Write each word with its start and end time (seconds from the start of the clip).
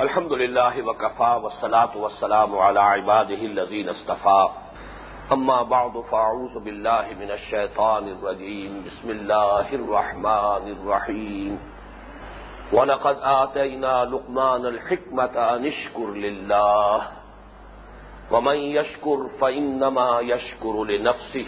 الحمد 0.00 0.32
لله 0.32 0.88
وكفى 0.88 1.40
والصلاة 1.42 1.96
والسلام 1.96 2.58
على 2.58 2.80
عباده 2.80 3.34
الذين 3.34 3.88
اصطفى 3.88 4.48
أما 5.32 5.62
بعد 5.62 6.00
فأعوذ 6.00 6.64
بالله 6.64 7.14
من 7.20 7.30
الشيطان 7.30 8.08
الرجيم 8.08 8.84
بسم 8.84 9.10
الله 9.10 9.74
الرحمن 9.74 10.72
الرحيم 10.76 11.58
ولقد 12.72 13.16
آتينا 13.22 14.04
لقمان 14.04 14.66
الحكمة 14.66 15.24
أن 15.56 15.66
اشكر 15.66 16.10
لله 16.10 17.08
ومن 18.30 18.56
يشكر 18.56 19.28
فإنما 19.40 20.20
يشكر 20.20 20.84
لنفسه. 20.84 21.46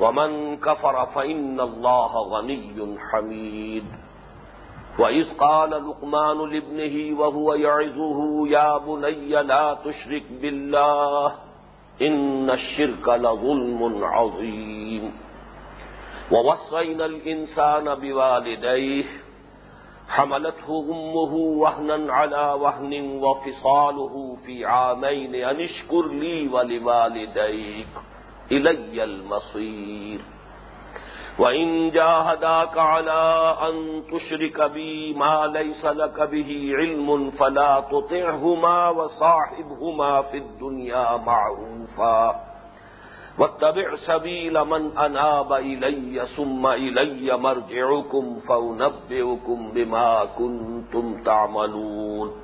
ومن 0.00 0.56
كفر 0.56 1.06
فإن 1.06 1.60
الله 1.60 2.12
غني 2.16 2.98
حميد 3.12 4.03
وَإِذْ 4.98 5.36
قَالَ 5.38 5.70
لُقْمَانُ 5.70 6.38
لِابْنِهِ 6.52 7.20
وَهُوَ 7.20 7.54
يَعِظُهُ 7.54 8.48
يَا 8.48 8.78
بُنَيَّ 8.78 9.42
لَا 9.42 9.78
تُشْرِكْ 9.84 10.24
بِاللَّهِ 10.42 11.32
إِنَّ 12.02 12.50
الشِّرْكَ 12.50 13.08
لَظُلْمٌ 13.08 14.04
عَظِيمٌ 14.04 15.12
وَوَصَّيْنَا 16.30 17.04
الْإِنسَانَ 17.06 17.94
بِوَالِدَيْهِ 17.94 19.04
حملته 20.08 20.84
أمه 20.90 21.34
وهنا 21.34 22.12
على 22.12 22.52
وهن 22.60 23.22
وفصاله 23.22 24.36
في 24.46 24.64
عامين 24.64 25.34
أن 25.34 25.60
اشكر 25.60 26.06
لي 26.08 26.48
ولوالديك 26.48 27.88
إلي 28.52 29.04
المصير 29.04 30.20
وَإِن 31.38 31.90
جَاهَدَاكَ 31.90 32.78
عَلَىٰ 32.78 33.56
أَن 33.68 34.02
تُشْرِكَ 34.12 34.70
بِي 34.70 35.14
مَا 35.14 35.46
لَيْسَ 35.46 35.84
لَكَ 35.84 36.20
بِهِ 36.20 36.72
عِلْمٌ 36.78 37.30
فَلَا 37.30 37.84
تُطِعْهُمَا 37.90 38.88
وَصَاحِبْهُمَا 38.88 40.22
فِي 40.22 40.36
الدُّنْيَا 40.38 41.16
مَعْرُوفًا 41.16 42.34
وَاتَّبِعْ 43.38 43.94
سَبِيلَ 44.06 44.64
مَنْ 44.64 44.98
أَنَابَ 44.98 45.52
إِلَيَّ 45.52 46.26
ثُمَّ 46.36 46.66
إِلَيَّ 46.66 47.36
مَرْجِعُكُمْ 47.36 48.38
فَأُنَبِّئُكُم 48.48 49.72
بِمَا 49.72 50.24
كُنتُمْ 50.38 51.22
تَعْمَلُونَ 51.22 52.43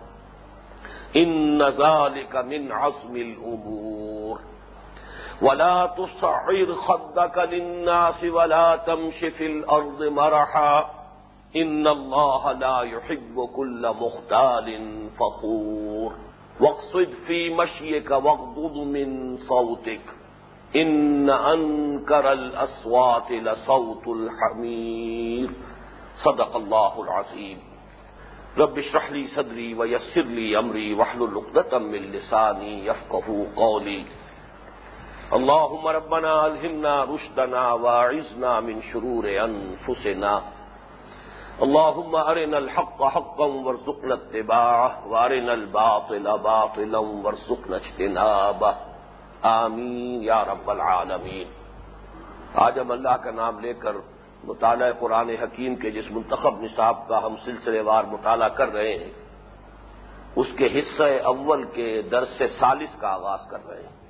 صابك 1.11 1.17
إن 1.17 1.61
ذلك 1.61 2.35
من 2.35 2.71
عصم 2.71 3.15
الأمور. 3.15 4.39
ولا 5.41 5.85
تصعر 5.97 6.73
خدك 6.73 7.37
للناس 7.37 8.23
ولا 8.23 8.75
تمش 8.75 9.19
في 9.19 9.45
الأرض 9.45 10.03
مرحا. 10.03 10.89
إن 11.55 11.87
الله 11.87 12.51
لا 12.51 12.81
يحب 12.81 13.49
كل 13.55 13.93
مختال 14.01 15.09
فخور. 15.19 16.13
واقصد 16.59 17.09
في 17.27 17.49
مشيك 17.49 18.11
واغضض 18.11 18.77
من 18.77 19.37
صوتك. 19.37 20.01
إن 20.75 21.29
أنكر 21.29 22.31
الأصوات 22.31 23.31
لصوت 23.31 24.07
الحمير. 24.07 25.49
صدق 26.25 26.55
الله 26.55 27.03
العظيم. 27.03 27.70
رب 28.57 28.77
اشرح 28.77 29.11
لي 29.11 29.27
صدري 29.27 29.73
ويسر 29.73 30.21
لي 30.21 30.59
أمري 30.59 30.93
واحلل 30.93 31.37
عقدة 31.37 31.79
من 31.79 32.11
لساني 32.11 32.85
يفقه 32.85 33.47
قولي. 33.55 34.05
اللهم 35.33 35.87
ربنا 35.87 36.47
الهمنا 36.47 37.03
رشدنا 37.03 37.73
واعذنا 37.73 38.59
من 38.59 38.81
شرور 38.81 39.25
انفسنا 39.43 40.41
اللهم 41.61 42.15
ارنا 42.15 42.57
الحق 42.57 43.03
حقا 43.03 43.45
وارزقنا 43.45 44.13
اتباعه 44.13 45.07
وارنا 45.07 45.53
الباطل 45.53 46.37
باطلا 46.37 46.99
وارزقنا 46.99 47.75
اجتنابه. 47.75 48.73
آمین 49.41 50.23
یا 50.23 50.43
رب 50.45 50.69
العالمین 50.71 51.47
آج 52.53 52.79
ہم 52.79 52.91
اللہ 52.91 53.15
کا 53.23 53.31
نام 53.31 53.59
لے 53.59 53.73
کر 53.73 53.95
مطالعہ 54.43 54.91
قرآن 54.99 55.29
حکیم 55.29 55.75
کے 55.75 55.91
جس 55.91 56.11
منتخب 56.11 56.61
نصاب 56.61 57.07
کا 57.07 57.25
ہم 57.25 57.35
سلسلے 57.45 57.81
وار 57.81 58.03
مطالعہ 58.03 58.49
کر 58.49 58.73
رہے 58.73 58.97
ہیں، 58.97 59.11
اس 60.35 60.47
کے 60.57 60.79
حصہ 60.79 61.03
اول 61.23 61.63
کے 61.63 62.01
درس 62.01 62.41
سالس 62.59 62.89
کا 62.99 63.07
آغاز 63.07 63.39
کر 63.49 63.67
رہے 63.67 63.81
ہیں۔ 63.81 64.01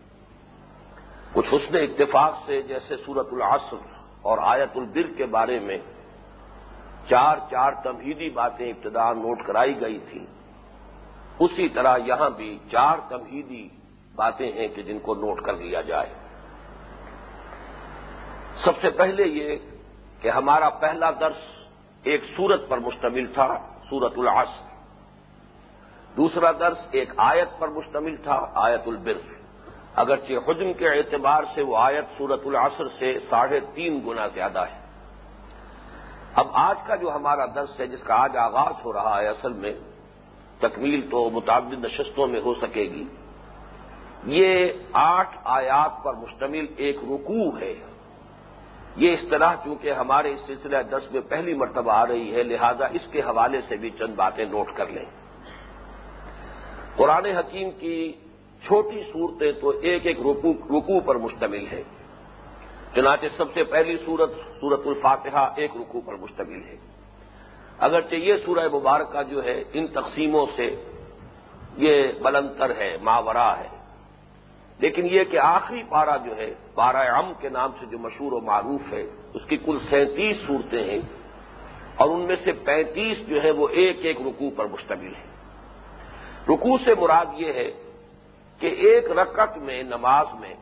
کچھ 1.34 1.54
حسن 1.54 1.78
اتفاق 1.78 2.36
سے 2.46 2.62
جیسے 2.62 2.96
سورت 2.98 3.28
العصر 3.32 3.76
اور 4.22 4.38
آیت 4.42 4.70
البر 4.76 5.14
کے 5.18 5.26
بارے 5.26 5.60
میں 5.60 5.78
چار 7.10 7.38
چار 7.52 7.72
تمہیدی 7.84 8.30
باتیں 8.30 8.70
ابتدا 8.70 9.14
نوٹ 9.14 9.44
کرائی 9.46 9.82
گئی 9.82 10.00
تھیں۔ 10.10 10.26
اسی 11.40 11.70
طرح 11.70 11.98
یہاں 12.06 12.30
بھی 12.30 12.60
چار 12.72 12.98
تمہیدی 13.10 13.70
باتیں 14.16 14.52
ہیں 14.52 14.68
کہ 14.68 14.82
جن 14.82 15.00
کو 15.00 15.16
نوٹ 15.16 15.42
کر 15.42 15.54
لیا 15.54 15.82
جائے۔ 15.82 16.10
سب 18.64 18.72
سے 18.82 18.90
پہلے 18.90 19.24
یہ 19.24 19.58
کہ 20.22 20.30
ہمارا 20.30 20.70
پہلا 20.70 21.12
درس 21.12 21.38
ایک 22.04 22.22
سورت 22.36 22.70
پر 22.70 22.78
مشتمل 22.78 23.28
تھا، 23.34 23.58
سورت 23.90 24.14
العصر۔ 24.18 24.72
دوسرا 26.18 26.52
درس 26.52 26.78
ایک 26.92 27.14
آیت 27.18 27.60
پر 27.60 27.68
مشتمل 27.68 28.16
تھا، 28.16 28.48
آیت 28.54 28.82
البر۔ 28.86 29.34
اگرچہ 29.96 30.34
حجم 30.48 30.74
کے 30.74 30.90
اعتبار 30.90 31.44
سے 31.56 31.62
وہ 31.62 31.78
آیت 31.78 32.06
سورت 32.18 32.42
العصر 32.46 32.88
سے 32.88 33.20
ساڑھے 33.30 33.60
تین 33.74 34.02
گنا 34.08 34.28
زیادہ 34.28 34.60
ہے۔ 34.60 34.80
اب 36.36 36.48
آج 36.54 36.76
کا 36.88 36.96
جو 36.96 37.16
ہمارا 37.16 37.46
درس 37.46 37.80
ہے، 37.80 37.88
جس 37.88 38.04
کا 38.04 38.16
آج 38.16 38.38
آغاز 38.38 38.86
ہو 38.86 38.94
رہا 38.94 39.22
ہے 39.22 39.28
اصل 39.28 39.54
میں، 39.54 39.74
تکمیل 40.60 41.08
تو 41.12 41.30
متعدد 41.30 41.86
نشستوں 41.86 42.28
میں 42.28 42.42
ہو 42.42 42.54
سکے 42.54 42.84
گی۔ 42.84 43.04
یہ 44.24 44.74
آٹھ 44.94 45.38
آیات 45.44 46.04
پر 46.04 46.14
مشتمل 46.14 46.66
ایک 46.78 46.98
رکوع 46.98 47.60
ہے۔ 47.60 47.74
یہ 48.96 49.14
اس 49.14 49.30
طرح 49.30 49.56
چونکہ 49.64 49.92
ہمارے 49.92 50.34
اس 50.34 50.40
سلسلہ 50.48 50.78
دس 50.92 51.12
میں 51.12 51.22
پہلی 51.22 51.54
مرتبہ 51.54 51.92
آ 51.92 52.08
رہی 52.08 52.36
ہے، 52.36 52.44
لہذا 52.44 52.86
اس 52.86 53.08
کے 53.12 53.22
حوالے 53.22 53.62
سے 53.68 53.78
بھی 53.78 53.90
چند 53.90 54.16
باتیں 54.16 54.46
نوٹ 54.46 54.68
کر 54.76 54.88
لیں۔ 54.88 55.06
قرآن 56.96 57.26
حکیم 57.26 57.72
کی 57.72 58.12
چھوٹی 58.68 59.02
صورتیں 59.14 59.52
تو 59.52 59.70
ایک 59.70 60.06
ایک 60.06 60.20
رکوع 60.20 61.00
پر 61.06 61.16
مشتمل 61.16 61.68
ہے 61.72 61.84
چنانچہ 62.96 63.26
سب 63.38 63.54
سے 63.54 63.64
پہلی 63.64 63.98
صورت 64.06 64.32
سورت 64.60 64.82
الفاتحہ 64.86 65.54
ایک 65.56 65.72
رکوع 65.76 66.02
پر 66.06 66.16
مشتمل 66.16 66.64
ہے۔ 66.64 66.76
اگرچہ 67.80 68.16
یہ 68.16 68.34
سورہ 68.46 68.68
مبارکہ 68.74 69.24
جو 69.24 69.44
ہے، 69.44 69.64
ان 69.74 69.88
تقسیموں 69.88 70.46
سے 70.56 70.76
یہ 71.78 72.12
بلندر 72.22 72.72
ہے، 72.78 72.98
ماورا 73.02 73.58
ہے۔ 73.58 73.81
لیکن 74.82 75.06
یہ 75.06 75.24
کہ 75.24 75.38
آخری 75.38 75.84
پارا 75.90 76.18
جو 76.18 76.38
ہے 76.38 76.54
پارا 76.76 77.02
ام 77.18 77.34
کے 77.40 77.50
نام 77.50 77.72
سے 77.80 77.86
جو 77.86 77.98
مشہور 78.00 78.32
و 78.32 78.40
معروف 78.42 78.94
ہے، 78.94 79.04
اس 79.34 79.46
کی 79.46 79.58
کل 79.58 79.78
سینتیس 79.90 80.38
صورتیں 80.48 80.84
ہیں 80.84 81.00
اور 81.96 82.10
ان 82.10 82.22
میں 82.22 82.36
سے 82.36 82.52
پینتیس 82.52 83.28
جو 83.28 83.44
ہے 83.44 83.52
وہ 83.52 83.68
ایک 83.70 84.06
ایک 84.06 84.22
رکوع 84.22 84.50
پر 84.56 84.66
مشتمل 84.66 85.14
ہے 85.16 85.30
رکوع 86.50 86.78
سے 86.86 86.96
مراد 86.96 87.26
یہ 87.38 87.54
ہے 87.54 87.70
کہ 88.62 88.68
ایک 88.68 89.12
رکعت 89.12 89.58
میں، 89.58 89.84
نماز 89.84 90.28
میں 90.40 90.54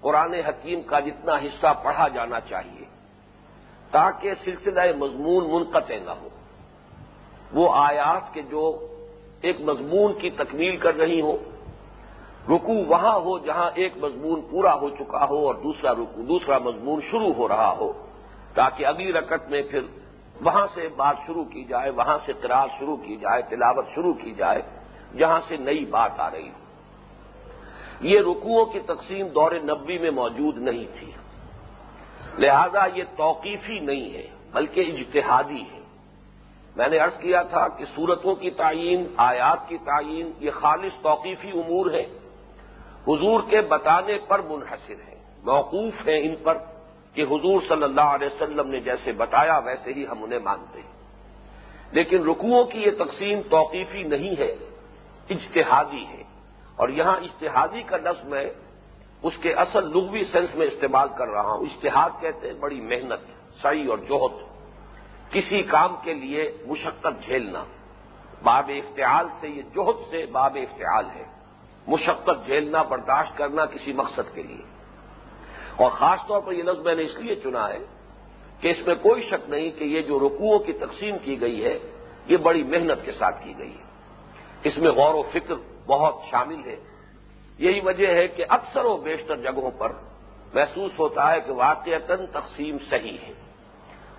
قرآن 0.00 0.34
حکیم 0.34 0.82
کا 0.82 1.00
جتنا 1.00 1.34
حصہ 1.36 1.74
پڑھا 1.82 2.08
جانا 2.08 2.40
چاہیے، 2.40 2.84
تاکہ 3.90 4.34
سلسلہ 4.44 4.80
مضمون 4.98 5.50
منقطع 5.50 5.98
نہ 6.04 6.10
ہو۔ 6.10 6.28
وہ 7.52 7.68
آیات 7.74 8.34
کے 8.34 8.42
جو 8.42 8.62
ایک 9.40 9.60
مضمون 9.60 10.18
کی 10.18 10.30
تکمیل 10.30 10.76
کر 10.76 10.94
رہی 10.94 11.20
ہو 11.20 11.36
رکو 12.48 12.72
وہاں 12.72 13.18
ہو 13.18 13.38
جہاں 13.38 13.70
ایک 13.74 13.96
مضمون 13.96 14.40
پورا 14.50 14.74
ہو 14.74 14.88
چکا 14.88 15.26
ہو 15.30 15.46
اور 15.46 15.54
دوسرا 15.54 15.92
رکو 15.92 16.22
دوسرا 16.22 16.58
مضمون 16.58 17.00
شروع 17.10 17.32
ہو 17.32 17.48
رہا 17.48 17.76
ہو، 17.76 17.92
تاکہ 18.54 18.86
اگلی 18.86 19.12
رکعت 19.12 19.50
میں 19.50 19.62
پھر 19.70 19.80
وہاں 20.44 20.66
سے 20.74 20.88
بات 20.96 21.16
شروع 21.26 21.44
کی 21.44 21.64
جائے، 21.64 21.90
وہاں 21.90 22.18
سے 22.26 22.32
تراج 22.32 22.68
شروع 22.78 22.96
کی 22.96 23.16
جائے، 23.16 23.42
تلاوت 23.42 23.84
شروع 23.94 24.12
کی 24.12 24.34
جائے، 24.34 24.62
جہاں 25.18 25.40
سے 25.48 25.56
نئی 25.56 25.84
بات 25.84 26.20
آ 26.20 26.30
رہی 26.30 26.48
ہو۔ 26.48 26.62
یہ 28.00 28.20
رکوعوں 28.20 28.64
کی 28.64 28.80
تقسیم 28.80 29.28
دور 29.28 29.52
نبی 29.52 29.98
میں 29.98 30.10
موجود 30.10 30.56
نہیں 30.56 30.84
تھی۔ 30.98 31.12
لہذا 32.38 32.86
یہ 32.94 33.04
توقیفی 33.16 33.78
نہیں 33.78 34.14
ہے، 34.14 34.26
بلکہ 34.52 34.80
اجتہادی 34.80 35.62
ہے۔ 35.72 35.80
میں 36.76 36.88
نے 36.88 36.98
عرض 36.98 37.16
کیا 37.18 37.42
تھا 37.42 37.68
کہ 37.68 37.84
صورتوں 37.94 38.34
کی 38.34 38.50
تعین 38.50 39.14
آیات 39.16 39.68
کی 39.68 39.78
تعین 39.84 40.30
یہ 40.38 40.50
خالص 40.50 41.02
توقیفی 41.02 41.50
امور 41.50 41.90
ہے 41.90 42.06
حضور 43.08 43.40
کے 43.50 43.60
بتانے 43.60 44.18
پر 44.28 44.38
منحصر 44.38 44.94
ہے 45.08 45.22
موقوف 45.42 46.08
ہیں 46.08 46.20
ان 46.20 46.34
پر 46.42 46.58
کہ 47.14 47.22
حضور 47.22 47.60
صلی 47.68 47.82
اللہ 47.82 48.00
علیہ 48.00 48.26
وسلم 48.26 48.68
نے 48.68 48.80
جیسے 48.80 49.12
بتایا 49.12 49.58
ویسے 49.58 49.92
ہی 49.92 50.06
ہم 50.06 50.24
انہیں 50.24 50.38
مانتے 50.38 50.80
ہیں۔ 50.80 50.92
لیکن 51.92 52.28
رکوعوں 52.28 52.64
کی 52.64 52.78
یہ 52.78 52.90
تقسیم 52.90 53.40
توقیفی 53.50 54.02
نہیں 54.02 54.38
ہے، 54.38 54.56
اجتہادی 55.30 56.06
ہے۔ 56.06 56.22
اور 56.76 56.88
یہاں 56.88 57.16
اجتہادی 57.16 57.82
کا 57.82 57.96
لفظ 57.96 58.24
میں 58.24 58.50
اس 59.22 59.32
کے 59.42 59.52
اصل 59.52 59.90
لغوی 59.90 60.24
سینس 60.24 60.54
میں 60.54 60.66
استعمال 60.66 61.08
کر 61.18 61.28
رہا 61.28 61.52
ہوں۔ 61.52 61.60
اجتہاد 61.60 62.10
کہتے 62.20 62.46
ہیں 62.46 62.54
بڑی 62.54 62.80
محنت 62.80 63.20
صحیح 63.62 63.90
اور 63.90 63.98
جوہد 63.98 64.32
کسی 65.30 65.62
کام 65.62 65.96
کے 66.02 66.14
لیے 66.14 66.56
مشقت 66.66 67.24
جھیلنا۔ 67.24 67.64
باب 68.42 68.70
افتعال 68.76 69.26
سے، 69.40 69.48
یہ 69.48 69.62
جوہد 69.62 69.96
سے 70.10 70.26
باب 70.26 70.56
افتعال 70.60 71.04
ہے۔ 71.14 71.31
مشقت 71.86 72.46
جھیلنا، 72.46 72.82
برداشت 72.82 73.38
کرنا 73.38 73.66
کسی 73.66 73.92
مقصد 73.92 74.34
کے 74.34 74.42
لیے۔ 74.42 74.62
اور 75.76 75.90
خاص 75.90 76.18
طور 76.28 76.40
پر 76.40 76.52
یہ 76.52 76.62
لفظ 76.62 76.78
میں 76.78 76.94
نے 76.94 77.02
اس 77.02 77.16
لیے 77.16 77.34
چنا 77.34 77.68
ہے 77.68 77.78
کہ 78.60 78.68
اس 78.68 78.86
میں 78.86 78.94
کوئی 78.94 79.22
شک 79.22 79.50
نہیں 79.50 79.70
کہ 79.70 79.84
یہ 79.84 80.00
جو 80.00 80.18
رکوعوں 80.18 80.58
کی 80.58 80.72
تقسیم 80.72 81.18
کی 81.18 81.40
گئی 81.40 81.64
ہے، 81.64 81.78
یہ 82.26 82.36
بڑی 82.36 82.62
محنت 82.62 83.04
کے 83.04 83.12
ساتھ 83.12 83.44
کی 83.44 83.58
گئی 83.58 83.70
ہے۔ 83.70 83.82
اس 84.62 84.78
میں 84.78 84.90
غور 84.90 85.14
و 85.14 85.22
فکر 85.22 85.54
بہت 85.86 86.14
شامل 86.30 86.64
ہے۔ 86.66 86.76
یہی 87.58 87.80
وجہ 87.80 88.06
ہے 88.06 88.28
کہ 88.28 88.44
اکثر 88.48 88.84
و 88.84 88.96
بیشتر 88.96 89.36
جگہوں 89.36 89.70
پر 89.70 89.92
محسوس 90.54 90.90
ہوتا 90.98 91.32
ہے 91.32 91.40
کہ 91.40 91.52
واقعتاً 91.52 92.26
تقسیم 92.26 92.76
صحیح 92.90 93.18
ہے۔ 93.22 93.32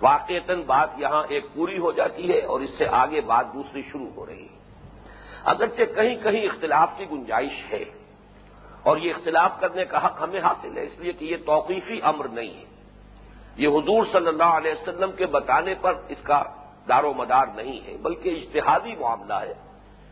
واقعتاً 0.02 0.62
بات 0.62 0.88
یہاں 0.98 1.22
ایک 1.28 1.44
پوری 1.54 1.78
ہو 1.78 1.92
جاتی 1.92 2.32
ہے 2.32 2.40
اور 2.40 2.60
اس 2.60 2.70
سے 2.78 2.86
آگے 2.90 3.20
بات 3.20 3.54
دوسری 3.54 3.82
شروع 3.92 4.08
ہو 4.16 4.26
رہی 4.26 4.42
ہے۔ 4.42 4.63
اگرچہ 5.44 5.94
کہیں 5.94 6.14
کہیں 6.22 6.44
اختلاف 6.44 6.88
کی 6.96 7.04
گنجائش 7.10 7.72
ہے 7.72 7.84
اور 8.82 8.96
یہ 8.96 9.12
اختلاف 9.14 9.60
کرنے 9.60 9.84
کا 9.84 10.06
حق 10.06 10.22
ہمیں 10.22 10.40
حاصل 10.40 10.76
ہے، 10.76 10.82
اس 10.82 10.98
لیے 10.98 11.12
کہ 11.12 11.24
یہ 11.24 11.36
توقیفی 11.46 12.00
امر 12.02 12.28
نہیں 12.28 12.54
ہے۔ 12.54 12.64
یہ 13.56 13.68
حضور 13.68 14.04
صلی 14.12 14.26
اللہ 14.26 14.44
علیہ 14.44 14.72
وسلم 14.72 15.12
کے 15.12 15.26
بتانے 15.26 15.74
پر 15.74 15.94
اس 16.08 16.18
کا 16.22 16.42
دار 16.88 17.04
و 17.04 17.12
مدار 17.12 17.46
نہیں 17.54 17.86
ہے، 17.86 17.96
بلکہ 17.96 18.28
اشتہادی 18.28 18.94
معاملہ 18.94 19.34
ہے۔ 19.34 19.54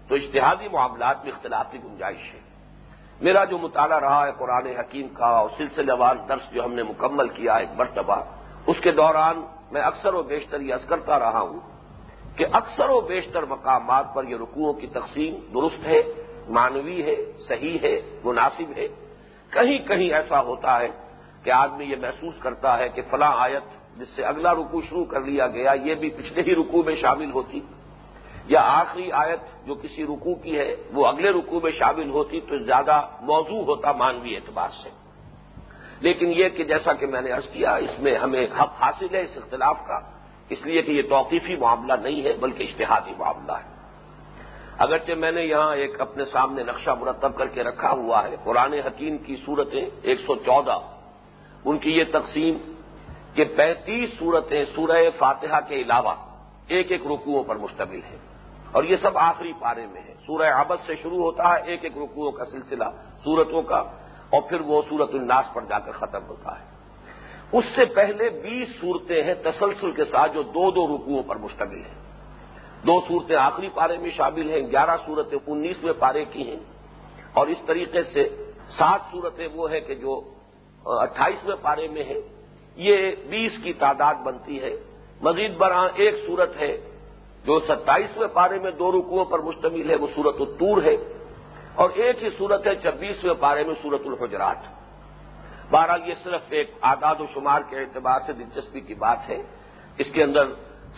تو 0.09 0.15
اشتہادی 0.15 0.69
معاملات 0.69 1.25
میں 1.25 1.33
اختلاف 1.33 1.73
کی 1.73 1.79
گنجائش 1.85 2.35
ہے۔ 2.35 2.41
میرا 3.21 3.45
جو 3.45 3.59
مطالعہ 3.59 3.99
رہا 3.99 4.27
ہے 4.27 4.33
قرآن 4.39 4.67
حکیم 4.67 5.09
کا 5.09 5.27
اور 5.27 5.49
سلسلہ 5.57 5.93
وار 5.99 6.17
درس 6.17 6.53
جو 6.53 6.65
ہم 6.65 6.73
نے 6.73 6.83
مکمل 6.83 7.29
کیا 7.29 7.55
ایک 7.55 7.69
مرتبہ، 7.77 8.17
اس 8.67 8.77
کے 8.81 8.93
دوران 8.93 9.47
میں 9.71 9.83
اکثر 9.83 10.15
و 10.15 10.23
بیشتر 10.23 10.61
یہ 10.61 10.75
عرض 10.75 10.85
کرتا 10.85 11.19
رہا 11.19 11.41
ہوں۔ 11.41 11.72
کہ 12.37 12.47
اکثر 12.53 12.91
و 12.91 13.01
بیشتر 13.01 13.43
مقامات 13.43 14.15
پر 14.15 14.25
یہ 14.25 14.37
رکوعوں 14.37 14.73
کی 14.73 14.87
تقسیم 14.87 15.35
درست 15.55 15.87
ہے، 15.87 16.03
مانوی 16.49 17.03
ہے، 17.03 17.17
صحیح 17.49 17.79
ہے، 17.83 18.01
مناسب 18.25 18.73
ہے۔ 18.77 18.89
کہیں 19.51 19.79
کہیں 19.79 20.13
ایسا 20.13 20.41
ہوتا 20.41 20.81
ہے 20.81 20.89
کہ 21.43 21.51
آدمی 21.51 21.85
یہ 21.85 21.97
محسوس 21.97 22.35
کرتا 22.41 22.79
ہے 22.79 22.89
کہ 22.89 23.03
فلاں 23.11 23.33
آیت 23.37 23.63
جس 23.99 24.09
سے 24.09 24.25
اگلا 24.25 24.55
رکو 24.55 24.81
شروع 24.81 25.05
کر 25.05 25.21
لیا 25.21 25.47
گیا، 25.47 25.73
یہ 25.73 25.95
بھی 25.95 26.11
پچھلے 26.11 26.43
ہی 26.43 26.55
رکوع 26.55 26.83
میں 26.83 26.95
شامل 26.95 27.33
ہوتی۔ 27.33 27.61
یا 28.47 28.61
آخری 28.61 29.13
آیت 29.13 29.67
جو 29.67 29.75
کسی 29.75 30.05
رکوع 30.05 30.35
کی 30.35 30.59
ہے، 30.59 30.77
وہ 30.93 31.07
اگلے 31.07 31.31
رکوع 31.31 31.61
میں 31.63 31.73
شامل 31.73 32.11
ہوتی 32.11 32.41
تو 32.41 32.59
زیادہ 32.59 33.03
موضوع 33.21 33.65
ہوتا 33.65 33.93
مانوی 33.93 34.37
اعتبار 34.37 34.69
سے۔ 34.69 34.89
لیکن 36.01 36.33
یہ 36.33 36.49
کہ 36.49 36.65
جیسا 36.65 36.93
کہ 36.93 37.07
میں 37.07 37.21
نے 37.21 37.31
عرض 37.31 37.49
کیا، 37.49 37.75
اس 37.75 37.99
میں 37.99 38.19
ہمیں 38.19 38.47
حق 38.47 38.83
حاصل 38.83 39.15
ہے 39.15 39.21
اس 39.21 39.37
اختلاف 39.37 39.77
کا 39.87 39.99
اس 40.49 40.67
لیے 40.67 40.83
کہ 40.83 40.93
یہ 40.93 41.03
توقیفی 41.09 41.57
معاملہ 41.57 41.93
نہیں 42.03 42.23
ہے، 42.25 42.33
بلکہ 42.41 42.63
اشتہادی 42.63 43.13
معاملہ 43.19 43.53
ہے۔ 43.53 43.71
اگرچہ 44.79 45.13
میں 45.13 45.33
نے 45.33 45.43
یہاں 45.45 45.75
ایک 45.77 46.01
اپنے 46.01 46.25
سامنے 46.25 46.63
نقشہ 46.63 46.91
مرتب 46.91 47.37
کر 47.37 47.47
کے 47.47 47.63
رکھا 47.63 47.91
ہوا 47.91 48.23
ہے، 48.25 48.37
قرآن 48.45 48.73
حکیم 48.87 49.19
کی 49.19 49.37
صورتیں 49.47 49.85
ایک 50.03 50.21
سو 50.21 50.35
چودہ، 50.37 50.79
ان 51.65 51.79
کی 51.79 51.91
یہ 51.91 52.05
تقسیم 52.13 52.55
کہ 53.35 53.45
پینتیس 53.57 54.19
صورتیں 54.19 54.65
سورہ 54.75 54.99
فاتحہ 55.19 55.61
کے 55.69 55.77
علاوہ 55.83 56.15
ایک 56.67 56.93
ایک 56.93 57.07
رکوعوں 57.07 57.43
پر 57.45 57.57
مشتمل 57.57 58.03
ہے 58.11 58.17
اور 58.73 58.85
یہ 58.85 58.97
سب 58.97 59.19
آخری 59.19 59.53
پارے 59.61 59.87
میں 59.87 60.01
ہے 60.01 60.15
سورہ 60.27 60.51
آبد 60.53 60.87
سے 60.87 60.95
شروع 61.03 61.23
ہوتا 61.23 61.53
ہے، 61.53 61.63
ایک 61.71 61.85
ایک 61.85 61.97
رکوعوں 61.97 62.33
کا 62.33 62.45
سلسلہ 62.45 62.85
سورتوں 63.25 63.63
کا، 63.63 63.81
اور 64.31 64.43
پھر 64.49 64.61
وہ 64.61 64.83
سورت 64.89 65.15
الناس 65.15 65.53
پر 65.55 65.65
جا 65.69 65.79
کر 65.79 65.93
ختم 65.93 66.27
ہوتا 66.29 66.61
ہے۔ 66.61 66.65
اس 67.53 67.65
سے 67.77 67.85
پہلے 67.85 68.31
بیس 68.31 68.69
صورتیں 68.81 69.23
ہیں 69.23 69.35
تسلسل 69.35 69.93
کے 69.93 70.05
ساتھ 70.05 70.33
جو 70.33 70.43
دو 70.43 70.71
دو 70.71 70.97
رکوعوں 70.97 71.23
پر 71.23 71.37
مشتمل 71.37 71.77
ہیں۔ 71.77 72.03
دو 72.87 73.01
صورتیں 73.01 73.37
آخری 73.37 73.69
پارے 73.75 73.99
میں 73.99 74.11
شامل 74.11 74.51
ہیں، 74.51 74.71
گیارہ 74.71 74.97
صورتیں 75.07 75.39
انیسویں 75.47 75.93
پارے 75.93 76.25
کی 76.25 76.51
ہیں۔ 76.51 76.61
اور 77.33 77.47
اس 77.47 77.57
طریقے 77.67 78.03
سے 78.03 78.53
سات 78.79 79.01
صورتیں 79.13 79.49
وہ 79.55 79.73
ہیں 79.73 79.81
کہ 79.81 79.95
جو 79.95 80.21
اٹھائیسویں 80.85 81.57
پارے 81.63 81.89
میں 81.89 82.05
ہیں۔ 82.05 82.21
یہ 82.77 83.11
بیس 83.29 83.53
کی 83.63 83.73
تعداد 83.73 84.15
بنتی 84.15 84.63
ہے۔ 84.63 84.71
مزید 85.23 85.57
برآں 85.57 85.89
ایک 85.95 86.15
صورت 86.27 86.57
ہے 86.57 86.77
جو 87.45 87.61
ستائیسویں 87.61 88.29
پارے 88.29 88.59
میں 88.59 88.71
دو 88.71 88.93
رکوعوں 88.93 89.25
پر 89.25 89.39
مشتمل 89.39 89.91
ہے، 89.91 89.97
وہ 89.97 90.07
صورت 90.15 90.37
الطور 90.41 90.83
ہے۔ 90.83 90.97
اور 91.75 91.91
ایک 91.95 92.23
ہی 92.23 92.29
صورت 92.39 92.67
ہے 92.67 92.75
چھبیسویں 92.77 93.35
پارے 93.35 93.65
میں 93.65 93.75
صورت 93.83 94.01
الحجرات۔ 94.05 94.82
بہرحال 95.73 96.09
یہ 96.09 96.15
صرف 96.23 96.43
ایک 96.49 96.71
آداد 96.81 97.21
و 97.21 97.27
شمار 97.35 97.61
کے 97.71 97.77
اعتبار 97.79 98.21
سے 98.27 98.33
دلچسپی 98.33 98.81
کی 98.81 98.95
بات 98.95 99.29
ہے۔ 99.29 99.43
اس 99.99 100.07
کے 100.13 100.23
اندر 100.23 100.45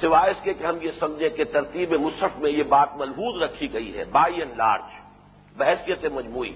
سوائے 0.00 0.30
اس 0.30 0.42
کے 0.42 0.54
کہ 0.54 0.64
ہم 0.64 0.76
یہ 0.80 0.90
سمجھیں 1.00 1.28
کہ 1.28 1.44
ترتیب 1.44 1.92
مصحف 1.92 2.38
میں 2.38 2.50
یہ 2.50 2.62
بات 2.62 2.96
ملحوظ 2.96 3.42
رکھی 3.42 3.72
گئی 3.72 3.98
ہے 3.98 4.04
بائی 4.04 4.38
اینڈ 4.38 4.56
لارج 4.56 4.88
بحثیت 5.56 6.04
مجموعی، 6.04 6.52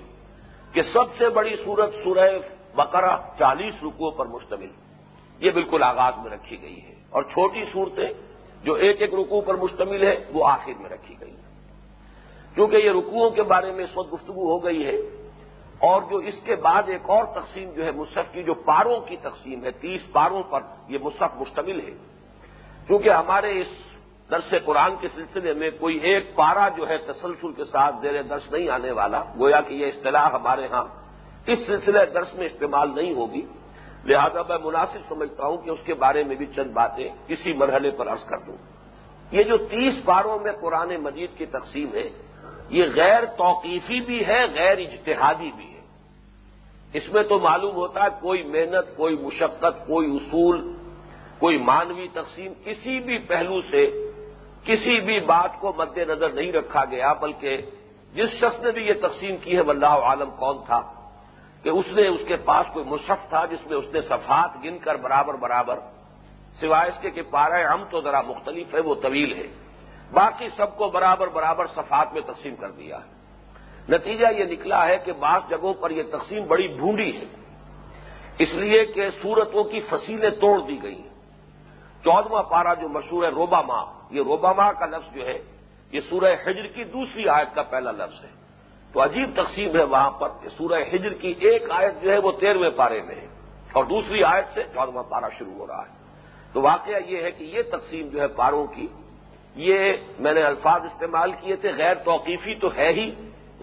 کہ 0.72 0.82
سب 0.82 1.16
سے 1.18 1.28
بڑی 1.28 1.56
صورت 1.64 1.94
سورہ 2.04 2.30
بقرہ 2.74 3.16
چالیس 3.38 3.74
رکوعوں 3.82 4.10
پر 4.10 4.26
مشتمل، 4.26 4.70
یہ 5.40 5.50
بالکل 5.50 5.82
آغاز 5.82 6.14
میں 6.22 6.30
رکھی 6.30 6.62
گئی 6.62 6.82
ہے۔ 6.82 6.94
اور 7.10 7.22
چھوٹی 7.22 7.64
صورتیں 7.72 8.08
جو 8.64 8.72
ایک 8.74 9.00
ایک 9.00 9.14
رکوع 9.14 9.40
پر 9.40 9.54
مشتمل 9.54 10.02
ہے، 10.02 10.24
وہ 10.32 10.46
آخر 10.48 10.72
میں 10.78 10.90
رکھی 10.90 11.14
گئی 11.20 11.30
ہیں۔ 11.30 11.48
کیونکہ 12.54 12.76
یہ 12.76 12.90
رکوعوں 12.90 13.30
کے 13.30 13.42
بارے 13.42 13.72
میں 13.72 13.84
اس 13.84 13.96
وقت 13.96 14.12
گفتگو 14.12 14.52
ہو 14.52 14.64
گئی 14.64 14.86
ہے 14.86 14.96
اور 15.78 16.02
جو 16.10 16.16
اس 16.16 16.34
کے 16.44 16.56
بعد 16.56 16.82
ایک 16.86 17.10
اور 17.10 17.24
تقسیم 17.24 17.70
جو 17.70 17.84
ہے 17.84 17.90
مصحف 17.90 18.32
کی، 18.32 18.42
جو 18.42 18.54
پاروں 18.54 19.00
کی 19.00 19.16
تقسیم 19.16 19.64
ہے، 19.64 19.70
تیس 19.70 20.12
پاروں 20.12 20.42
پر 20.42 20.60
یہ 20.88 20.98
مصحف 21.02 21.30
مشتمل 21.34 21.80
ہے۔ 21.80 21.94
کیونکہ 22.86 23.10
ہمارے 23.10 23.60
اس 23.60 23.66
درس 24.30 24.54
قرآن 24.64 24.96
کے 25.00 25.08
سلسلے 25.14 25.54
میں 25.54 25.70
کوئی 25.80 25.96
ایک 25.96 26.34
پارا 26.34 26.68
جو 26.68 26.88
ہے 26.88 26.98
تسلسل 26.98 27.52
کے 27.52 27.64
ساتھ 27.64 27.94
زیر 28.02 28.22
درس 28.22 28.52
نہیں 28.52 28.68
آنے 28.68 28.90
والا، 28.90 29.22
گویا 29.38 29.60
کہ 29.60 29.74
یہ 29.74 29.86
اصطلاح 29.86 30.30
ہمارے 30.30 30.66
ہاں 30.72 30.84
اس 31.46 31.58
سلسلے 31.66 32.06
درس 32.06 32.34
میں 32.34 32.46
استعمال 32.46 32.94
نہیں 32.94 33.14
ہوگی۔ 33.14 33.46
لہذا 34.04 34.42
میں 34.48 34.58
مناسب 34.58 34.98
سمجھتا 35.08 35.46
ہوں 35.46 35.56
کہ 35.56 35.70
اس 35.70 35.78
کے 35.84 35.94
بارے 35.94 36.24
میں 36.24 36.36
بھی 36.36 36.46
چند 36.46 36.70
باتیں 36.72 37.08
کسی 37.26 37.52
مرحلے 37.52 37.90
پر 37.90 38.08
عرض 38.08 38.24
کر 38.24 38.38
دوں۔ 38.46 38.56
یہ 39.30 39.42
جو 39.42 39.56
تیس 39.56 39.94
پاروں 40.04 40.38
میں 40.38 40.52
قرآن 40.60 40.96
مجید 40.96 41.30
کی 41.36 41.46
تقسیم 41.46 41.94
ہے، 41.94 42.08
یہ 42.68 42.84
غیر 42.94 43.24
توقیفی 43.24 44.00
بھی 44.00 44.26
ہے، 44.26 44.46
غیر 44.46 44.78
اجتہادی 44.78 45.50
بھی۔ 45.56 45.67
اس 46.94 47.08
میں 47.12 47.22
تو 47.22 47.38
معلوم 47.38 47.74
ہوتا 47.74 48.04
ہے 48.04 48.08
کوئی 48.20 48.42
محنت، 48.42 48.96
کوئی 48.96 49.16
مشقت، 49.16 49.86
کوئی 49.86 50.06
اصول، 50.16 50.74
کوئی 51.38 51.58
مانوی 51.58 52.06
تقسیم 52.12 52.52
کسی 52.64 52.98
بھی 53.00 53.18
پہلو 53.18 53.60
سے 53.60 53.86
کسی 54.64 55.00
بھی 55.00 55.18
بات 55.20 55.60
کو 55.60 55.72
مد 55.76 55.98
نظر 55.98 56.30
نہیں 56.30 56.52
رکھا 56.52 56.84
گیا، 56.84 57.12
بلکہ 57.12 57.60
جس 58.14 58.30
شخص 58.40 58.64
نے 58.64 58.70
بھی 58.70 58.86
یہ 58.86 58.94
تقسیم 59.02 59.36
کی 59.36 59.56
ہے، 59.56 59.60
واللہ 59.60 59.94
عالم 60.08 60.30
کون 60.30 60.64
تھا 60.66 60.80
کہ 61.64 61.68
اس 61.68 61.86
نے 61.92 62.06
اس 62.06 62.20
کے 62.28 62.36
پاس 62.44 62.66
کوئی 62.72 62.84
مصحف 62.84 63.28
تھا 63.28 63.44
جس 63.44 63.66
میں 63.66 63.76
اس 63.76 63.92
نے 63.92 64.00
صفات 64.00 64.50
گن 64.64 64.78
کر 64.78 64.96
برابر 64.96 65.34
برابر، 65.34 65.78
سوائے 66.60 66.88
اس 66.88 66.98
کے 67.00 67.10
کہ 67.10 67.22
پارہ 67.30 67.62
ہم 67.72 67.84
تو 67.90 68.00
ذرا 68.00 68.20
مختلف 68.20 68.74
ہے، 68.74 68.80
وہ 68.80 68.94
طویل 68.94 69.32
ہے، 69.32 69.46
باقی 70.12 70.48
سب 70.56 70.76
کو 70.76 70.88
برابر 70.88 71.28
برابر 71.28 71.66
صفات 71.66 72.12
میں 72.12 72.22
تقسیم 72.26 72.56
کر 72.56 72.70
دیا 72.70 72.96
ہے۔ 72.96 73.17
نتیجہ 73.88 74.26
یہ 74.38 74.44
نکلا 74.44 74.86
ہے 74.86 74.96
کہ 75.04 75.12
بعض 75.12 75.40
جگہوں 75.50 75.74
پر 75.74 75.90
یہ 75.90 76.02
تقسیم 76.12 76.44
بڑی 76.44 76.66
ڈھونڈی 76.66 77.16
ہے۔ 77.16 77.24
اس 78.38 78.54
لیے 78.54 78.84
کہ 78.84 79.10
صورتوں 79.22 79.64
کی 79.64 79.80
فصیلیں 79.80 80.30
توڑ 80.30 80.60
دی 80.60 80.82
گئی۔ 80.82 80.94
ہیں 80.94 81.08
چودواں 82.04 82.42
پارا 82.42 82.74
جو 82.74 82.88
مشہور 82.88 83.24
ہے 83.24 83.28
روبا 83.28 83.60
ماں 83.60 83.86
یہ 84.10 84.22
روبا 84.22 84.52
ماں 84.52 84.72
کا 84.72 84.86
لفظ 84.86 85.14
جو 85.14 85.26
ہے، 85.26 85.38
یہ 85.92 86.00
سورہ 86.10 86.34
ہجر 86.44 86.66
کی 86.66 86.84
دوسری 86.84 87.28
آیت 87.28 87.54
کا 87.54 87.62
پہلا 87.62 87.90
لفظ 87.90 88.24
ہے۔ 88.24 88.28
تو 88.92 89.04
عجیب 89.04 89.42
تقسیم 89.42 89.76
ہے 89.76 89.84
وہاں 89.84 90.10
پر 90.10 90.28
کہ 90.42 90.48
سورہ 90.48 90.82
ہجر 90.94 91.12
کی 91.12 91.34
ایک 91.40 91.70
آیت 91.70 92.02
جو 92.02 92.12
ہے 92.12 92.18
وہ 92.18 92.32
تیرہویں 92.32 92.70
پارے 92.70 93.02
میں 93.02 93.14
ہے۔ 93.14 93.26
اور 93.72 93.84
دوسری 93.84 94.24
آیت 94.24 94.44
سے 94.54 94.62
چودواں 94.74 95.02
پارا 95.02 95.28
شروع 95.38 95.52
ہو 95.52 95.66
رہا 95.66 95.82
ہے۔ 95.82 95.92
تو 96.52 96.62
واقعہ 96.62 96.98
یہ 97.06 97.22
ہے 97.22 97.30
کہ 97.30 97.44
یہ 97.44 97.62
تقسیم 97.62 98.08
جو 98.08 98.20
ہے 98.20 98.26
پاروں 98.26 98.66
کی، 98.66 98.86
یہ 99.54 99.92
میں 100.18 100.34
نے 100.34 100.42
الفاظ 100.42 100.80
استعمال 100.84 101.32
کیے 101.32 101.56
تھے، 101.56 101.72
غیر 101.76 101.94
توقیفی 101.94 102.54
تو 102.54 102.68
ہے 102.76 102.92
ہی۔ 102.92 103.14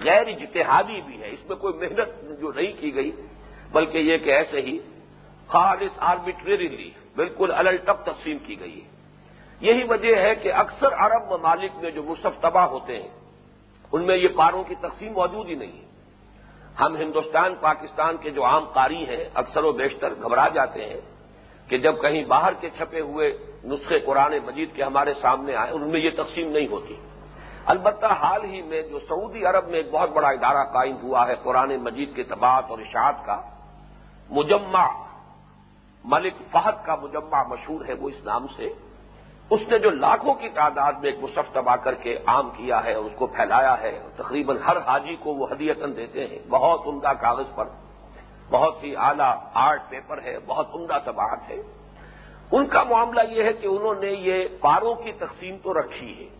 غیر 0.03 0.27
اجتہادی 0.27 1.01
بھی 1.01 1.21
ہے، 1.21 1.29
اس 1.29 1.49
میں 1.49 1.57
کوئی 1.57 1.73
محنت 1.73 2.39
جو 2.39 2.51
نہیں 2.55 2.73
کی 2.79 2.95
گئی، 2.95 3.11
بلکہ 3.71 3.97
یہ 3.97 4.17
کہ 4.17 4.29
ایسے 4.29 4.61
ہی 4.61 4.79
خالص 5.47 5.91
آربیٹریریلی 5.97 6.91
بالکل 7.15 7.51
الٹپ 7.55 8.05
تقسیم 8.05 8.37
کی 8.37 8.59
گئی 8.59 8.83
ہے۔ 8.83 8.87
یہی 9.61 9.83
وجہ 9.83 10.15
ہے 10.15 10.35
کہ 10.35 10.53
اکثر 10.53 10.93
عرب 10.93 11.33
ممالک 11.33 11.71
میں 11.75 11.91
جو 11.91 12.03
مصف 12.03 12.41
تباہ 12.41 12.65
ہوتے 12.65 13.01
ہیں، 13.01 13.09
ان 13.91 14.03
میں 14.03 14.17
یہ 14.17 14.27
پاروں 14.27 14.63
کی 14.63 14.75
تقسیم 14.75 15.13
موجود 15.13 15.49
ہی 15.49 15.55
نہیں 15.55 15.71
ہے۔ 15.71 15.85
ہم 16.79 16.95
ہندوستان، 16.95 17.55
پاکستان 17.55 18.17
کے 18.17 18.29
جو 18.29 18.45
عام 18.45 18.65
قاری 18.65 19.03
ہیں، 19.05 19.29
اکثر 19.33 19.63
و 19.63 19.71
بیشتر 19.71 20.13
گھبرا 20.23 20.47
جاتے 20.47 20.85
ہیں 20.85 21.01
کہ 21.69 21.77
جب 21.77 22.01
کہیں 22.01 22.23
باہر 22.23 22.53
کے 22.53 22.69
چھپے 22.77 22.99
ہوئے 22.99 23.37
نسخے 23.63 23.99
قرآن 23.99 24.33
مجید 24.45 24.69
کے 24.75 24.83
ہمارے 24.83 25.13
سامنے 25.21 25.55
آئے، 25.55 25.71
ان 25.71 25.89
میں 25.89 25.99
یہ 25.99 26.09
تقسیم 26.09 26.51
نہیں 26.51 26.67
ہوتی۔ 26.67 26.95
البتہ 27.65 28.05
حال 28.05 28.43
ہی 28.43 28.61
میں 28.61 28.81
جو 28.81 28.99
سعودی 28.99 29.45
عرب 29.45 29.67
میں 29.67 29.77
ایک 29.77 29.91
بہت 29.91 30.09
بڑا 30.09 30.27
ادارہ 30.27 30.63
قائم 30.63 30.95
ہوا 31.03 31.27
ہے، 31.27 31.33
قرآن 31.43 31.77
مجید 31.77 32.15
کے 32.15 32.23
تباعت 32.23 32.63
اور 32.67 32.79
اشاعت 32.79 33.25
کا، 33.25 33.41
مجمع، 34.29 34.87
ملک 36.03 36.33
فہد 36.51 36.85
کا 36.85 36.95
مجمع 36.95 37.43
مشہور 37.43 37.85
ہے 37.87 37.93
وہ 37.93 38.09
اس 38.09 38.25
نام 38.25 38.47
سے۔ 38.47 38.69
اس 39.49 39.59
نے 39.67 39.79
جو 39.79 39.89
لاکھوں 39.89 40.33
کی 40.33 40.49
تعداد 40.49 40.93
میں 40.93 41.11
ایک 41.11 41.19
مصف 41.23 41.53
تباہ 41.53 41.75
کر 41.75 41.93
کے 41.93 42.17
عام 42.25 42.49
کیا 42.49 42.83
ہے، 42.83 42.93
اس 42.93 43.11
کو 43.15 43.25
پھیلایا 43.25 43.81
ہے۔ 43.81 44.01
تقریباً 44.15 44.57
ہر 44.57 44.77
حاجی 44.77 45.15
کو 45.15 45.33
وہ 45.33 45.47
ہدیتن 45.51 45.95
دیتے 45.95 46.27
ہیں۔ 46.27 46.39
بہت 46.49 46.87
عمدہ 46.87 47.11
کاغذ 47.21 47.45
پر، 47.55 47.65
بہت 48.49 48.83
ہی 48.83 48.95
اعلیٰ 48.95 49.35
آرٹ 49.53 49.89
پیپر 49.89 50.21
ہے، 50.23 50.37
بہت 50.45 50.67
عمدہ 50.73 50.97
طباعت 51.05 51.39
ہے۔ 51.49 51.61
ان 52.51 52.65
کا 52.65 52.83
معاملہ 52.83 53.21
یہ 53.29 53.43
ہے 53.43 53.53
کہ 53.53 53.67
انہوں 53.67 53.95
نے 53.95 54.07
یہ 54.07 54.47
پاروں 54.61 54.95
کی 54.95 55.11
تقسیم 55.11 55.57
تو 55.63 55.73
رکھی 55.73 56.23
ہے۔ 56.23 56.34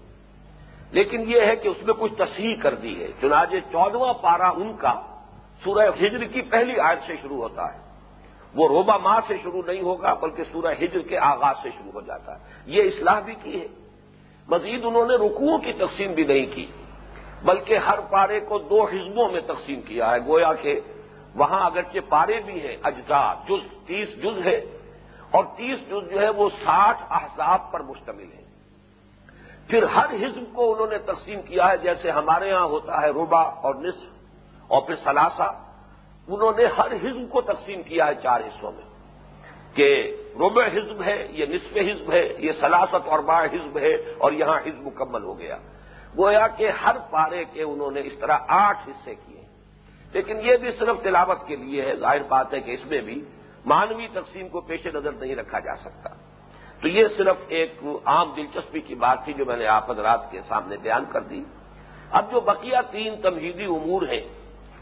لیکن 0.92 1.32
یہ 1.32 1.42
ہے 1.42 1.56
کہ 1.56 1.68
اس 1.68 1.78
میں 1.84 1.94
کچھ 1.94 2.14
تصحیح 2.14 2.56
کر 2.62 2.76
دی 2.76 3.04
ہے۔ 3.04 3.08
چنانچہ 3.22 3.56
چودواں 3.72 4.14
پارا 4.14 4.50
ان 4.50 4.74
کا 4.78 5.02
سورہ 5.64 5.90
ہجر 6.00 6.24
کی 6.24 6.42
پہلی 6.42 6.80
آیت 6.80 7.00
سے 7.08 7.14
شروع 7.22 7.38
ہوتا 7.38 7.74
ہے۔ 7.74 7.80
وہ 8.56 8.68
روبا 8.68 8.98
ماہ 8.98 9.20
سے 9.28 9.38
شروع 9.44 9.62
نہیں 9.68 9.82
ہوگا، 9.82 10.14
بلکہ 10.14 10.44
سورہ 10.52 10.74
ہجر 10.80 11.00
کے 11.00 11.18
آغاز 11.18 11.56
سے 11.64 11.70
شروع 11.70 11.92
ہو 11.92 12.02
جاتا 12.02 12.40
ہے۔ 12.40 12.46
یہ 12.66 12.84
اصلاح 12.84 13.20
بھی 13.20 13.34
کی 13.44 13.62
ہے۔ 13.62 13.68
مزید 14.48 14.86
انہوں 14.86 15.06
نے 15.06 15.16
رکوعوں 15.16 15.58
کی 15.58 15.74
تقسیم 15.74 16.14
بھی 16.14 16.24
نہیں 16.24 16.46
کی، 16.56 16.66
بلکہ 17.44 17.78
ہر 17.78 18.00
پارے 18.00 18.40
کو 18.40 18.58
دو 18.58 18.84
حزبوں 18.84 19.32
میں 19.32 19.42
تقسیم 19.42 19.82
کیا 19.82 20.12
ہے۔ 20.12 20.18
گویا 20.28 20.54
کہ 20.54 20.80
وہاں 21.36 21.66
اگرچہ 21.66 21.98
پارے 22.10 22.40
بھی 22.46 22.68
ہیں 22.68 22.78
اجزا 22.84 23.34
جز، 23.34 23.88
تیس 23.88 24.24
جز 24.24 24.48
ہے۔ 24.48 24.66
اور 25.32 25.44
تیس 25.44 25.80
جز 25.80 26.12
جو 26.12 26.22
ہے 26.22 26.30
وہ 26.30 26.50
ساٹھ 26.50 27.04
احزاب 27.10 27.72
پر 27.72 27.80
مشتمل 27.80 28.32
ہے 28.34 28.46
پھر 29.70 29.84
ہر 29.84 30.10
حزب 30.10 30.56
کو 30.56 30.74
انہوں 30.74 30.88
نے 30.88 30.98
تقسیم 30.98 31.42
کیا 31.42 31.70
ہے، 31.70 31.78
جیسے 31.78 32.12
ہمارے 32.12 32.52
ہاں 32.52 32.66
ہوتا 32.66 33.02
ہے 33.02 33.10
روبا 33.10 33.42
اور 33.42 33.76
نصف 33.76 34.08
اور 34.68 34.82
پھر 34.82 34.96
سلاسا 34.96 35.48
انہوں 36.28 36.52
نے 36.58 36.66
ہر 36.66 36.92
حزب 36.92 37.32
کو 37.32 37.42
تقسیم 37.42 37.84
کیا 37.84 38.08
ہے 38.08 38.16
چار 38.24 38.42
حصوں 38.42 38.72
میں 38.72 38.96
کہ 39.76 40.16
ربع 40.40 40.68
حزب 40.68 41.04
ہے، 41.04 41.28
یہ 41.30 41.46
نصف 41.46 41.78
حزب 41.78 42.14
ہے، 42.14 42.34
یہ 42.38 42.52
سلاست 42.52 43.08
اور 43.08 43.20
با 43.20 43.44
حزب 43.44 43.78
ہے 43.78 43.94
اور 44.18 44.32
یہاں 44.32 44.60
حزب 44.60 44.88
مکمل 44.88 45.24
ہو 45.24 45.40
گیا۔ 45.40 45.58
گویا 46.18 46.48
کہ 46.48 46.70
ہر 46.70 46.96
پارے 47.10 47.44
کے 47.54 47.64
انہوں 47.64 47.92
نے 47.92 48.02
اس 48.04 48.20
طرح 48.20 48.38
آٹھ 48.48 48.90
حصے 48.90 49.16
کیے۔ 49.16 49.42
لیکن 50.14 50.38
یہ 50.42 50.58
بھی 50.58 50.72
صرف 50.72 51.04
تلاوت 51.04 51.48
کے 51.48 51.56
لیے 51.56 51.82
ہے، 51.82 51.96
ظاہر 51.96 52.24
بات 52.28 52.54
ہے 52.54 52.60
کہ 52.60 52.72
اس 52.72 52.86
میں 52.86 53.02
بھی 53.02 53.26
مانوی 53.66 54.08
تقسیم 54.08 54.50
کو 54.50 54.62
پیش 54.62 54.88
نظر 54.88 55.12
نہیں 55.12 55.36
رکھا 55.36 55.60
جا 55.60 55.76
سکتا۔ 55.76 56.10
تو 56.82 56.88
یہ 56.88 57.08
صرف 57.18 57.36
ایک 57.48 57.80
عام 58.06 58.34
دلچسپی 58.36 58.82
کی 58.82 58.96
بات 58.96 59.24
تھی 59.24 59.34
جو 59.34 59.46
میں 59.46 59.58
نے 59.58 59.68
آپ 59.68 59.92
حضرات 59.92 60.32
کے 60.32 60.42
سامنے 60.48 60.78
بیان 60.78 61.06
کر 61.12 61.22
دی۔ 61.22 61.44
اب 62.12 62.32
جو 62.32 62.40
بقیہ 62.40 62.78
تین 62.92 63.22
تمہیدی 63.22 63.66
امور 63.66 64.02
ہیں، 64.02 64.28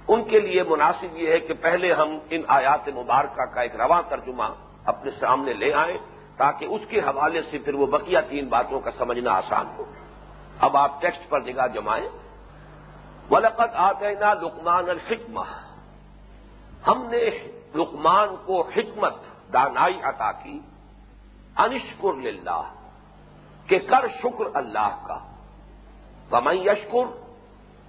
ان 0.07 0.23
کے 0.23 0.39
لیے 0.39 0.63
مناسب 0.63 1.17
یہ 1.17 1.31
ہے 1.31 1.39
کہ 1.39 1.53
پہلے 1.53 1.93
ہم 1.93 2.19
ان 2.29 2.41
آیات 2.47 2.87
مبارکہ 2.87 3.45
کا 3.45 3.61
ایک 3.61 3.75
رواں 3.75 4.01
ترجمہ 4.09 4.43
اپنے 4.85 5.11
سامنے 5.11 5.53
لے 5.53 5.73
آئیں 5.73 5.97
تاکہ 6.37 6.65
اس 6.65 6.81
کے 6.89 6.99
حوالے 6.99 7.41
سے 7.51 7.57
پھر 7.57 7.73
وہ 7.73 7.85
بقیہ 7.85 8.17
تین 8.29 8.47
باتوں 8.47 8.79
کا 8.79 8.91
سمجھنا 8.97 9.31
آسان 9.31 9.65
ہو۔ 9.77 9.83
اب 10.59 10.77
آپ 10.77 11.01
ٹیکسٹ 11.01 11.29
پر 11.29 11.41
نگاہ 11.41 11.67
جمائیں۔ 11.67 12.09
ولقت 13.31 13.71
آتے 13.73 14.15
نا 14.15 14.33
لکمان 14.33 14.89
الحکمہ 14.89 15.43
ہم 16.87 17.07
نے 17.09 17.29
لکمان 17.75 18.35
کو 18.45 18.61
حکمت 18.61 19.13
دانائی 19.53 20.01
عطا 20.03 20.31
کی۔ 20.31 20.59
انشکر 21.57 22.13
للہ، 22.13 22.61
کہ 23.67 23.79
کر 23.79 24.07
شکر 24.23 24.45
اللہ 24.53 25.05
کا۔ 25.07 25.19
ومن 26.31 26.57
یشکر، 26.57 27.23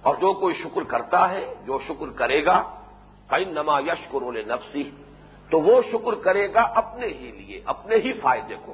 اور 0.01 0.15
جو 0.15 0.33
کوئی 0.33 0.55
شکر 0.55 0.83
کرتا 0.83 1.29
ہے، 1.29 1.53
جو 1.65 1.79
شکر 1.87 2.09
کرے 2.09 2.45
گا 2.45 2.79
کئی 3.27 3.45
نما 3.45 3.79
یشکر 3.79 4.21
نفسی 4.21 4.91
تو 5.49 5.61
وہ 5.61 5.81
شکر 5.91 6.15
کرے 6.15 6.53
گا 6.53 6.61
اپنے 6.61 7.07
ہی 7.07 7.31
لیے، 7.31 7.61
اپنے 7.65 7.95
ہی 7.95 8.13
فائدے 8.13 8.55
کو۔ 8.65 8.73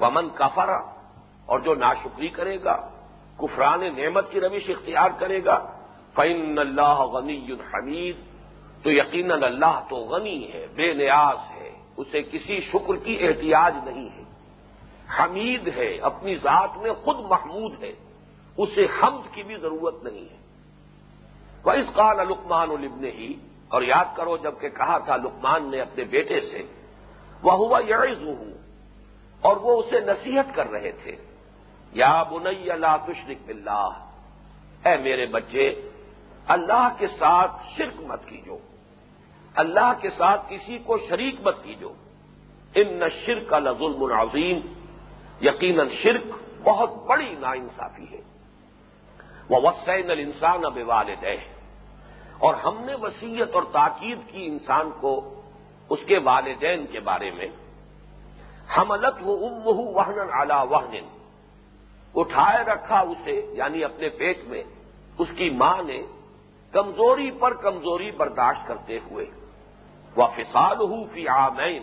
ومن 0.00 0.28
کفرا 0.28 0.78
اور 1.46 1.60
جو 1.60 1.74
ناشکری 1.74 2.28
کرے 2.28 2.64
گا، 2.64 2.90
کفران 3.36 3.80
نعمت 3.80 4.30
کی 4.30 4.40
روش 4.40 4.70
اختیار 4.70 5.10
کرے 5.18 5.44
گا 5.44 5.72
فعن 6.14 6.58
اللہ 6.58 6.98
غنی 6.98 7.52
حمید 7.74 8.16
تو 8.82 8.90
یقیناً 8.90 9.42
اللہ 9.42 9.80
تو 9.88 9.96
غنی 9.96 10.52
ہے، 10.52 10.66
بے 10.74 10.94
نیاز 10.94 11.50
ہے۔ 11.50 11.85
اسے 11.96 12.22
کسی 12.22 12.60
شکر 12.60 12.96
کی 12.96 13.18
احتیاج 13.20 13.74
نہیں 13.84 14.08
ہے۔ 14.16 14.22
حمید 15.18 15.68
ہے، 15.68 15.98
اپنی 15.98 16.36
ذات 16.36 16.76
میں 16.76 16.92
خود 16.92 17.16
محمود 17.20 17.84
ہے۔ 17.84 17.92
اسے 18.56 18.84
حمد 18.84 19.34
کی 19.34 19.42
بھی 19.42 19.56
ضرورت 19.56 20.02
نہیں 20.02 20.28
ہے۔ 20.32 20.36
وہ 21.64 21.72
اس 21.72 21.86
قال 21.94 22.28
لکمان 22.28 22.70
البن 22.70 23.04
ہی 23.04 23.32
اور 23.68 23.82
یاد 23.82 24.04
کرو 24.16 24.36
جبکہ 24.36 24.68
کہا 24.68 24.98
تھا 24.98 25.16
لکمان 25.16 25.70
نے 25.70 25.80
اپنے 25.80 26.04
بیٹے 26.04 26.40
سے 26.40 26.62
وہ 27.42 27.52
ہوا 27.52 27.80
یعز 27.88 28.22
ہوں 28.22 28.52
اور 29.40 29.56
وہ 29.56 29.82
اسے 29.82 30.00
نصیحت 30.00 30.54
کر 30.54 30.70
رہے 30.70 30.92
تھے۔ 30.92 31.16
یا 31.92 32.22
بنئی 32.22 32.70
اللہ 32.70 32.96
تشرق 33.06 33.42
اللہ 33.48 33.88
اے 34.84 34.96
میرے 34.96 35.26
بچے، 35.26 35.90
اللہ 36.46 36.88
کے 36.98 37.06
ساتھ 37.06 37.52
شرک 37.76 38.00
مت 38.00 38.26
کیجو۔ 38.26 38.58
اللہ 39.56 39.92
کے 40.00 40.10
ساتھ 40.10 40.50
کسی 40.50 40.78
کو 40.78 40.98
شریک 41.08 41.40
مت 41.40 41.64
کیجو۔ 41.64 41.92
ان 42.74 42.94
نہ 42.98 43.04
شرک 43.26 43.48
کا 43.48 43.60
ظلم 43.60 44.04
العظیم 44.04 44.60
یقیناً 45.40 45.88
شرک 45.88 46.22
بہت 46.64 47.06
بڑی 47.06 47.34
ناانصافی 47.38 48.04
ہے۔ 48.10 48.20
وہ 49.48 49.56
وسین 49.62 50.10
الانسان 50.10 50.64
اب 50.64 50.78
والدہ 50.86 51.26
اور 52.38 52.54
ہم 52.54 52.84
نے 52.84 52.94
وسیعت 52.94 53.54
اور 53.54 53.62
تاکید 53.72 54.18
کی 54.30 54.46
انسان 54.46 54.90
کو 55.00 55.40
اس 55.88 55.98
کے 56.06 56.18
والدین 56.18 56.86
کے 56.86 57.00
بارے 57.00 57.30
میں۔ 57.30 57.46
حملت 58.78 59.14
وہ 59.20 59.48
ام 59.48 59.66
وہن 59.66 60.28
اعلی 60.32 60.66
وہن 60.70 60.94
اٹھائے 62.14 62.64
رکھا 62.64 63.00
اسے 63.00 63.46
یعنی 63.52 63.84
اپنے 63.84 64.08
پیٹ 64.08 64.44
میں، 64.44 64.62
اس 65.18 65.28
کی 65.36 65.50
ماں 65.50 65.82
نے 65.82 66.02
کمزوری 66.72 67.30
پر 67.30 67.54
کمزوری 67.54 68.10
برداشت 68.10 68.68
کرتے 68.68 68.98
ہوئے۔ 69.10 69.26
وہ 70.16 70.26
فساد 70.26 70.76
ہو 70.76 71.04
فی 71.04 71.28
آمین 71.28 71.82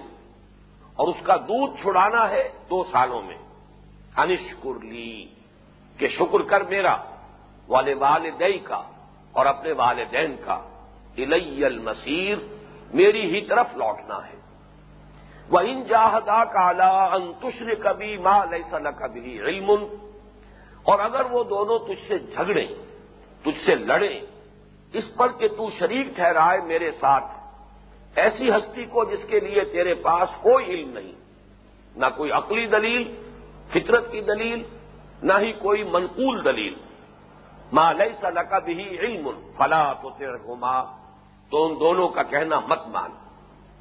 اور 0.95 1.07
اس 1.07 1.15
کا 1.23 1.35
دودھ 1.35 1.81
چھڑانا 1.81 2.29
ہے 2.29 2.49
دو 2.69 2.83
سالوں 2.83 3.21
میں۔ 3.21 3.37
انشکر 4.17 4.83
لی، 4.83 5.27
کہ 5.97 6.07
شکر 6.07 6.41
کر 6.41 6.61
میرا 6.61 6.95
والے 7.67 7.93
والدئی 7.93 8.59
کا 8.59 8.83
اور 9.31 9.45
اپنے 9.45 9.71
والدین 9.71 10.35
کا۔ 10.45 10.53
الی 11.17 11.65
المسیر 11.65 12.37
میری 12.93 13.35
ہی 13.35 13.41
طرف 13.41 13.67
لوٹنا 13.75 14.27
ہے۔ 14.27 14.35
وہ 15.49 15.59
ان 15.59 15.83
جاہدا 15.83 16.45
کالا 16.45 17.05
انتشر 17.05 17.73
کبھی 17.83 18.17
ماں 18.17 18.45
لئی 18.51 18.61
کبھی 18.99 19.39
علم۔ 19.41 19.71
اور 20.83 20.99
اگر 20.99 21.25
وہ 21.25 21.43
دونوں 21.43 21.79
تجھ 21.79 22.07
سے 22.07 22.19
جھگڑیں، 22.19 22.67
تجھ 23.41 23.65
سے 23.65 23.75
لڑیں، 23.75 24.21
اس 24.93 25.17
پر 25.17 25.31
کہ 25.31 25.47
تو 25.47 25.69
شریک 25.69 26.07
ٹھہرائے 26.15 26.59
میرے 26.59 26.91
ساتھ۔ 26.91 27.42
ایسی 28.15 28.51
ہستی 28.51 28.85
کو 28.85 29.03
جس 29.03 29.25
کے 29.27 29.39
لیے 29.39 29.63
تیرے 29.65 29.93
پاس 29.93 30.29
کوئی 30.41 30.65
علم 30.65 30.89
نہیں، 30.89 31.11
نہ 31.95 32.05
کوئی 32.17 32.31
عقلی 32.31 32.65
دلیل، 32.65 33.03
فطرت 33.69 34.11
کی 34.11 34.21
دلیل، 34.21 34.63
نہ 35.23 35.33
ہی 35.39 35.51
کوئی 35.53 35.83
منقول 35.83 36.45
دلیل۔ 36.45 36.73
ماں 37.73 37.93
لئی 37.93 38.13
کا 38.49 38.59
بھی 38.59 38.97
علم 38.99 39.29
فلا 39.57 39.93
تو 39.93 40.09
گھما 40.19 40.83
تو 41.49 41.65
ان 41.65 41.79
دونوں 41.79 42.09
کا 42.09 42.23
کہنا 42.23 42.59
مت 42.59 42.87
مان۔ 42.87 43.11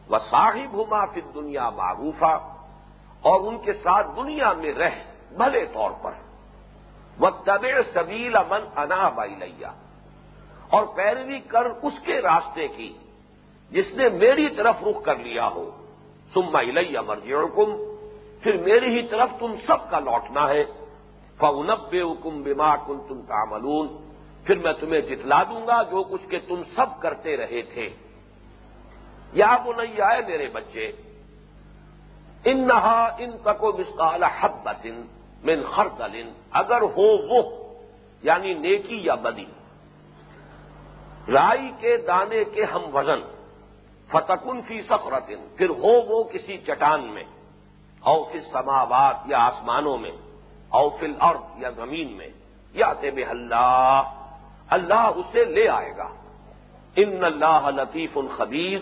وہ 0.09 0.19
صاحب 0.31 0.83
ہما 0.83 1.07
پھر 1.07 1.23
دنیا 1.35 1.71
معروفہ 1.71 2.35
اور 3.21 3.41
ان 3.41 3.59
کے 3.59 3.73
ساتھ 3.73 4.07
دنیا 4.17 4.53
میں 4.53 4.73
رہ، 4.73 4.95
بھلے 5.37 5.65
طور 5.67 5.91
پر۔ 6.03 6.13
وہ 7.19 7.31
طب 7.45 7.67
سبیل 7.95 8.37
امن 8.37 8.61
انا 8.77 9.09
بائی 9.09 9.35
لیا 9.35 9.73
اور 10.71 10.87
پیروی 10.87 11.41
کر 11.41 11.65
اس 11.65 11.93
کے 12.05 12.21
راستے 12.23 12.69
کی۔ 12.69 12.99
جس 13.73 13.95
نے 13.95 14.09
میری 14.09 14.49
طرف 14.49 14.75
رخ 14.83 15.03
کر 15.05 15.17
لیا 15.17 15.49
ہو۔ 15.49 15.71
سما 16.35 16.59
الیا 16.59 17.01
مرجی 17.01 17.35
پھر 18.43 18.57
میری 18.57 19.01
ہی 19.01 19.09
طرف 19.09 19.29
تم 19.39 19.55
سب 19.67 19.91
کا 19.91 19.99
لوٹنا 19.99 20.49
ہے۔ 20.49 20.65
فنب 21.39 21.95
حکم 21.95 22.43
بیما 22.43 22.77
کن 22.77 23.01
تم 23.09 23.23
کا 23.23 23.59
پھر 24.45 24.59
میں 24.59 24.73
تمہیں 24.81 25.01
جتلا 25.01 25.43
دوں 25.43 25.67
گا 25.67 25.83
جو 25.83 26.03
کچھ 26.03 26.29
کہ 26.29 26.39
تم 26.49 26.63
سب 26.75 27.01
کرتے 27.01 27.37
رہے 27.37 27.63
تھے۔ 27.63 27.89
یا 29.33 29.57
وہ 29.65 29.73
نہیں 29.73 30.01
آئے 30.01 30.21
میرے 30.29 30.49
بچے 30.53 30.93
ان 32.45 32.67
نہا 32.67 33.17
ان 33.19 33.31
تکو 33.43 33.73
مسکال 33.73 34.23
حبت 34.23 34.87
من 35.45 35.63
خردل، 35.63 36.31
اگر 36.51 36.83
ہو 36.83 37.07
وہ 37.29 37.65
یعنی 38.23 38.55
نیکی 38.55 38.97
یا 38.97 39.15
بدی، 39.15 39.45
رائی 41.29 41.71
کے 41.81 41.97
دانے 41.97 42.45
کے 42.45 42.65
ہم 42.65 42.97
وزن۔ 42.97 43.32
فتکن 44.13 44.63
فی 44.63 44.83
سفرتن 44.83 45.47
پھر 45.57 45.71
ہو 45.71 46.01
وہ 46.03 46.25
کسی 46.25 46.59
چٹان 46.59 47.01
میں، 47.01 47.25
او 48.01 48.25
فی 48.25 48.41
سماوات 48.41 49.17
یا 49.27 49.39
آسمانوں 49.39 49.99
میں، 49.99 50.11
او 50.71 50.91
فل 50.91 51.13
الارض 51.21 51.63
یا 51.63 51.71
زمین 51.71 52.13
میں، 52.13 52.29
یا 52.73 52.93
طب 52.93 53.19
اللہ 53.31 54.03
اللہ 54.71 55.11
اسے 55.17 55.45
لے 55.45 55.69
آئے 55.69 55.97
گا۔ 55.97 56.09
ان 56.97 57.25
اللہ 57.25 57.71
لطیف 57.77 58.19
الخبیر 58.19 58.79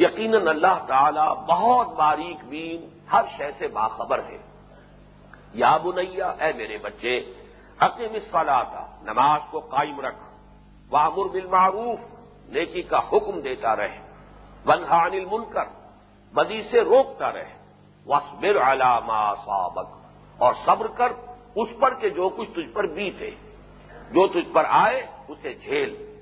یقیناً 0.00 0.48
اللہ 0.48 0.78
تعالی 0.86 1.26
بہت 1.48 1.88
باریک 1.94 2.44
بین 2.44 2.88
ہر 3.12 3.24
شے 3.36 3.50
سے 3.58 3.68
باخبر 3.68 4.18
ہے۔ 4.18 4.38
یا 5.54 5.76
بنیا، 5.76 6.26
اے 6.26 6.52
میرے 6.56 6.78
بچے 6.78 7.32
حقیم 7.82 8.14
الصلاح 8.14 8.64
نماز 9.02 9.40
کو 9.50 9.60
قائم 9.60 10.00
رکھ، 10.00 10.22
وامر 10.90 11.26
بالمعروف، 11.28 11.98
نیکی 12.48 12.82
کا 12.82 12.98
حکم 12.98 13.40
دیتا 13.40 13.76
رہے 13.76 14.07
بنہان 14.66 15.12
المنکر 15.12 15.64
بدی 16.34 16.62
سے 16.62 16.80
روکتا 16.80 17.32
رہے۔ 17.32 17.58
وصبر 18.06 18.56
علامہ 18.62 19.34
صابق 19.46 19.88
اور 20.38 20.54
صبر 20.66 20.86
کر 20.86 21.12
اس 21.54 21.68
پر 21.80 21.94
کہ 21.94 22.08
جو 22.08 22.28
کچھ 22.28 22.50
تجھ 22.50 22.72
پر 22.72 22.86
بیتے۔ 22.86 23.30
جو 24.10 24.26
تجھ 24.26 24.52
پر 24.52 24.64
آئے 24.68 25.06
اسے 25.28 25.54
جھیل۔ 25.54 26.20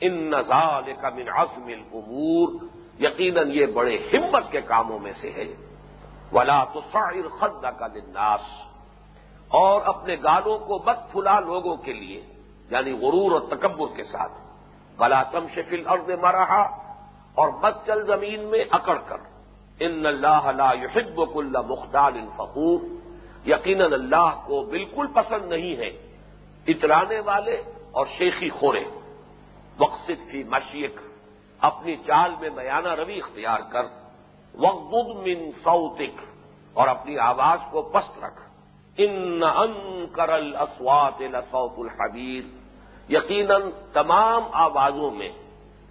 ان 0.00 0.30
نظال 0.30 0.92
کا 1.00 1.08
من 1.08 1.28
عزم 1.28 1.66
الامور، 1.66 2.64
یقیناً 3.00 3.50
یہ 3.50 3.66
بڑے 3.66 3.96
ہمت 3.96 4.50
کے 4.50 4.60
کاموں 4.60 4.98
میں 4.98 5.12
سے 5.12 5.30
ہے۔ 5.30 5.54
ولا 6.32 6.64
تو 6.64 6.80
شاعر 6.92 7.28
خد 7.28 7.66
کا 7.78 7.86
دناس 7.86 8.40
اور 9.48 9.80
اپنے 9.84 10.16
گالوں 10.24 10.58
کو 10.58 10.78
بد 10.78 11.12
پھلا 11.12 11.40
لوگوں 11.40 11.76
کے 11.76 11.92
لیے 11.92 12.26
یعنی 12.70 12.92
غرور 12.92 13.40
اور 13.40 13.56
تکبر 13.56 13.96
کے 13.96 14.04
ساتھ۔ 14.04 14.32
بلا 14.96 15.22
تم 15.22 15.46
شفل 15.54 15.82
ارد 15.86 16.10
مرحا 16.20 16.89
اور 17.34 17.48
بد 17.48 17.86
چل 17.86 18.06
زمین 18.06 18.44
میں 18.44 18.64
اکڑ 18.70 18.98
کر۔ 18.98 19.16
ان 19.80 20.06
اللہ 20.06 20.50
لا 20.56 20.72
يحب 20.72 21.34
كل 21.34 21.56
مختال 21.68 22.20
فخور۔ 22.36 22.80
یقیناً 23.48 23.92
اللہ 23.92 24.42
کو 24.46 24.62
بالکل 24.62 25.06
پسند 25.06 25.52
نہیں 25.52 25.76
ہے 25.76 25.90
اترانے 26.66 27.20
والے 27.20 27.62
اور 27.92 28.06
شیخی 28.18 28.48
خورے۔ 28.48 28.84
مقصد 29.78 30.30
فی 30.30 30.44
مشیق، 30.44 31.00
اپنی 31.60 31.96
چال 31.96 32.34
میں 32.40 32.50
میانہ 32.54 32.88
روی 32.88 33.18
اختیار 33.18 33.58
کر۔ 33.72 33.82
وقت 34.54 35.16
من 35.16 35.52
سوتک 35.52 36.20
اور 36.72 36.88
اپنی 36.88 37.18
آواز 37.18 37.58
کو 37.70 37.82
پست 37.82 38.24
رکھ۔ 38.24 38.40
ان 38.96 39.42
ان 39.56 40.06
کرل 40.12 40.56
اسوات 40.56 41.22
الحبیر۔ 41.78 42.42
یقیناً 43.12 43.62
تمام 43.92 44.42
آوازوں 44.52 45.10
میں 45.10 45.28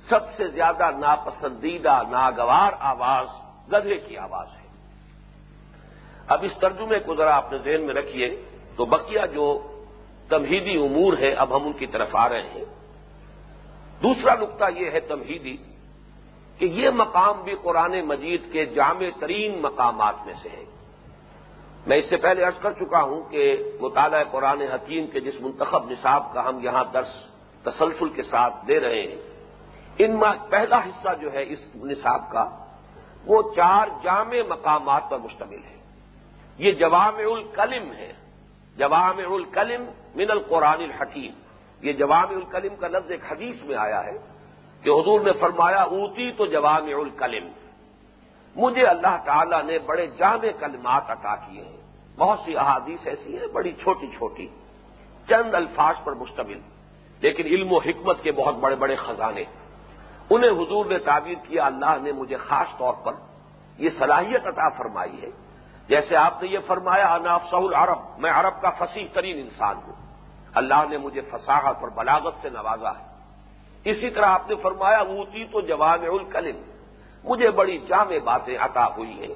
سب 0.02 0.20
سے 0.38 0.48
زیادہ 0.48 0.92
ناپسندیدہ 0.98 2.02
ناگوار 2.10 2.72
آواز 2.80 3.28
گدھے 3.74 3.98
کی 3.98 4.18
آواز 4.18 4.48
ہے۔ 4.48 4.68
اب 6.28 6.44
اس 6.44 6.58
ترجمے 6.58 7.00
کو 7.00 7.16
ذرا 7.16 7.38
اپنے 7.38 7.58
ذہن 7.58 7.82
میں 7.82 7.94
رکھیے، 7.94 8.44
تو 8.76 8.86
بقیہ 8.86 9.26
جو 9.34 9.68
تمہیدی 10.30 10.76
امور 10.76 11.18
ہے 11.18 11.34
اب 11.34 11.58
ہم 11.58 11.66
ان 11.66 11.74
کی 11.74 11.88
طرف 11.88 12.10
آ 12.14 12.30
رہے 12.30 12.42
ہیں۔ 12.42 12.66
دوسرا 14.04 14.36
نقطہ 14.36 14.66
یہ 14.76 14.92
ہے 14.92 15.00
تمہیدی 15.00 15.58
کہ 16.58 16.66
یہ 16.66 16.90
مقام 16.90 17.44
بھی 17.44 17.56
قرآن 17.62 18.02
مجید 18.02 18.42
کے 18.52 18.66
جامع 18.66 19.06
ترین 19.20 19.62
مقامات 19.62 20.16
میں 20.26 20.34
سے 20.42 20.50
ہے۔ 20.50 20.66
میں 21.88 21.98
اس 21.98 22.10
سے 22.10 22.18
پہلے 22.18 22.46
ارض 22.46 22.62
کر 22.62 22.74
چکا 22.74 23.02
ہوں 23.02 23.22
کہ 23.30 23.72
مطالعہ 23.82 24.24
قرآن 24.32 24.62
حکیم 24.62 25.08
کے 25.08 25.20
جس 25.20 25.42
منتخب 25.42 25.92
نصاب 25.92 26.34
کا 26.34 26.50
ہم 26.50 26.60
یہاں 26.64 26.84
درس 26.94 27.26
تسلسل 27.64 28.10
کے 28.10 28.24
ساتھ 28.24 28.54
دے 28.68 28.80
رہے 28.80 29.02
ہیں 29.02 29.29
ان 30.00 30.20
میں 30.20 30.50
پہلا 30.50 30.78
حصہ 30.78 31.08
جو 31.22 31.34
ہے 31.34 31.44
اس 31.48 31.76
نصاب 31.76 32.32
کا، 32.32 32.50
وہ 33.26 33.42
چار 33.56 33.88
جامع 34.04 34.36
مقامات 34.50 35.10
پر 35.10 35.18
مشتمل 35.18 35.64
ہے۔ 35.64 35.78
یہ 36.58 36.72
جوام 36.72 37.16
الکلم 37.16 37.92
ہے۔ 37.92 38.14
جوام 38.78 39.34
الکلم 39.34 39.84
من 40.16 40.32
القرآن 40.32 40.84
الحکیم۔ 40.84 41.32
یہ 41.82 41.94
جوام 41.94 42.36
الکلم 42.36 42.76
کا 42.76 42.88
لفظ 42.88 43.12
ایک 43.12 43.32
حدیث 43.32 43.64
میں 43.64 43.76
آیا 43.76 44.06
ہے 44.06 44.18
کہ 44.84 44.90
حضور 44.90 45.22
نے 45.22 45.32
فرمایا، 45.34 45.82
اوتی 45.82 46.32
تو 46.32 46.46
جوام 46.46 46.86
الکلم۔ 46.86 47.48
مجھے 48.56 48.86
اللہ 48.86 49.18
تعالی 49.26 49.58
نے 49.66 49.80
بڑے 49.80 50.08
جامع 50.08 50.60
کلمات 50.60 51.04
عطا 51.08 51.36
کیے 51.36 51.64
ہیں۔ 51.64 51.78
بہت 52.18 52.40
سی 52.40 52.58
احادیث 52.58 53.08
ایسی 53.08 53.40
ہیں، 53.40 53.48
بڑی 53.48 53.72
چھوٹی 53.72 54.08
چھوٹی، 54.08 54.48
چند 55.30 55.56
الفاظ 55.56 55.96
پر 56.04 56.12
مشتمل۔ 56.12 56.60
لیکن 57.22 57.46
علم 57.46 57.74
و 57.74 57.78
حکمت 57.78 58.24
کے 58.24 58.32
بہت 58.32 58.56
بڑے 58.56 58.76
بڑے 58.76 58.96
خزانے۔ 58.96 59.44
انہیں 60.30 60.52
حضور 60.52 60.86
نے 60.86 60.98
تعبیر 61.00 61.36
کیا، 61.44 61.66
اللہ 61.66 61.98
نے 62.02 62.12
مجھے 62.12 62.38
خاص 62.38 62.78
طور 62.78 62.94
پر 63.04 63.14
یہ 63.78 63.90
صلاحیت 63.90 64.48
عطا 64.48 64.70
فرمائی 64.70 65.22
ہے۔ 65.22 65.30
جیسے 65.88 66.16
آپ 66.16 66.44
نے 66.44 66.50
یہ 66.50 66.60
فرمایا 66.68 67.14
اناف 67.14 67.44
سہول 67.52 67.74
عرب 67.74 67.98
میں 68.18 68.32
عرب 68.32 68.62
کا 68.62 68.70
فصیح 68.70 69.06
ترین 69.14 69.40
انسان 69.40 69.76
ہوں۔ 69.88 69.94
اللہ 70.54 70.84
نے 70.90 70.98
مجھے 70.98 71.22
فصاحت 71.22 71.76
اور 71.82 71.90
بلاغت 71.96 72.34
سے 72.42 72.50
نوازا 72.50 72.90
ہے۔ 72.90 73.06
اسی 73.84 74.10
طرح 74.10 74.26
آپ 74.26 74.50
نے 74.50 74.56
فرمایا، 74.56 74.98
اوتی 74.98 75.46
تو 75.46 75.62
جواب 75.62 76.04
الکلم، 76.04 76.62
مجھے 77.24 77.52
بڑی 77.52 77.78
جامع 77.78 78.18
باتیں 78.24 78.58
عطا 78.58 78.88
ہوئی 78.88 79.20
ہیں۔ 79.20 79.36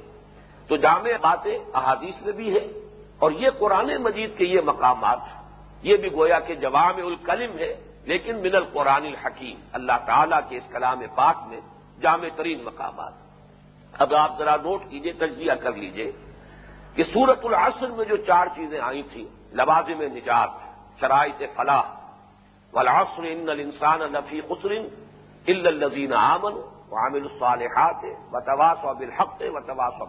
تو 0.68 0.76
جامع 0.76 1.10
باتیں 1.22 1.60
احادیث 1.74 2.22
میں 2.22 2.34
بھی 2.34 2.56
ہے 2.56 2.68
اور 3.20 3.32
یہ 3.32 3.50
قرآن 3.60 3.98
مجید 3.98 4.38
کے 4.38 4.46
یہ 4.46 4.62
مقامات 4.62 5.20
یہ 5.82 5.98
بھی 5.98 6.14
گویا 6.14 6.40
کہ 6.40 6.56
جوام 6.56 6.96
الکلم 6.98 7.58
ہے۔ 7.58 7.93
لیکن 8.06 8.36
من 8.38 8.56
القرآن 8.56 9.06
الحکیم، 9.06 9.58
اللہ 9.74 9.98
تعالیٰ 10.06 10.40
کے 10.50 10.58
اس 10.58 10.68
کلام 10.72 11.02
پاک 11.16 11.38
میں 11.48 11.60
جامع 12.02 12.28
ترین 12.36 12.64
مقامات۔ 12.64 13.14
اب 14.02 14.14
آپ 14.16 14.38
ذرا 14.38 14.56
نوٹ 14.64 14.82
کیجیے، 14.90 15.14
تجزیہ 15.14 15.54
کر 15.64 15.74
لیجیے 15.74 16.12
کہ 16.96 17.04
سورت 17.04 17.46
العصر 17.46 17.90
میں 17.98 18.06
جو 18.06 18.18
چار 18.28 18.48
چیزیں 18.56 18.80
آئی 18.80 19.04
تھیں، 19.12 19.28
لوازم 19.54 20.02
نجات، 20.14 20.52
شرائط 21.00 21.42
فلاح، 21.56 21.86
والعصر 22.74 23.24
ان 23.24 23.50
الانسان 23.50 24.00
نفی 24.14 24.42
خسرن 24.50 24.86
الزین 25.48 26.14
آمن 26.14 26.56
عامل 26.94 27.24
الصالحات 27.24 28.04
و 28.32 28.40
تواس 28.40 28.84
و 28.86 28.94
بالحق 28.94 29.42
و 29.54 29.60
تواس 29.68 30.02
و 30.02 30.06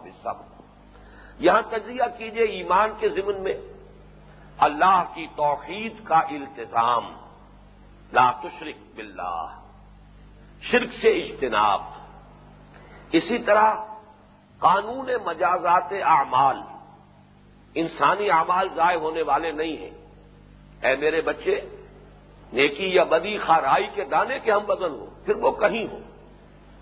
یہاں 1.39 1.61
تجزیہ 1.69 2.03
کیجیے 2.17 2.43
ایمان 2.57 2.89
کے 2.99 3.09
ضمن 3.09 3.41
میں، 3.43 3.53
اللہ 4.57 5.03
کی 5.13 5.25
توحید 5.35 6.03
کا 6.07 6.19
التظام 6.29 7.05
لا 8.15 8.31
تشرک 8.31 8.79
باللہ، 8.95 9.47
شرک 10.61 10.93
سے 11.01 11.09
اجتناب۔ 11.21 11.81
اسی 13.11 13.37
طرح 13.37 13.73
قانون 14.59 15.09
مجازات 15.25 15.91
اعمال، 16.05 16.57
انسانی 17.75 18.29
اعمال 18.29 18.67
ضائع 18.75 18.97
ہونے 18.97 19.21
والے 19.21 19.51
نہیں 19.51 19.77
ہیں۔ 19.77 19.95
اے 20.83 20.95
میرے 20.95 21.21
بچے، 21.21 21.59
نیکی 22.53 22.87
یا 22.87 23.03
بدی 23.03 23.37
خارائی 23.37 23.87
کے 23.95 24.03
دانے 24.05 24.39
کے 24.39 24.51
ہم 24.51 24.65
بدن 24.65 24.91
ہو 24.91 25.05
پھر 25.25 25.35
وہ 25.35 25.51
کہیں 25.51 25.85
ہو 25.91 25.99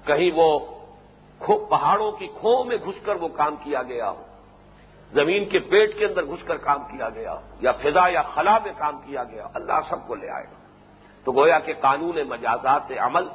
کہیں 0.06 0.32
وہ 0.36 0.60
پہاڑوں 1.69 2.12
کی 2.12 2.28
کھو 2.39 2.63
میں 2.63 2.78
گھس 2.86 3.06
کر 3.06 3.15
وہ 3.15 3.28
کام 3.28 3.56
کیا 3.56 3.82
گیا 3.84 4.10
ہو۔ 4.10 4.24
زمین 5.13 5.50
کے 5.50 5.60
پیٹ 5.60 5.98
کے 6.00 6.06
اندر 6.06 6.26
گھس 6.26 6.43
کر 6.43 6.58
کام 6.58 6.84
کیا 6.84 7.10
گیا 7.10 7.34
ہو، 7.34 7.41
یا 7.62 7.72
فضا 7.72 8.08
یا 8.10 8.22
خلا 8.34 8.58
میں 8.63 8.72
کام 8.78 9.02
کیا 9.02 9.24
گیا 9.24 9.48
اللہ 9.54 9.80
سب 9.89 10.08
کو 10.08 10.15
لے 10.15 10.30
آئے 10.30 10.46
گا۔ 10.52 10.62
تو 11.24 11.32
گویا 11.32 11.60
کہ 11.60 11.74
قانون 11.74 12.18
مجازات 12.30 12.92
عمل 12.92 13.28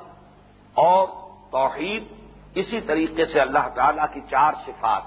اور 0.75 1.09
توحید 1.51 2.05
اسی 2.55 2.81
طریقے 2.81 3.25
سے 3.25 3.41
اللہ 3.41 3.69
تعالی 3.75 4.03
کی 4.13 4.21
چار 4.31 4.53
صفات 4.67 5.03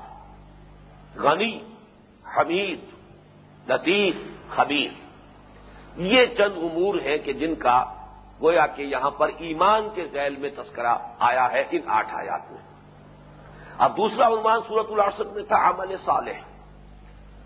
غنی، 1.17 1.59
حمید، 2.37 2.79
لطیف، 3.69 4.15
خبیر۔ 4.49 4.91
یہ 5.95 6.25
چند 6.25 6.57
امور 6.57 6.95
ہیں 6.95 7.17
کہ 7.17 7.33
جن 7.33 7.55
کا 7.55 7.83
گویا 8.41 8.67
کہ 8.67 8.81
یہاں 8.81 9.11
پر 9.11 9.29
ایمان 9.37 9.89
کے 9.95 10.07
ذیل 10.11 10.35
میں 10.35 10.49
تذکرہ 10.49 10.95
آیا 11.19 11.51
ہے 11.51 11.63
ان 11.71 11.81
آٹھ 11.87 12.15
آیات 12.15 12.51
میں۔ 12.51 12.61
اب 13.77 13.97
دوسرا 13.97 14.27
عنوان 14.27 14.59
صورت 14.67 14.85
العصر 14.89 15.25
میں 15.25 15.43
تھا، 15.43 15.69
عمل 15.69 15.95
صالح۔ 16.05 16.39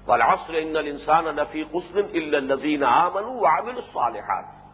والعصر 0.07 0.53
ان 0.53 0.75
الانسان 0.75 1.25
نفی 1.25 1.63
قسم 1.63 1.97
الزین 2.13 2.83
عامن 2.83 3.23
وعمل 3.23 3.75
الصالحات۔ 3.75 4.64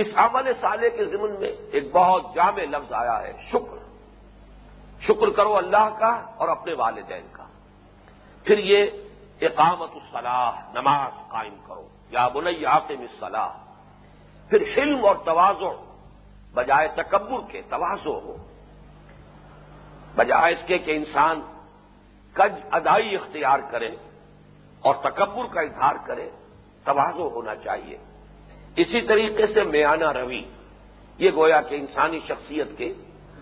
اس 0.00 0.06
عمل 0.16 0.52
صالح 0.60 0.88
کے 0.88 1.04
ضمن 1.04 1.40
میں 1.40 1.52
ایک 1.72 1.92
بہت 1.92 2.34
جامع 2.34 2.62
لفظ 2.62 2.92
آیا 2.92 3.22
ہے، 3.22 3.32
شکر۔ 3.48 3.76
شکر 5.00 5.30
کرو 5.30 5.56
اللہ 5.56 5.88
کا 5.98 6.22
اور 6.36 6.48
اپنے 6.48 6.74
والدین 6.74 7.26
کا۔ 7.32 7.44
پھر 8.44 8.58
یہ 8.58 8.86
اقامت 9.40 9.90
الصلاح، 9.92 10.72
نماز 10.74 11.28
قائم 11.28 11.54
کرو۔ 11.66 11.88
یا 12.10 12.28
بنئی 12.28 12.66
آقم 12.66 13.00
الصلاح۔ 13.00 13.48
پھر 14.50 14.62
حلم 14.78 15.06
اور 15.06 15.16
توازو 15.16 15.84
بجائے 16.54 16.88
تکبر 16.88 17.50
کے 17.50 17.62
توازو 17.62 18.18
ہو۔ 18.18 18.36
بجائے 20.16 20.54
اس 20.54 20.66
کے 20.66 20.78
کہ 20.78 20.96
انسان 20.96 21.40
کج 22.32 22.52
ادائی 22.70 23.14
اختیار 23.14 23.58
کرے 23.70 23.90
اور 24.80 24.94
تکبر 24.94 25.46
کا 25.46 25.60
اظہار 25.60 25.94
کرے 26.06 26.30
توازو 26.84 27.28
ہونا 27.28 27.56
چاہیے۔ 27.56 27.98
اسی 28.80 29.00
طریقے 29.00 29.46
سے 29.46 29.64
میانہ 29.64 30.12
روی، 30.12 30.42
یہ 31.18 31.30
گویا 31.36 31.60
کہ 31.60 31.74
انسانی 31.74 32.20
شخصیت 32.28 32.66
کے 32.78 32.94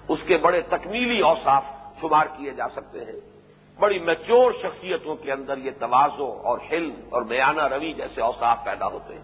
اس 0.08 0.22
کے 0.26 0.36
بڑے 0.36 0.60
تکمیلی 0.60 1.20
اوصاف 1.20 1.64
شمار 2.00 2.26
کیے 2.36 2.50
جا 2.50 2.68
سکتے 2.68 3.00
ہیں۔ 3.00 3.20
بڑی 3.78 3.98
میچور 3.98 4.52
شخصیتوں 4.62 5.16
کے 5.16 5.32
اندر 5.32 5.58
یہ 5.58 5.70
توازو 5.80 6.32
اور 6.32 6.58
حلم 6.72 6.94
اور 7.10 7.22
میانہ 7.22 7.66
روی 7.66 7.92
جیسے 7.92 8.20
اوصاف 8.20 8.64
پیدا 8.64 8.86
ہوتے 8.86 9.14
ہیں۔ 9.14 9.22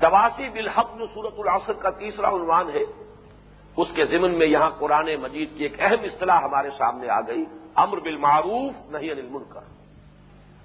تواسی 0.00 0.48
بالحق 0.48 0.98
جو 0.98 1.06
سورت 1.06 1.34
العصر 1.38 1.72
کا 1.72 1.90
تیسرا 1.90 2.28
عنوان 2.28 2.70
ہے۔ 2.70 2.84
اس 3.76 3.88
کے 3.94 4.04
ضمن 4.04 4.38
میں 4.38 4.46
یہاں 4.46 4.70
قرآن 4.70 5.14
مجید 5.20 5.48
کی 5.56 5.62
ایک 5.62 5.74
اہم 5.78 6.04
اصطلاح 6.04 6.40
ہمارے 6.40 6.70
سامنے 6.78 7.08
آ 7.08 7.20
گئی۔ 7.20 7.44
امر 7.74 7.98
بالمعروف 7.98 8.72
نہیں 8.90 9.10
انل 9.10 9.28
منکر 9.30 9.60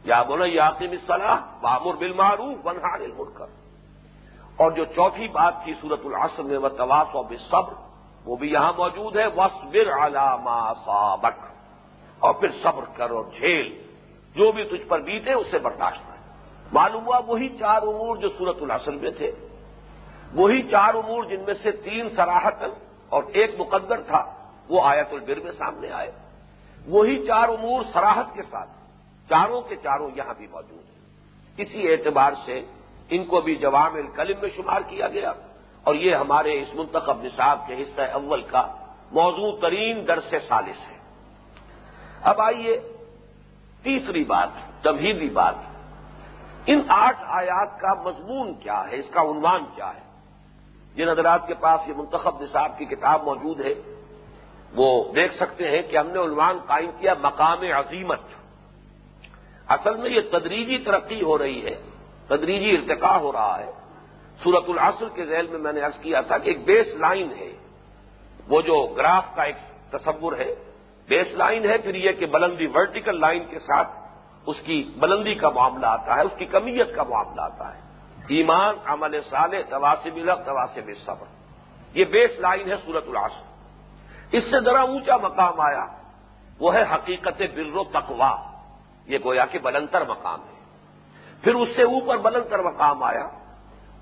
یا 0.04 0.24
بولے 0.24 0.50
یاقم 0.50 0.92
اصطلاح 0.92 1.40
بامر 1.62 1.94
بالمعروف 1.94 2.68
ونہار 2.68 3.00
المنکر۔ 3.00 3.63
اور 4.64 4.72
جو 4.72 4.86
چوتھی 4.86 5.28
بات 5.28 5.54
تھی 5.64 5.74
سورت 5.82 6.00
العصر 6.06 6.44
میں 6.44 6.58
وہ 6.58 6.70
تواس 6.70 7.16
و 7.16 7.24
صبر 7.50 7.74
وہ 8.26 8.36
بھی 8.36 8.52
یہاں 8.52 8.74
موجود 8.78 9.18
ہے 9.18 9.26
وصبر 9.28 9.88
علامہ 10.06 10.74
سابق 10.86 11.40
اور 12.20 12.34
پھر 12.34 12.52
صبر 12.64 12.84
کر 12.96 13.10
اور 13.10 13.24
جھیل، 13.24 13.88
جو 14.36 14.52
بھی 14.52 14.64
تجھ 14.64 14.88
پر 14.88 15.00
بیتے 15.00 15.34
اسے 15.34 15.60
برداشت 15.60 16.02
ہے 16.10 16.20
معلوم 16.72 17.06
ہوا 17.06 17.20
وہی 17.26 17.50
چار 17.50 17.82
امور 17.82 18.18
جو 18.18 18.30
سورت 18.30 18.62
العصر 18.62 18.92
میں 18.92 19.12
تھے۔ 19.12 19.32
وہی 20.34 20.62
چار 20.62 20.94
امور 20.94 21.24
جن 21.24 21.42
میں 21.42 21.54
سے 21.64 21.72
تین 21.72 22.10
سراہت 22.10 22.64
اور 23.10 23.24
ایک 23.34 23.60
مقدر 23.60 24.02
تھا، 24.02 24.34
وہ 24.70 24.82
آیت 24.84 25.08
البر 25.12 25.40
میں 25.44 25.52
سامنے 25.52 25.90
آئے۔ 25.92 26.12
وہی 26.88 27.28
چار 27.28 27.50
امور 27.50 27.84
سراہت 27.94 28.34
کے 28.34 28.44
ساتھ، 28.44 28.70
چاروں 29.30 29.62
کے 29.62 29.76
چاروں 29.76 30.10
یہاں 30.16 30.34
بھی 30.38 30.48
موجود 30.52 30.86
ہیں۔ 30.90 31.02
اسی 31.58 31.92
اعتبار 31.92 32.32
سے 32.46 32.62
ان 33.10 33.26
کو 33.26 33.42
بھی 33.42 33.56
جوام 33.56 33.96
الکلم 33.96 34.38
میں 34.42 34.50
شمار 34.56 34.82
کیا 34.88 35.08
گیا 35.08 35.32
اور 35.84 35.96
یہ 35.96 36.16
ہمارے 36.16 36.62
اس 36.62 36.74
منتخب 36.74 37.24
نصاب 37.24 37.68
کے 37.68 37.84
حصہ 37.84 38.02
اول 38.02 38.42
کا 38.42 38.68
موضوع 39.12 39.60
ترین 39.62 40.08
درس 40.08 40.34
سالس 40.48 40.92
ہے۔ 40.92 40.98
اب 42.22 42.42
آئیے 42.42 42.80
تیسری 43.84 44.24
بات، 44.24 44.84
تمہیدی 44.84 45.30
بات۔ 45.30 45.56
ان 46.66 46.82
آٹھ 46.88 47.24
آیات 47.28 47.80
کا 47.80 47.94
مضمون 47.94 48.54
کیا 48.54 48.84
ہے؟ 48.92 48.96
اس 48.96 49.06
کا 49.12 49.22
عنوان 49.22 49.66
کیا 49.76 49.94
ہے؟ 49.94 50.02
جن 50.96 51.10
حضرات 51.10 51.48
کے 51.48 51.54
پاس 51.54 51.88
یہ 51.88 51.94
منتخب 51.98 52.42
نصاب 52.42 52.78
کی 52.78 52.86
کتاب 52.86 53.24
موجود 53.24 53.62
ہے، 53.62 53.74
وہ 54.76 55.14
دیکھ 55.14 55.36
سکتے 55.36 55.72
ہیں 55.72 55.82
کہ 55.82 55.98
ہم 55.98 56.08
نے 56.08 56.20
عنوان 56.20 56.58
قائم 56.68 56.92
کیا 57.00 57.14
مقام 57.22 57.62
عظیمت۔ 57.62 58.20
اصل 59.68 59.96
میں 59.96 60.10
یہ 60.10 60.22
تدریجی 60.32 60.78
ترقی 60.78 61.22
ہو 61.22 61.38
رہی 61.38 61.66
ہے۔ 61.66 61.82
تدریجی 62.38 62.78
ارتقا 62.78 63.18
ہو 63.18 63.32
رہا 63.32 63.60
ہے۔ 63.60 63.72
سورت 64.44 64.64
العصر 64.68 65.06
کے 65.16 65.26
ذیل 65.26 65.48
میں 65.48 65.60
میں 65.60 65.74
نے 65.74 65.82
عرض 65.82 66.00
کیا 66.00 66.22
تھا 66.22 66.38
کہ 66.38 66.48
ایک 66.48 66.66
بیس 66.66 66.88
لائن 66.88 67.32
ہے۔ 67.32 67.52
وہ 68.48 68.62
جو 68.62 68.94
گراف 68.98 69.36
کا 69.36 69.44
ایک 69.44 69.56
تصور 69.92 70.34
ہے، 70.34 70.56
بیس 71.08 71.28
لائن 71.32 71.70
ہے، 71.70 71.78
پھر 71.78 71.96
یہ 71.96 72.12
کہ 72.12 72.26
بلندی 72.26 72.68
ورٹیکل 72.68 73.20
لائن 73.20 73.44
کے 73.50 73.60
ساتھ 73.60 73.88
اس 74.46 74.56
کی 74.60 74.92
بلندی 74.98 75.36
کا 75.36 75.50
معاملہ 75.50 75.86
آتا 75.86 76.16
ہے، 76.16 76.22
اس 76.22 76.32
کی 76.38 76.46
کمیت 76.46 76.96
کا 76.96 77.04
معاملہ 77.04 77.42
آتا 77.42 77.76
ہے۔ 77.76 77.80
ایمان، 78.28 78.76
عمل 78.86 79.22
سال 79.22 79.52
تواسب 79.70 80.16
الگ 80.16 80.32
تواسب 80.46 80.92
صبر۔ 81.06 81.26
یہ 81.94 82.06
بیس 82.06 82.32
لائن 82.40 82.72
ہے 82.72 82.76
سورت 82.86 83.04
العصر۔ 83.08 83.44
اس 84.32 84.44
سے 84.44 84.64
ذرا 84.64 84.82
اونچا 84.82 85.18
مقام 85.18 85.60
آیا، 85.60 85.86
وہ 86.60 86.74
ہے 86.74 86.84
حقیقت 86.94 87.42
بر 87.56 87.76
و 87.76 87.84
تقوا 87.84 88.36
یہ 89.06 89.18
گویا 89.24 89.46
کہ 89.46 89.60
بلندر 89.60 90.06
مقام 90.06 90.40
ہے۔ 90.42 90.53
پھر 91.44 91.56
اس 91.56 91.68
سے 91.76 91.84
اوپر 91.84 92.18
بلندر 92.18 92.60
مقام 92.60 93.04
آیا۔ 93.04 93.28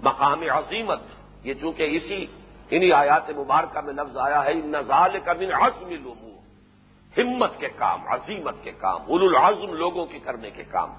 مقام 0.01 0.41
عظیمت۔ 0.41 0.99
یہ 1.43 1.54
چونکہ 1.54 1.84
اسی 1.84 2.25
انہی 2.69 2.93
آیات 2.93 3.30
مبارکہ 3.30 3.82
میں 3.82 3.93
لفظ 3.93 4.17
آیا 4.17 4.45
ہے، 4.45 4.51
ان 4.51 4.71
نظال 4.71 5.19
کا 5.19 5.34
من 5.34 5.54
عزم 5.54 5.89
لوگوں 5.89 6.32
ہمت 7.17 7.51
کے 7.58 7.67
کام، 7.69 8.08
عظیمت 8.08 8.56
کے 8.63 8.71
کام 8.71 9.01
ال 9.08 9.21
العظم 9.21 9.73
لوگوں 9.73 10.06
کے 10.06 10.19
کرنے 10.19 10.49
کے 10.49 10.63
کام۔ 10.63 10.93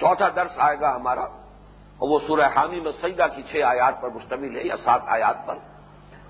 چوتھا 0.00 0.28
درس 0.36 0.50
آئے 0.56 0.80
گا 0.80 0.96
ہمارا، 0.96 1.20
اور 1.20 2.08
وہ 2.08 2.18
سورہ 2.26 2.48
حامی 2.56 2.80
میں 2.80 2.92
سیدہ 3.00 3.26
کی 3.36 3.42
چھ 3.42 3.56
آیات 3.64 4.00
پر 4.00 4.08
مشتمل 4.08 4.56
ہے، 4.56 4.62
یا 4.64 4.76
سات 4.76 5.00
آیات 5.06 5.46
پر۔ 5.46 5.54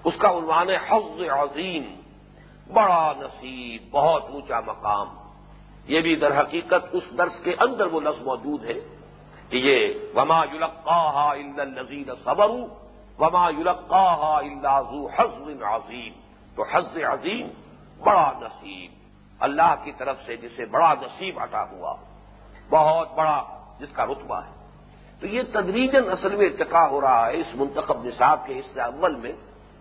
اس 0.04 0.14
کا 0.18 0.30
عنوان 0.30 0.70
ہے 0.70 0.76
حفظ 0.76 1.20
عظیم 1.20 1.82
بڑا 2.72 3.12
نصیب، 3.18 3.82
بہت 3.90 4.24
اونچا 4.30 4.60
مقام۔ 4.60 5.08
یہ 5.87 6.00
بھی 6.00 6.16
در 6.16 6.40
حقیقت 6.40 6.87
اس 6.92 7.02
درس 7.18 7.40
کے 7.44 7.54
اندر 7.58 7.87
وہ 7.87 8.00
لفظ 8.00 8.22
موجود 8.22 8.64
ہے۔ 8.64 8.93
کہ 9.48 9.57
یہ 9.57 9.94
وما 10.14 10.44
یلقاہا 10.52 11.30
الا 11.30 11.62
الذین 11.62 12.11
صبروا 12.24 12.66
وما 13.18 13.50
یلقاہا 13.50 14.37
الا 14.37 14.80
ذو 14.80 15.07
حظ 15.07 15.62
عظیم 15.62 16.12
تو 16.54 16.62
حز 16.62 16.98
عظیم 17.09 17.48
بڑا 18.04 18.33
نصیب 18.40 18.90
اللہ 19.40 19.74
کی 19.85 19.92
طرف 19.92 20.16
سے 20.26 20.37
جسے 20.37 20.66
بڑا 20.66 20.94
نصیب 20.94 21.40
عطا 21.40 21.70
ہوا، 21.70 21.94
بہت 22.70 23.14
بڑا 23.14 23.44
جس 23.78 23.88
کا 23.92 24.07
رتبہ 24.07 24.37
ہے۔ 24.37 24.52
تو 25.20 25.26
یہ 25.26 25.42
تدریجن 25.52 26.11
اصل 26.11 26.37
میں 26.37 26.46
ارتقا 26.46 26.88
ہو 26.88 27.00
رہا 27.00 27.26
ہے 27.26 27.40
اس 27.40 27.46
منتخب 27.54 28.04
نصاب 28.04 28.46
کے 28.46 28.59
حصے 28.59 28.80
اول 28.80 29.14
میں 29.14 29.33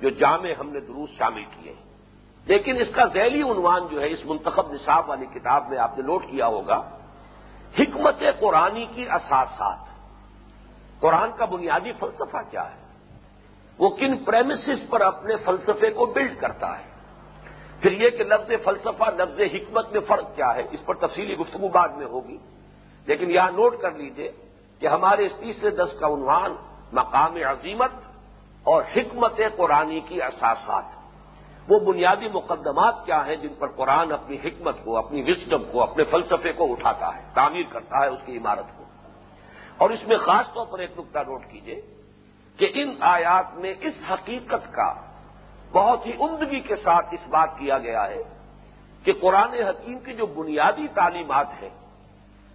جو 0.02 0.10
جامع 0.10 0.50
ہم 0.60 0.70
نے 0.70 0.80
دروس 0.80 1.10
شامل 1.10 1.44
کیے 1.46 1.74
ہیں۔ 1.74 1.84
لیکن 2.46 2.82
اس 2.82 2.88
کا 2.96 3.06
ذیلی 3.06 3.42
عنوان 3.42 3.88
جو 3.92 4.02
ہے 4.02 4.12
اس 4.12 4.26
منتخب 4.26 4.74
نصاب 4.74 5.10
والی 5.10 5.26
کتاب 5.26 5.70
میں 5.70 5.78
آپ 5.78 5.98
نے 5.98 6.04
نوٹ 6.04 6.24
کیا 6.32 6.48
ہوگا 6.48 6.90
حکمت 7.80 8.24
قرآنی 8.40 8.86
کی 8.86 9.10
اساسات۔ 9.10 9.78
قرآن 11.00 11.30
کا 11.38 11.46
بنیادی 11.46 11.92
فلسفہ 11.92 12.38
کیا 12.52 12.72
ہے؟ 12.72 12.84
وہ 13.78 13.90
کن 13.90 14.18
پریمسز 14.18 14.90
پر 14.90 15.02
اپنے 15.02 15.36
فلسفے 15.36 15.90
کو 15.90 16.06
بلڈ 16.06 16.40
کرتا 16.40 16.80
ہے؟ 16.80 16.84
پھر 17.82 17.92
یہ 17.92 18.10
کہ 18.10 18.24
لفظ 18.24 18.52
فلسفہ، 18.64 19.04
لفظ 19.04 19.40
حکمت 19.40 19.92
میں 19.92 20.02
فرق 20.08 20.36
کیا 20.36 20.56
ہے؟ 20.56 20.64
اس 20.72 20.86
پر 20.86 20.94
تفصیلی 20.94 21.38
گفتگو 21.38 21.68
بعد 21.68 21.90
میں 21.90 22.06
ہوگی۔ 22.06 22.38
لیکن 23.06 23.32
یہاں 23.32 23.52
نوٹ 23.52 23.82
کر 23.82 23.92
لیجیے 23.92 24.32
کہ 24.80 24.88
ہمارے 24.88 25.26
اس 25.26 25.32
تیسرے 25.40 25.70
دس 25.70 26.00
کا 26.00 26.08
عنوان 26.08 26.56
مقام 26.94 27.36
عظیمت 27.36 27.92
اور 28.64 28.84
حکمت 28.98 29.40
قرآنی 29.58 30.00
کی 30.00 30.24
اساسات۔ 30.24 31.03
وہ 31.68 31.80
بنیادی 31.80 32.28
مقدمات 32.28 33.06
کیا 33.06 33.26
ہیں 33.28 33.36
جن 33.36 33.54
پر 33.60 33.68
قرآن 33.68 34.12
اپنی 34.12 34.36
حکمت 34.36 34.76
کو، 34.84 34.98
اپنی 34.98 35.24
وسڈم 35.28 35.64
کو، 35.72 35.84
اپنے 35.84 36.04
فلسفے 36.04 36.54
کو 36.54 36.72
اٹھاتا 36.72 37.16
ہے، 37.16 37.22
تعمیر 37.34 37.64
کرتا 37.70 38.00
ہے، 38.00 38.08
اس 38.08 38.20
کی 38.26 38.38
عمارت 38.38 38.78
کو۔ 38.78 38.84
اور 39.78 39.90
اس 39.90 40.08
میں 40.08 40.18
خاص 40.18 40.54
طور 40.54 40.68
پر 40.68 40.80
ایک 40.80 40.92
نقطہ 40.98 41.20
نوٹ 41.20 41.46
کیجیے 41.52 41.82
کہ 42.58 42.72
ان 42.74 42.96
آیات 43.00 43.54
میں 43.54 43.74
اس 43.82 43.94
حقیقت 44.12 44.74
کا 44.74 44.94
بہت 45.72 46.06
ہی 46.06 46.12
عمدگی 46.20 46.60
کے 46.60 46.76
ساتھ 46.76 47.06
اس 47.12 47.28
بات 47.28 47.50
کیا 47.58 47.78
گیا 47.78 48.08
ہے 48.08 48.24
کہ 49.04 49.14
قرآن 49.14 49.54
حکیم 49.54 50.00
کی 50.00 50.14
جو 50.14 50.26
بنیادی 50.26 50.88
تعلیمات 50.88 51.48
ہیں، 51.62 51.70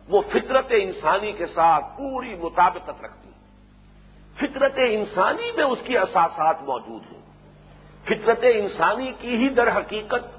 وہ 0.08 0.20
فطرت 0.20 0.66
انسانی 0.70 1.32
کے 1.32 1.46
ساتھ 1.46 1.84
پوری 1.84 2.34
مطابقت 2.34 3.04
رکھتی 3.04 3.28
فطرت 4.40 4.74
انسانی 4.76 5.52
میں 5.56 5.64
اس 5.64 5.78
کی 5.84 5.98
اساسات 5.98 6.62
موجود 6.62 7.02
ہیں۔ 7.12 7.17
فطرت 8.08 8.38
انسانی 8.42 9.12
کی 9.12 9.28
ہی 9.28 9.48
در 9.48 9.76
حقیقت 9.76 10.38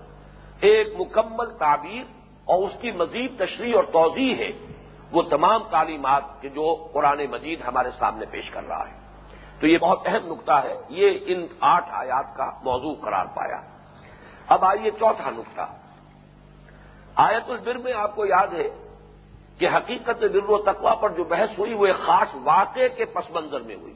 ایک 0.62 0.88
مکمل 1.00 1.58
تعبیر 1.58 2.04
اور 2.46 2.64
اس 2.64 2.82
کی 2.82 2.92
مزید 2.92 3.46
تشریح 3.46 3.74
اور 3.76 3.84
توضیع 3.84 4.36
ہے 4.36 4.52
وہ 5.12 5.22
تمام 5.22 5.64
تعلیمات 5.64 6.24
کے 6.42 6.50
جو 6.50 6.88
قرآن 6.94 7.26
مجید 7.32 7.62
ہمارے 7.68 7.90
سامنے 8.00 8.26
پیش 8.32 8.50
کر 8.50 8.68
رہا 8.68 8.90
ہے۔ 8.90 9.00
تو 9.60 9.68
یہ 9.68 9.78
بہت 9.78 10.00
اہم 10.06 10.28
نقطہ 10.28 10.52
ہے۔ 10.52 10.76
یہ 10.90 11.20
ان 11.26 11.48
آٹھ 11.60 11.86
آیات 11.90 12.38
کا 12.38 12.52
موضوع 12.64 12.96
قرار 13.02 13.26
پایا۔ 13.26 13.62
اب 14.48 14.66
آئیے 14.66 14.92
چوتھا 14.92 15.30
نقطہ۔ 15.30 15.62
آیت 17.16 17.50
البر 17.50 17.76
میں 17.76 17.94
آپ 17.94 18.16
کو 18.16 18.26
یاد 18.26 18.48
ہے 18.48 18.70
کہ 19.58 19.68
حقیقت 19.68 20.24
بر 20.24 20.50
و 20.50 20.58
تقوا 20.58 20.96
پر 20.96 21.10
جو 21.10 21.24
بحث 21.24 21.60
ہوئی 21.60 21.74
وہ 21.74 21.86
ایک 21.86 21.96
خاص 21.96 22.28
واقعے 22.34 22.90
کے 22.90 23.06
پس 23.06 23.32
منظر 23.32 23.60
میں 23.60 23.76
ہوئی۔ 23.76 23.94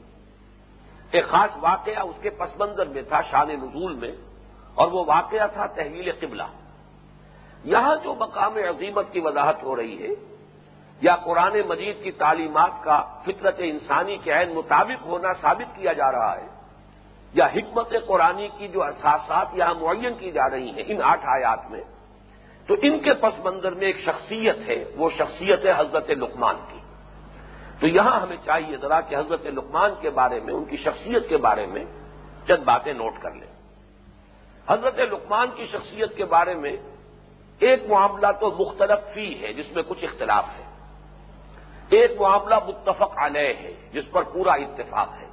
ایک 1.14 1.26
خاص 1.26 1.56
واقعہ 1.60 2.02
اس 2.02 2.18
کے 2.22 2.30
پس 2.30 2.50
منظر 2.58 2.86
میں 2.86 3.02
تھا، 3.08 3.20
شان 3.30 3.48
نزول 3.48 3.94
میں، 3.94 4.12
اور 4.74 4.88
وہ 4.92 5.04
واقعہ 5.06 5.46
تھا 5.52 5.66
تحویل 5.76 6.10
قبلہ۔ 6.20 6.48
یہاں 7.64 7.94
جو 8.02 8.14
مقام 8.14 8.56
عظیمت 8.68 9.12
کی 9.12 9.20
وضاحت 9.20 9.62
ہو 9.62 9.76
رہی 9.76 9.96
ہے، 10.02 10.12
یا 11.00 11.14
قرآن 11.16 11.54
مجید 11.68 12.02
کی 12.02 12.10
تعلیمات 12.18 12.82
کا 12.84 12.98
فطرت 13.24 13.58
انسانی 13.58 14.16
کے 14.16 14.32
عین 14.32 14.54
مطابق 14.54 15.06
ہونا 15.06 15.32
ثابت 15.40 15.76
کیا 15.76 15.92
جا 15.92 16.10
رہا 16.12 16.34
ہے، 16.36 16.46
یا 17.34 17.46
حکمت 17.46 17.92
قرآنی 18.06 18.48
کی 18.58 18.68
جو 18.68 18.82
احساسات 18.82 19.54
یہاں 19.54 19.74
معین 19.74 20.14
کی 20.14 20.30
جا 20.30 20.48
رہی 20.50 20.70
ہیں، 20.70 20.84
ان 20.86 21.02
آٹھ 21.02 21.24
آیات 21.26 21.70
میں، 21.70 21.84
تو 22.68 22.74
ان 22.82 22.98
کے 22.98 23.14
پس 23.14 23.34
منظر 23.44 23.72
میں 23.74 23.86
ایک 23.86 24.00
شخصیت 24.00 24.58
ہے، 24.68 24.78
وہ 24.96 25.10
شخصیت 25.18 25.64
ہے 25.64 25.72
حضرت 25.76 26.10
لقمان 26.10 26.56
کی۔ 26.68 26.80
تو 27.80 27.86
یہاں 27.86 28.20
ہمیں 28.20 28.36
چاہیے 28.44 28.76
ذرا 28.76 29.00
کہ 29.00 29.14
حضرت 29.14 29.46
لقمان 29.46 29.90
کے 30.00 30.10
بارے 30.10 30.40
میں، 30.40 30.54
ان 30.54 30.64
کی 30.64 30.76
شخصیت 30.76 31.28
کے 31.28 31.36
بارے 31.36 31.66
میں 31.66 31.84
چند 32.48 32.64
باتیں 32.64 32.92
نوٹ 32.92 33.12
کر 33.22 33.30
لیں۔ 33.30 33.54
حضرت 34.68 34.98
لقمان 34.98 35.48
کی 35.54 35.66
شخصیت 35.66 36.16
کے 36.16 36.24
بارے 36.24 36.54
میں 36.54 36.76
ایک 37.58 37.82
معاملہ 37.88 38.26
تو 38.40 38.50
مختلف 38.50 39.14
فی 39.14 39.42
ہے، 39.42 39.52
جس 39.52 39.72
میں 39.72 39.82
کچھ 39.88 40.04
اختلاف 40.04 40.44
ہے۔ 40.58 40.64
ایک 41.88 42.20
معاملہ 42.20 42.54
متفق 42.66 43.12
علیہ 43.16 43.54
ہے، 43.60 43.74
جس 43.92 44.10
پر 44.10 44.22
پورا 44.22 44.52
اتفاق 44.52 45.08
ہے۔ 45.20 45.26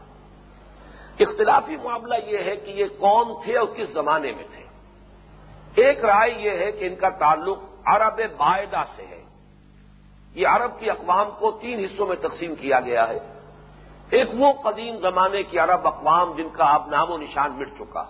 اختلافی 1.19 1.75
معاملہ 1.75 2.15
یہ 2.25 2.37
ہے 2.37 2.55
کہ 2.55 2.71
یہ 2.71 2.85
کون 2.99 3.43
تھے 3.43 3.57
اور 3.57 3.67
کس 3.67 3.89
زمانے 3.89 4.31
میں 4.31 4.43
تھے۔ 4.55 4.63
ایک 5.75 6.05
رائے 6.05 6.31
یہ 6.31 6.49
ہے 6.49 6.71
کہ 6.71 6.85
ان 6.85 6.95
کا 6.95 7.09
تعلق 7.09 7.59
عرب 7.85 8.21
باعدہ 8.37 8.83
سے 8.95 9.05
ہے۔ 9.05 9.23
یہ 10.35 10.47
عرب 10.47 10.79
کی 10.79 10.89
اقوام 10.89 11.29
کو 11.39 11.51
تین 11.51 11.79
حصوں 11.79 12.07
میں 12.07 12.15
تقسیم 12.15 12.55
کیا 12.55 12.79
گیا 12.79 13.09
ہے۔ 13.09 13.19
ایک 14.09 14.29
وہ 14.33 14.53
قدیم 14.63 14.97
زمانے 14.97 15.43
کی 15.43 15.59
عرب 15.59 15.87
اقوام 15.87 16.33
جن 16.35 16.49
کا 16.49 16.65
اب 16.65 16.87
نام 16.87 17.11
و 17.11 17.17
نشان 17.17 17.51
مٹ 17.51 17.67
چکا۔ 17.79 18.03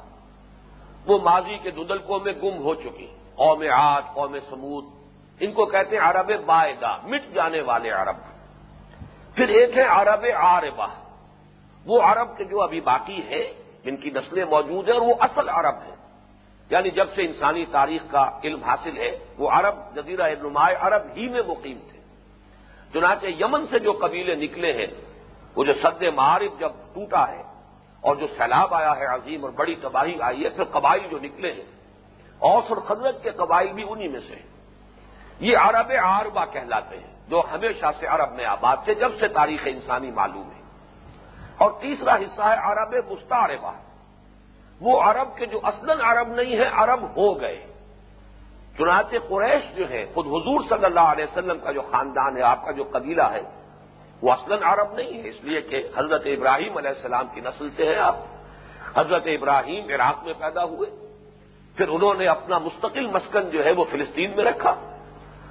وہ 1.07 1.19
ماضی 1.23 1.57
کے 1.57 1.71
ددلکوں 1.71 2.19
میں 2.19 2.33
گم 2.33 2.57
ہو 2.57 2.75
چکی۔ 2.75 3.07
قوم 3.35 3.61
عاد، 3.61 4.01
قوم 4.13 4.37
سمود 4.49 4.85
ان 5.39 5.51
کو 5.51 5.65
کہتے 5.65 5.97
ہیں 5.97 6.03
عرب 6.03 6.31
باعدہ 6.45 6.97
مٹ 7.03 7.33
جانے 7.33 7.61
والے 7.61 7.89
عرب۔ 7.89 8.15
پھر 9.35 9.47
ایک 9.47 9.77
ہے 9.77 9.83
عرب 9.83 10.25
عاربہ۔ 10.35 10.87
وہ 11.85 12.01
عرب 12.01 12.37
کے 12.37 12.43
جو 12.43 12.61
ابھی 12.61 12.81
باقی 12.81 13.21
ہے 13.29 13.53
جن 13.85 13.97
کی 13.97 14.09
نسلیں 14.09 14.45
موجود 14.45 14.89
ہیں، 14.89 14.97
اور 14.97 15.07
وہ 15.07 15.13
اصل 15.19 15.49
عرب 15.49 15.75
ہیں۔ 15.75 15.95
یعنی 16.69 16.89
جب 16.89 17.05
سے 17.15 17.25
انسانی 17.25 17.65
تاریخ 17.65 18.01
کا 18.11 18.39
علم 18.43 18.63
حاصل 18.63 18.97
ہے، 18.97 19.17
وہ 19.37 19.49
عرب، 19.49 19.95
جزیرہ 19.95 20.29
نمایاں 20.43 20.85
عرب 20.85 21.01
ہی 21.17 21.29
میں 21.29 21.41
مقیم 21.47 21.77
تھے۔ 21.90 21.90
چنانچہ 22.93 23.25
یمن 23.25 23.67
سے 23.67 23.79
جو 23.79 23.91
قبیلے 23.91 24.35
نکلے 24.35 24.73
ہیں، 24.73 24.87
وہ 25.55 25.63
جو 25.63 25.73
سد 25.73 26.03
معارف 26.15 26.59
جب 26.59 26.69
ٹوٹا 26.93 27.27
ہے 27.27 27.43
اور 28.01 28.15
جو 28.15 28.27
سیلاب 28.27 28.73
آیا 28.73 28.95
ہے 28.97 29.05
عظیم 29.05 29.43
اور 29.43 29.51
بڑی 29.51 29.75
تباہی 29.75 30.21
آئی 30.21 30.43
ہے، 30.43 30.49
پھر 30.49 30.63
قبائل 30.63 31.07
جو 31.11 31.19
نکلے 31.21 31.53
ہیں، 31.53 31.65
اوس 32.39 32.63
اور 32.69 32.77
خدرت 32.77 33.23
کے 33.23 33.31
قبائل 33.31 33.73
بھی 33.73 33.83
انہی 33.89 34.07
میں 34.07 34.19
سے 34.19 34.35
یہ 35.39 35.57
عرب 35.57 35.91
عاربہ 36.03 36.45
کہلاتے 36.53 36.97
ہیں، 36.97 37.29
جو 37.29 37.41
ہمیشہ 37.51 37.85
سے 37.99 38.07
عرب 38.07 38.33
میں 38.33 38.45
آباد 38.45 38.77
تھے، 38.85 38.93
جب 38.93 39.11
سے 39.19 39.27
تاریخ 39.27 39.61
انسانی 39.65 40.11
معلوم 40.11 40.51
ہے۔ 40.51 40.61
اور 41.57 41.71
تیسرا 41.71 42.15
حصہ 42.15 42.41
ہے 42.41 42.55
عرب 42.55 43.11
مستعربہ 43.11 43.71
وہ 44.81 45.01
عرب 45.01 45.37
کے 45.37 45.45
جو 45.45 45.59
اصل 45.63 46.01
عرب 46.01 46.27
نہیں 46.27 46.57
ہے 46.57 46.69
عرب 46.73 47.03
ہو 47.03 47.41
گئے۔ 47.41 47.70
چنانچہ 48.77 49.15
قریش 49.29 49.75
جو 49.75 49.89
ہے، 49.89 50.05
خود 50.13 50.27
حضور 50.27 50.61
صلی 50.69 50.85
اللہ 50.85 50.99
علیہ 50.99 51.25
وسلم 51.25 51.59
کا 51.59 51.71
جو 51.71 51.81
خاندان 51.81 52.37
ہے، 52.37 52.41
آپ 52.41 52.65
کا 52.65 52.71
جو 52.71 52.83
قبیلہ 52.91 53.23
ہے، 53.23 53.41
وہ 54.21 54.31
اصل 54.31 54.53
عرب 54.63 54.93
نہیں 54.93 55.23
ہے، 55.23 55.29
اس 55.29 55.43
لیے 55.43 55.61
کہ 55.61 55.87
حضرت 55.97 56.21
ابراہیم 56.25 56.77
علیہ 56.77 56.89
السلام 56.89 57.25
کی 57.33 57.41
نسل 57.41 57.69
سے 57.69 57.85
ہیں 57.85 58.01
آپ۔ 58.01 58.15
حضرت 58.95 59.23
ابراہیم 59.25 59.85
عراق 59.89 60.23
میں 60.23 60.33
پیدا 60.39 60.63
ہوئے، 60.63 61.07
پھر 61.77 61.87
انہوں 61.87 62.13
نے 62.13 62.27
اپنا 62.27 62.57
مستقل 62.57 63.07
مسکن 63.07 63.49
جو 63.49 63.65
ہے، 63.65 63.71
وہ 63.71 63.85
فلسطین 63.91 64.35
میں 64.35 64.45
رکھا۔ 64.45 64.75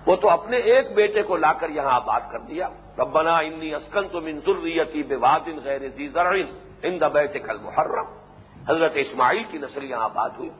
وہ 0.07 0.17
تو 0.17 0.31
اپنے 0.31 0.57
ایک 0.57 0.95
بیٹے 0.95 1.23
کو 1.23 1.37
لا 1.37 1.53
کر 1.53 1.69
یہاں 1.69 1.93
آباد 1.93 2.21
کر 2.31 2.39
دیا۔ 2.39 2.69
ربنا 2.99 3.39
انی 3.39 3.75
اسکن 3.75 4.09
تو 4.09 4.21
منظریتی 4.21 5.03
بے 5.03 5.17
وادن 5.17 5.59
غیر 5.65 5.81
ان 6.83 7.01
دبیت 7.01 7.33
کل 7.33 7.57
محرم 7.63 8.07
حضرت 8.69 8.93
اسماعیل 8.95 9.45
کی 9.51 9.59
نسل 9.59 9.85
یہاں 9.85 10.05
آباد 10.05 10.31
ہوئی۔ 10.39 10.51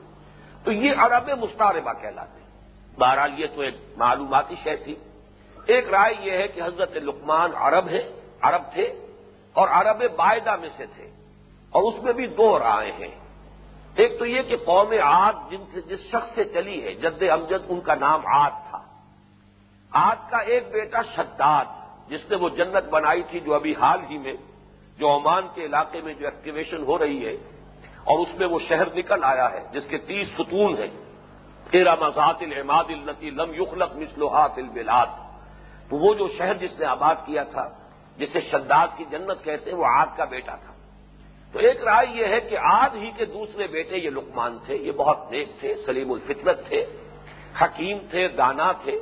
تو 0.63 0.71
یہ 0.71 0.93
عرب 0.97 1.29
مستعربہ 1.29 1.93
کہلاتے 2.01 2.39
ہیں۔ 2.40 2.40
بہرحال 2.99 3.39
یہ 3.39 3.45
تو 3.55 3.61
ایک 3.61 3.75
معلوماتی 3.97 4.55
شے 4.63 4.75
تھی۔ 4.75 4.95
ایک 5.65 5.89
رائے 5.89 6.13
یہ 6.19 6.31
ہے 6.31 6.47
کہ 6.47 6.61
حضرت 6.61 6.91
لقمان 6.95 7.51
عرب 7.55 7.87
ہے 7.89 8.19
عرب 8.41 8.61
تھے 8.73 8.83
اور 9.53 9.67
عرب 9.67 10.03
باعدہ 10.15 10.55
میں 10.55 10.69
سے 10.77 10.85
تھے۔ 10.85 11.03
اور 11.71 11.83
اس 11.83 12.03
میں 12.03 12.13
بھی 12.13 12.27
دو 12.27 12.59
رائے 12.59 12.91
ہیں۔ 12.91 13.19
ایک 13.95 14.19
تو 14.19 14.25
یہ 14.25 14.41
کہ 14.41 14.55
قوم 14.57 14.91
عاد 14.91 15.33
جن 15.51 15.63
سے 15.73 15.81
جس 15.81 15.99
شخص 15.99 16.35
سے 16.35 16.43
چلی 16.43 16.83
ہے، 16.83 16.93
جد 16.93 17.23
امجد، 17.31 17.65
ان 17.69 17.81
کا 17.81 17.95
نام 17.95 18.21
عاد 18.25 18.51
تھا۔ 18.69 18.77
عاد 19.91 20.15
کا 20.29 20.37
ایک 20.37 20.63
بیٹا 20.71 21.01
شداد، 21.01 21.65
جس 22.07 22.29
نے 22.29 22.35
وہ 22.35 22.49
جنت 22.49 22.89
بنائی 22.89 23.23
تھی 23.23 23.39
جو 23.39 23.53
ابھی 23.53 23.75
حال 23.81 23.99
ہی 24.09 24.17
میں، 24.17 24.33
جو 24.97 25.15
عمان 25.15 25.47
کے 25.55 25.65
علاقے 25.65 26.01
میں 26.01 26.13
جو 26.13 26.25
ایکٹیویشن 26.25 26.83
ہو 26.83 26.97
رہی 26.97 27.25
ہے، 27.25 27.33
اور 28.03 28.19
اس 28.19 28.35
میں 28.39 28.47
وہ 28.47 28.59
شہر 28.69 28.87
نکل 28.95 29.19
آیا 29.23 29.51
ہے، 29.51 29.67
جس 29.71 29.83
کے 29.89 29.97
تیس 29.97 30.27
ستون 30.27 30.73
ہیں۔ 30.73 31.10
تیرا 31.71 31.95
مذات 31.95 32.41
العماد 32.41 32.83
النتی 32.89 33.29
لم 33.29 33.53
یخلق 33.53 33.95
مسلوحات 33.95 34.51
البلاد۔ 34.57 35.05
تو 35.89 35.95
وہ 35.95 36.13
جو 36.13 36.27
شہر 36.37 36.53
جس 36.53 36.79
نے 36.79 36.85
آباد 36.85 37.15
کیا 37.25 37.43
تھا، 37.43 37.69
جسے 38.17 38.41
شداد 38.41 38.87
کی 38.97 39.05
جنت 39.11 39.43
کہتے 39.43 39.71
ہیں، 39.71 39.77
وہ 39.77 39.85
آد 39.85 40.05
کا 40.17 40.25
بیٹا 40.25 40.55
تھا۔ 40.55 40.73
تو 41.51 41.59
ایک 41.59 41.83
رائے 41.83 42.07
یہ 42.13 42.25
ہے 42.25 42.39
کہ 42.39 42.57
آد 42.57 42.89
ہی 42.95 43.11
کے 43.17 43.25
دوسرے 43.25 43.67
بیٹے 43.67 43.97
یہ 43.97 44.09
لکمان 44.09 44.57
تھے، 44.65 44.75
یہ 44.75 44.91
بہت 44.91 45.31
نیک 45.31 45.47
تھے، 45.59 45.75
سلیم 45.85 46.11
الفطرت 46.11 46.67
تھے، 46.67 46.85
حکیم 47.61 47.97
تھے، 48.11 48.27
دانا 48.27 48.71
تھے۔ 48.71 48.99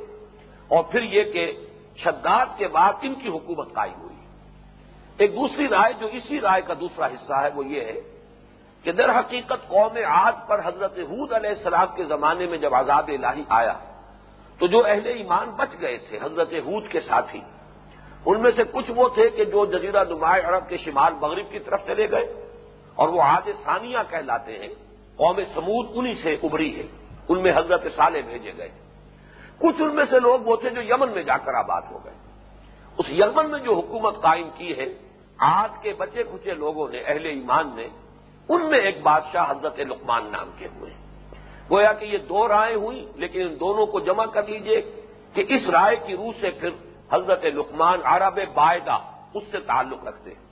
اور 0.68 0.84
پھر 0.84 1.02
یہ 1.02 1.32
کہ 1.32 1.66
شداد 1.96 2.46
کے 2.56 2.68
بعد 2.68 2.92
ان 3.02 3.14
کی 3.14 3.28
حکومت 3.28 3.74
قائم 3.74 4.00
ہوئی۔ 4.00 4.16
ایک 5.18 5.32
دوسری 5.32 5.68
رائے 5.68 5.92
جو 6.00 6.06
اسی 6.06 6.40
رائے 6.40 6.62
کا 6.62 6.74
دوسرا 6.80 7.06
حصہ 7.06 7.32
ہے، 7.32 7.48
وہ 7.54 7.66
یہ 7.66 7.80
ہے 7.80 8.09
کہ 8.84 8.92
در 8.92 9.10
حقیقت 9.18 9.68
قوم 9.68 9.96
عاد 10.08 10.36
پر 10.48 10.60
حضرت 10.64 10.98
حود 11.00 11.32
علیہ 11.32 11.50
السلام 11.50 11.86
کے 11.96 12.04
زمانے 12.04 12.46
میں 12.46 12.58
جب 12.58 12.74
عذاب 12.74 13.10
الہی 13.14 13.42
آیا، 13.48 13.76
تو 14.60 14.66
جو 14.66 14.78
اہل 14.86 15.06
ایمان 15.06 15.50
بچ 15.56 15.80
گئے 15.80 15.96
تھے، 16.08 16.18
حضرت 16.22 16.52
حود 16.66 16.88
کے 16.88 17.00
ساتھی، 17.00 17.40
ان 18.26 18.40
میں 18.42 18.50
سے 18.56 18.62
کچھ 18.72 18.90
وہ 18.96 19.08
تھے 19.08 19.28
کہ 19.30 19.44
جو 19.44 19.64
جزیرہ 19.66 20.04
نمایاں 20.04 20.48
عرب 20.48 20.68
کے 20.68 20.76
شمال 20.76 21.12
مغرب 21.20 21.50
کی 21.50 21.58
طرف 21.58 21.86
چلے 21.86 22.10
گئے، 22.10 22.26
اور 22.96 23.08
وہ 23.08 23.22
آج 23.22 23.50
ثانیہ 23.64 23.98
کہلاتے 24.10 24.58
ہیں، 24.58 24.72
قوم 25.16 25.40
سمود 25.54 25.86
انہی 25.94 26.14
سے 26.14 26.32
ابری 26.42 26.70
ہے، 26.76 26.86
ان 27.28 27.42
میں 27.42 27.52
حضرت 27.56 27.86
سالے 27.96 28.20
بھیجے 28.22 28.52
گئے۔ 28.56 28.70
کچھ 29.60 29.80
ان 29.82 29.94
میں 29.94 30.04
سے 30.10 30.20
لوگ 30.20 30.38
وہ 30.44 30.56
تھے 30.56 30.70
جو 30.70 30.82
یمن 30.82 31.10
میں 31.10 31.22
جا 31.22 31.36
کر 31.36 31.54
آباد 31.54 31.82
ہو 31.90 31.98
گئے۔ 32.04 32.16
اس 32.98 33.08
یمن 33.12 33.50
میں 33.50 33.58
جو 33.60 33.72
حکومت 33.74 34.20
قائم 34.22 34.48
کی 34.56 34.76
ہے 34.78 34.86
آج 35.38 35.70
کے 35.82 35.92
بچے 35.98 36.22
کچے 36.32 36.54
لوگوں 36.54 36.88
نے، 36.88 36.98
اہل 37.00 37.26
ایمان 37.26 37.66
نے 37.76 37.86
ان 38.48 38.70
میں 38.70 38.78
ایک 38.78 39.02
بادشاہ 39.02 39.50
حضرت 39.50 39.78
لقمان 39.78 40.32
نام 40.32 40.50
کے 40.58 40.68
ہوئے۔ 40.76 40.92
گویا 41.70 41.92
کہ 41.92 42.04
یہ 42.04 42.18
دو 42.18 42.48
رائے 42.48 42.74
ہوئی، 42.74 43.08
لیکن 43.14 43.42
ان 43.42 43.60
دونوں 43.60 43.86
کو 43.86 44.00
جمع 44.00 44.26
کر 44.26 44.46
لیجیے 44.46 44.82
کہ 45.34 45.44
اس 45.48 45.70
رائے 45.70 45.96
کی 45.96 46.16
روح 46.16 46.32
سے 46.40 46.50
پھر 46.50 46.70
حضرت 47.12 47.44
لقمان 47.44 48.00
عرب 48.04 48.40
باعدہ 48.54 48.98
اس 49.34 49.42
سے 49.50 49.60
تعلق 49.60 50.06
رکھتے 50.06 50.30
ہیں۔ 50.30 50.50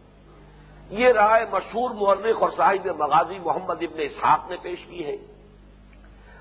یہ 0.91 1.09
رائے 1.09 1.47
مشہور 1.53 1.91
مورخ 1.91 2.43
اور 2.43 2.51
صاحب 2.57 2.87
مغازی 2.87 3.39
محمد 3.39 3.83
ابن 3.83 4.01
اسحاق 4.01 4.51
نے 4.51 4.57
پیش 4.63 4.85
کی 4.85 5.07
ہے۔ 5.07 5.17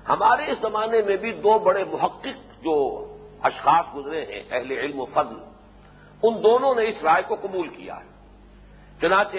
ہمارے 0.08 0.50
اس 0.50 0.58
زمانے 0.58 1.02
میں 1.02 1.16
بھی 1.16 1.32
دو 1.32 1.58
بڑے 1.58 1.84
محقق 1.84 2.62
جو 2.62 3.06
اشخاص 3.42 3.94
گزرے 3.94 4.24
ہیں، 4.24 4.42
اہل 4.50 4.70
علم 4.70 5.00
و 5.00 5.04
فضل، 5.04 5.36
ان 6.22 6.42
دونوں 6.42 6.74
نے 6.74 6.88
اس 6.88 7.02
رائے 7.02 7.22
کو 7.28 7.34
قبول 7.34 7.68
کیا 7.68 7.96
ہے۔ 7.96 8.08
چنانچہ 9.00 9.36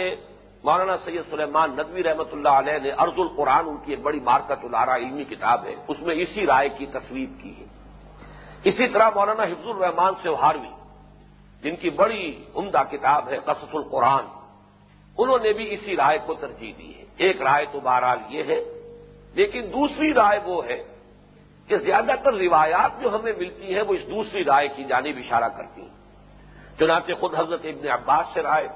مولانا 0.64 0.96
سید 0.98 1.24
سلیمان 1.30 1.72
ندوی 1.72 2.04
رحمۃ 2.04 2.32
اللہ 2.32 2.54
علیہ 2.62 2.78
نے 2.84 2.92
ارض 3.04 3.18
القرآن، 3.18 3.68
ان 3.70 3.78
کی 3.84 3.92
ایک 3.92 4.02
بڑی 4.02 4.20
مارکت 4.20 4.64
الارا 4.64 4.96
علمی 4.96 5.24
کتاب 5.24 5.66
ہے، 5.66 5.76
اس 5.88 6.00
میں 6.00 6.16
اسی 6.16 6.46
رائے 6.46 6.70
کی 6.78 6.86
تصویر 6.92 7.30
کی 7.42 7.52
ہے۔ 7.60 7.66
اسی 8.64 8.88
طرح 8.88 9.10
مولانا 9.16 9.44
حفظ 9.44 9.68
الرحمان 9.68 10.14
سوہاروی 10.24 10.74
جن 11.64 11.76
کی 11.76 11.90
بڑی 11.90 12.24
عمدہ 12.56 12.82
کتاب 12.92 13.30
ہے 13.30 13.38
قصص 13.46 13.72
القرآن، 13.74 14.26
انہوں 15.18 15.40
نے 15.44 15.52
بھی 15.54 15.66
اسی 15.74 15.96
رائے 15.96 16.18
کو 16.26 16.34
ترجیح 16.34 16.74
دی 16.78 16.92
ہے۔ 16.98 17.06
ایک 17.18 17.42
رائے 17.42 17.66
تو 17.72 17.80
بہرحال 17.80 18.20
یہ 18.30 18.44
ہے، 18.44 18.60
لیکن 19.36 19.62
دوسری 19.74 20.14
رائے 20.14 20.40
وہ 20.46 20.58
ہے 20.66 20.80
کہ 21.68 21.78
زیادہ 21.78 22.14
تر 22.24 22.34
روایات 22.34 23.02
جو 23.02 23.16
ہمیں 23.16 23.34
ملتی 23.38 23.76
ہیں، 23.76 23.84
وہ 23.88 23.94
اس 23.94 24.06
دوسری 24.10 24.44
رائے 24.44 24.68
کی 24.76 24.84
جانب 24.84 25.16
اشارہ 25.18 25.50
کرتی 25.58 25.82
ہیں۔ 25.82 25.96
چنانچہ 26.80 27.14
خود 27.20 27.36
حضرت 27.36 27.66
ابن 27.66 27.88
عباس 27.92 28.26
سے 28.34 28.42
رائے 28.42 28.68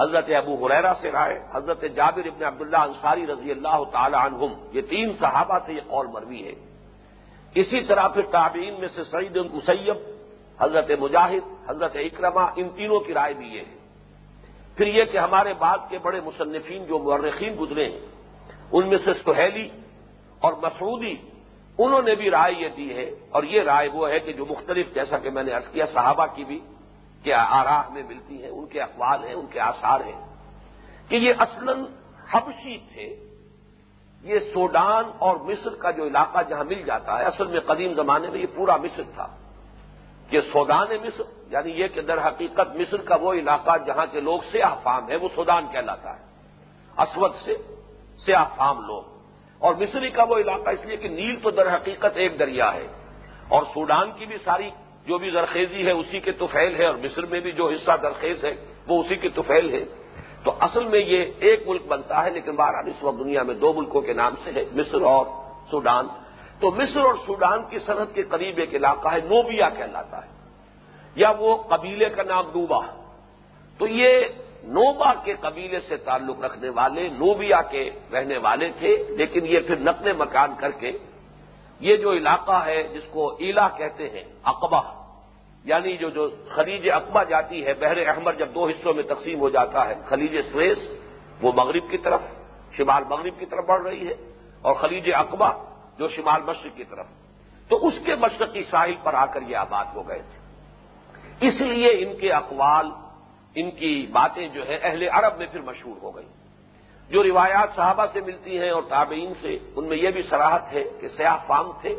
حضرت 0.00 0.28
ابو 0.28 0.66
حریرا 0.66 0.92
سے 1.00 1.12
رائے، 1.12 1.40
حضرت 1.52 1.84
جابر 1.96 2.26
ابن 2.26 2.44
عبداللہ 2.44 2.76
انصاری 2.76 3.26
رضی 3.26 3.50
اللہ 3.50 3.84
تعالی 3.92 4.16
عنہم، 4.20 4.54
یہ 4.72 4.80
تین 4.80 5.12
صحابہ 5.12 5.58
سے 5.66 5.72
یہ 5.72 5.80
قول 5.86 6.06
مروی 6.06 6.46
ہے۔ 6.46 6.54
اسی 7.54 7.80
طرح 7.80 8.08
پھر 8.08 8.22
تابعین 8.22 8.74
میں 8.80 8.88
سے 8.88 9.04
سعید 9.04 9.36
السیب 9.36 9.96
حضرت 10.60 10.90
مجاہد، 10.98 11.70
حضرت 11.70 11.96
اکرما 11.96 12.42
ان 12.56 12.68
تینوں 12.68 13.00
کی 13.00 13.14
رائے 13.14 13.34
بھی 13.34 13.46
یہ 13.46 13.60
ہے۔ 13.60 13.78
پھر 14.76 14.86
یہ 14.86 15.04
کہ 15.04 15.18
ہمارے 15.18 15.54
بعد 15.54 15.78
کے 15.88 15.98
بڑے 15.98 16.20
مصنفین 16.20 16.84
جو 16.84 16.98
مرخین 16.98 17.56
گزرے 17.60 17.90
ہیں، 17.90 18.00
ان 18.72 18.88
میں 18.88 18.98
سے 19.04 19.12
سہیلی 19.14 19.68
اور 20.40 20.52
مسعودی، 20.52 21.16
انہوں 21.78 22.02
نے 22.02 22.14
بھی 22.14 22.30
رائے 22.30 22.54
یہ 22.58 22.68
دی 22.76 22.96
ہے۔ 22.96 23.10
اور 23.30 23.42
یہ 23.42 23.62
رائے 23.62 23.88
وہ 23.88 24.10
ہے 24.10 24.20
کہ 24.20 24.32
جو 24.32 24.46
مختلف، 24.46 24.94
جیسا 24.94 25.18
کہ 25.18 25.30
میں 25.30 25.42
نے 25.42 25.52
ارض 25.52 25.68
کیا، 25.68 25.86
صحابہ 25.86 26.26
کی 26.34 26.44
بھی 26.44 26.60
کہ 27.22 27.34
آراہ 27.34 27.88
میں 27.90 28.02
ملتی 28.02 28.42
ہیں، 28.42 28.50
ان 28.50 28.66
کے 28.66 28.80
اقوال 28.80 29.24
ہیں، 29.24 29.34
ان 29.34 29.46
کے 29.46 29.60
آثار 29.60 30.00
ہیں۔ 30.00 30.36
کہ 31.08 31.16
یہ 31.16 31.32
اصلاً 31.38 31.84
حبشی 32.30 32.78
تھے، 32.78 33.36
یہ 34.22 34.38
سوڈان 34.40 35.04
اور 35.18 35.36
مصر 35.36 35.74
کا 35.78 35.90
جو 35.90 36.06
علاقہ 36.06 36.38
جہاں 36.48 36.64
مل 36.64 36.82
جاتا 36.82 37.18
ہے، 37.18 37.24
اصل 37.24 37.46
میں 37.46 37.60
قدیم 37.60 37.94
زمانے 37.94 38.30
میں 38.30 38.40
یہ 38.40 38.46
پورا 38.54 38.76
مصر 38.76 39.02
تھا۔ 39.14 39.26
یہ 40.30 40.40
سودان 40.40 40.86
مصر 41.02 41.22
یعنی 41.50 41.70
یہ 41.70 41.88
کہ 41.88 42.00
در 42.00 42.26
حقیقت 42.26 42.76
مصر 42.76 42.96
کا 42.96 43.14
وہ 43.14 43.32
علاقہ 43.32 43.70
جہاں 43.86 44.06
کے 44.12 44.20
لوگ 44.20 44.40
سیاہ 44.52 44.74
فام 44.82 45.10
ہے 45.10 45.16
وہ 45.16 45.28
سودان 45.34 45.66
کہلاتا 45.72 46.16
ہے۔ 46.16 46.24
اسود 46.98 47.34
سے 47.44 47.56
سیاہ 48.26 48.44
فام 48.56 48.80
لوگ۔ 48.80 49.02
اور 49.58 49.74
مصری 49.74 50.10
کا 50.10 50.22
وہ 50.22 50.36
علاقہ 50.36 50.70
اس 50.70 50.84
لیے 50.84 50.96
کہ 50.96 51.08
نیل 51.08 51.40
تو 51.40 51.50
در 51.50 51.74
حقیقت 51.74 52.16
ایک 52.16 52.38
دریا 52.38 52.74
ہے۔ 52.74 52.86
اور 53.48 53.64
سوڈان 53.74 54.12
کی 54.12 54.26
بھی 54.26 54.36
ساری 54.44 54.70
جو 55.06 55.18
بھی 55.18 55.30
زرخیزی 55.30 55.86
ہے 55.86 55.90
اسی 55.90 56.20
کے 56.20 56.32
توفیل 56.32 56.74
ہے 56.74 56.86
اور 56.86 56.94
مصر 56.94 57.26
میں 57.26 57.40
بھی 57.40 57.52
جو 57.52 57.68
حصہ 57.68 57.90
زرخیز 58.02 58.44
ہے 58.44 58.54
وہ 58.86 59.04
اسی 59.04 59.16
کے 59.16 59.28
توفیل 59.28 59.74
ہے۔ 59.74 59.84
تو 60.44 60.54
اصل 60.60 60.88
میں 60.88 61.00
یہ 61.00 61.24
ایک 61.38 61.68
ملک 61.68 61.86
بنتا 61.86 62.24
ہے 62.24 62.30
لیکن 62.30 62.56
بہرحال 62.56 62.86
اس 62.86 63.02
وقت 63.02 63.18
دنیا 63.18 63.42
میں 63.42 63.54
دو 63.54 63.72
ملکوں 63.72 64.00
کے 64.00 64.12
نام 64.12 64.34
سے 64.44 64.50
ہے، 64.54 64.64
مصر 64.72 65.02
اور 65.02 65.26
سوڈان۔ 65.70 66.06
تو 66.60 66.70
مصر 66.70 67.00
اور 67.00 67.14
سوڈان 67.26 67.62
کی 67.70 67.78
سرحد 67.78 68.14
کے 68.14 68.22
قریب 68.22 68.58
ایک 68.58 68.74
علاقہ 68.74 69.08
ہے، 69.08 69.18
نوبیا 69.18 69.68
کہلاتا 69.68 70.24
ہے۔ 70.24 70.30
یا 71.14 71.32
وہ 71.38 71.56
قبیلے 71.56 72.08
کا 72.08 72.22
نام 72.22 72.46
نوبا۔ 72.46 72.78
تو 73.78 73.86
یہ 73.86 74.24
نوبا 74.62 75.14
کے 75.14 75.34
قبیلے 75.40 75.80
سے 75.80 75.96
تعلق 75.96 76.44
رکھنے 76.44 76.68
والے، 76.68 77.08
نوبیا 77.08 77.62
کے 77.62 77.90
رہنے 78.12 78.38
والے 78.38 78.68
تھے، 78.78 79.04
لیکن 79.08 79.46
یہ 79.46 79.60
پھر 79.66 79.76
نقل 79.76 80.12
مکان 80.12 80.54
کر 80.58 80.70
کے 80.70 80.92
یہ 81.80 81.96
جو 81.96 82.12
علاقہ 82.12 82.58
ہے 82.66 82.82
جس 82.82 83.02
کو 83.10 83.36
ایلا 83.38 83.68
کہتے 83.68 84.08
ہیں، 84.10 84.24
اقبا 84.44 84.80
یعنی 85.64 85.96
جو 85.96 86.08
جو 86.10 86.28
خلیج 86.48 86.88
اقبا 86.90 87.22
جاتی 87.22 87.64
ہے، 87.66 87.74
بحر 87.74 87.96
احمد 88.06 88.38
جب 88.38 88.54
دو 88.54 88.66
حصوں 88.68 88.94
میں 88.94 89.02
تقسیم 89.02 89.40
ہو 89.40 89.48
جاتا 89.48 89.86
ہے، 89.88 89.94
خلیج 90.06 90.40
سویس، 90.52 90.78
وہ 91.42 91.52
مغرب 91.52 91.90
کی 91.90 91.98
طرف، 91.98 92.20
شمال 92.72 93.04
مغرب 93.04 93.38
کی 93.38 93.46
طرف 93.46 93.64
بڑھ 93.66 93.82
رہی 93.82 94.06
ہے، 94.08 94.14
اور 94.62 94.74
خلیج 94.74 95.10
اقبا 95.14 95.50
جو 95.98 96.08
شمال 96.08 96.42
مشرق 96.42 96.76
کی 96.76 96.84
طرف۔ 96.84 97.06
تو 97.70 97.86
اس 97.86 97.94
کے 98.06 98.14
مشرقی 98.14 98.62
ساحل 98.70 98.94
پر 99.02 99.14
آ 99.14 99.24
کر 99.26 99.42
یہ 99.42 99.56
آباد 99.56 99.84
ہو 99.94 100.08
گئے 100.08 100.22
تھے۔ 100.30 100.38
اس 101.46 101.60
لیے 101.60 101.90
ان 101.98 102.16
کے 102.16 102.32
اقوال، 102.32 102.86
ان 103.56 103.70
کی 103.70 103.94
باتیں 104.12 104.46
جو 104.48 104.68
ہے، 104.68 104.78
اہل 104.82 105.02
عرب 105.12 105.38
میں 105.38 105.46
پھر 105.52 105.60
مشہور 105.60 105.96
ہو 106.02 106.16
گئی 106.16 106.26
جو 107.10 107.22
روایات 107.22 107.68
صحابہ 107.76 108.06
سے 108.12 108.20
ملتی 108.20 108.58
ہیں 108.58 108.70
اور 108.70 108.82
تابعین 108.88 109.32
سے، 109.40 109.58
ان 109.76 109.84
میں 109.88 109.96
یہ 109.96 110.10
بھی 110.10 110.22
سراہت 110.22 110.72
ہے 110.72 110.84
کہ 111.00 111.08
سیاہ 111.08 111.36
فام 111.46 111.72
تھے، 111.80 111.94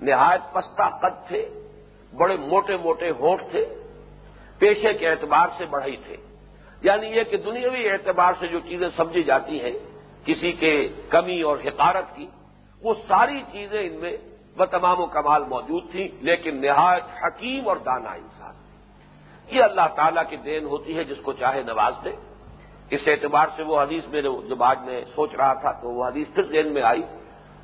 نہایت 0.00 0.40
پستہ 0.52 0.98
قد 1.02 1.28
تھے، 1.28 1.48
بڑے 2.16 2.36
موٹے 2.36 2.76
موٹے 2.76 3.10
ہوٹ 3.10 3.40
تھے، 3.50 3.66
پیشے 4.58 4.92
کے 4.92 5.08
اعتبار 5.08 5.48
سے 5.58 5.66
بڑھئی 5.66 5.96
تھے۔ 5.96 6.16
یعنی 6.82 7.06
یہ 7.06 7.22
کہ 7.22 7.36
دنیاوی 7.36 7.90
اعتبار 7.90 8.32
سے 8.40 8.46
جو 8.46 8.60
چیزیں 8.60 8.88
سمجھی 8.96 9.22
جاتی 9.22 9.60
ہیں، 9.60 9.72
کسی 10.24 10.52
کے 10.52 10.88
کمی 11.08 11.42
اور 11.42 11.56
حقارت 11.66 12.16
کی، 12.16 12.26
وہ 12.82 12.94
ساری 13.08 13.42
چیزیں 13.52 13.86
ان 13.86 13.94
میں 13.94 14.16
بتمام 14.56 15.00
و 15.00 15.06
کمال 15.06 15.44
موجود 15.44 15.90
تھیں، 15.90 16.08
لیکن 16.20 16.60
نہایت 16.60 17.24
حکیم 17.24 17.68
اور 17.68 17.76
دانا 17.76 18.10
انسان۔ 18.10 18.54
یہ 19.56 19.62
اللہ 19.62 19.88
تعالیٰ 19.96 20.22
کی 20.28 20.36
دین 20.36 20.64
ہوتی 20.64 20.96
ہے 20.96 21.04
جس 21.04 21.16
کو 21.22 21.32
چاہے 21.32 21.62
نواز 21.62 21.94
دے۔ 22.04 22.31
اس 22.94 23.00
اعتبار 23.06 23.46
سے 23.56 23.62
وہ 23.62 23.82
حدیث 23.82 24.06
میں 24.06 24.22
جب 24.22 24.62
آج 24.62 24.78
میں 24.84 25.04
سوچ 25.14 25.34
رہا 25.34 25.52
تھا 25.52 25.72
تو 25.72 25.90
وہ 25.90 26.06
حدیث 26.06 26.26
پھر 26.34 26.42
دین 26.42 26.74
میں 26.74 26.82
آئی 26.82 27.02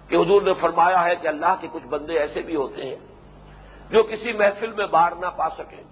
کہ 0.09 0.17
حضور 0.17 0.43
نے 0.43 0.55
فرمایا 0.55 1.05
ہے 1.05 1.17
کہ 1.17 1.29
اللہ 1.29 1.55
کے 1.61 1.69
کچھ 1.73 1.87
بندے 1.87 2.19
ایسے 2.19 2.43
بھی 2.43 2.57
ہوتے 2.57 2.83
ہیں 2.83 2.97
جو 3.91 4.03
کسی 4.03 4.33
محفل 4.33 4.73
میں 4.73 4.87
بار 4.87 5.13
نہ 5.13 5.27
پا 5.37 5.49
سکیں، 5.49 5.83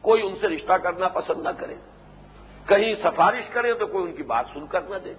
کوئی 0.00 0.22
ان 0.22 0.34
سے 0.40 0.48
رشتہ 0.48 0.72
کرنا 0.72 1.08
پسند 1.08 1.42
نہ 1.42 1.48
کرے۔ 1.48 1.74
کہیں 2.66 2.94
سفارش 2.94 3.48
کرے 3.48 3.74
تو 3.74 3.86
کوئی 3.86 4.04
ان 4.04 4.16
کی 4.16 4.22
بات 4.22 4.44
سن 4.54 4.66
کر 4.66 4.80
نہ 4.80 4.96
دے۔ 5.04 5.14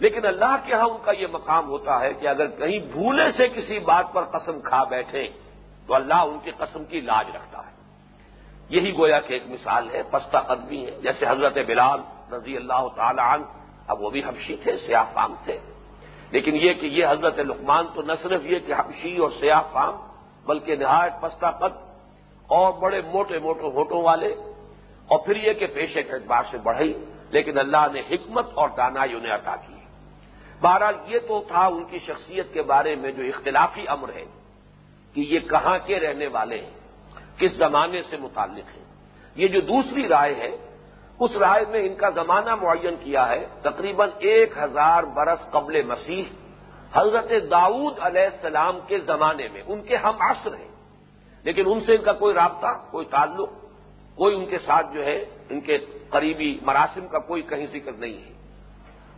لیکن 0.00 0.26
اللہ 0.26 0.56
کے 0.66 0.74
ہاں 0.74 0.88
ان 0.88 0.96
کا 1.04 1.12
یہ 1.12 1.26
مقام 1.32 1.68
ہوتا 1.68 2.00
ہے 2.00 2.12
کہ 2.12 2.26
اگر 2.26 2.46
کہیں 2.46 2.78
بھولے 2.78 3.32
سے 3.32 3.48
کسی 3.48 3.78
بات 3.78 4.12
پر 4.12 4.24
قسم 4.24 4.60
کھا 4.60 4.84
بیٹھے 4.84 5.28
تو 5.86 5.94
اللہ 5.94 6.14
ان 6.14 6.38
کی 6.44 6.50
قسم 6.50 6.84
کی 6.84 7.00
لاج 7.00 7.26
رکھتا 7.34 7.58
ہے۔ 7.58 7.72
یہی 8.68 8.98
گویا 8.98 9.20
کہ 9.20 9.32
ایک 9.32 9.42
مثال 9.46 9.90
ہے، 9.90 10.02
پستہ 10.10 10.36
قدمی 10.36 10.86
ہے، 10.86 11.00
جیسے 11.02 11.26
حضرت 11.28 11.58
بلال 11.66 12.00
رضی 12.32 12.56
اللہ 12.56 12.88
تعالی 12.96 13.22
عنہ، 13.24 13.44
اب 13.88 14.02
وہ 14.02 14.10
بھی 14.10 14.24
حبشی 14.24 14.56
تھے، 14.56 14.76
سیاہ 14.76 15.04
فام 15.12 15.34
تھے۔ 15.44 15.58
لیکن 16.30 16.56
یہ 16.56 16.72
کہ 16.72 16.86
یہ 16.86 17.06
حضرت 17.06 17.38
لقمان 17.38 17.86
تو 17.94 18.02
نہ 18.02 18.12
صرف 18.22 18.40
یہ 18.44 18.58
کہ 18.58 18.72
حبشی 18.72 19.16
اور 19.16 19.30
سیاہ 19.40 19.60
فام، 19.72 19.96
بلکہ 20.46 20.76
نہایت 20.76 21.12
پستہ 21.20 21.46
قد 21.46 21.76
اور 22.46 22.72
بڑے 22.72 23.00
موٹے 23.00 23.38
موٹے 23.38 23.62
ہوٹوں 23.62 24.02
والے۔ 24.02 24.34
اور 25.06 25.18
پھر 25.18 25.36
یہ 25.36 25.52
کہ 25.52 25.66
پیشے 25.66 26.02
کے 26.02 26.12
اعتبار 26.12 26.42
سے 26.50 26.58
بڑھئی، 26.58 27.04
لیکن 27.30 27.58
اللہ 27.58 27.86
نے 27.92 28.00
حکمت 28.00 28.46
اور 28.54 28.68
دانائی 28.68 29.14
انہیں 29.14 29.34
عطا 29.34 29.56
کی۔ 29.56 29.74
بہرحال 30.60 30.94
یہ 31.06 31.18
تو 31.28 31.44
تھا 31.48 31.66
ان 31.66 31.84
کی 31.84 31.98
شخصیت 31.98 32.52
کے 32.52 32.62
بارے 32.62 32.94
میں 32.94 33.12
جو 33.12 33.22
اختلافی 33.22 33.88
امر 33.88 34.12
ہے 34.12 34.24
کہ 35.14 35.20
یہ 35.20 35.38
کہاں 35.38 35.78
کے 35.86 36.00
رہنے 36.00 36.26
والے 36.26 36.58
ہیں، 36.58 36.70
کس 37.38 37.52
زمانے 37.52 38.02
سے 38.10 38.16
متعلق 38.16 38.76
ہیں۔ 38.76 38.84
یہ 39.34 39.48
جو 39.48 39.60
دوسری 39.60 40.08
رائے 40.08 40.34
ہے 40.34 40.71
اس 41.24 41.36
رائے 41.36 41.64
میں 41.70 41.80
ان 41.86 41.94
کا 41.94 42.08
زمانہ 42.14 42.54
معین 42.54 42.96
کیا 43.00 43.28
ہے 43.28 43.44
تقریباً 43.62 44.10
ایک 44.18 44.58
ہزار 44.58 45.02
برس 45.16 45.42
قبل 45.52 45.82
مسیح، 45.82 46.24
حضرت 46.92 47.30
داؤد 47.50 47.98
علیہ 48.00 48.26
السلام 48.26 48.78
کے 48.86 48.98
زمانے 49.06 49.48
میں۔ 49.52 49.62
ان 49.66 49.82
کے 49.82 49.96
ہم 49.96 50.14
عصر 50.20 50.54
ہیں، 50.54 50.70
لیکن 51.44 51.64
ان 51.66 51.80
سے 51.80 51.94
ان 51.96 52.02
کا 52.02 52.12
کوئی 52.12 52.34
رابطہ، 52.34 52.72
کوئی 52.90 53.06
تعلق، 53.06 53.50
کوئی 54.16 54.34
ان 54.36 54.44
کے 54.46 54.58
ساتھ 54.58 54.86
جو 54.94 55.04
ہے، 55.04 55.18
ان 55.50 55.60
کے 55.60 55.78
قریبی 56.10 56.50
مراسم 56.62 57.06
کا 57.08 57.18
کوئی 57.18 57.42
کہیں 57.42 57.66
ذکر 57.72 57.92
نہیں 57.94 58.18
ہے۔ 58.18 58.30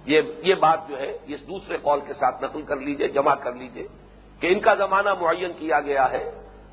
یہ 0.06 0.54
بات 0.60 0.88
جو 0.88 0.98
ہے 0.98 1.10
اس 1.26 1.40
دوسرے 1.48 1.76
قول 1.82 2.00
کے 2.00 2.14
ساتھ 2.14 2.42
نقل 2.44 2.62
کر 2.62 2.76
لیجیے، 2.76 3.08
جمع 3.08 3.34
کر 3.34 3.52
لیجیے 3.52 3.86
کہ 4.40 4.46
ان 4.46 4.60
کا 4.60 4.74
زمانہ 4.74 5.12
معین 5.20 5.52
کیا 5.52 5.80
گیا 5.80 6.10
ہے۔ 6.10 6.24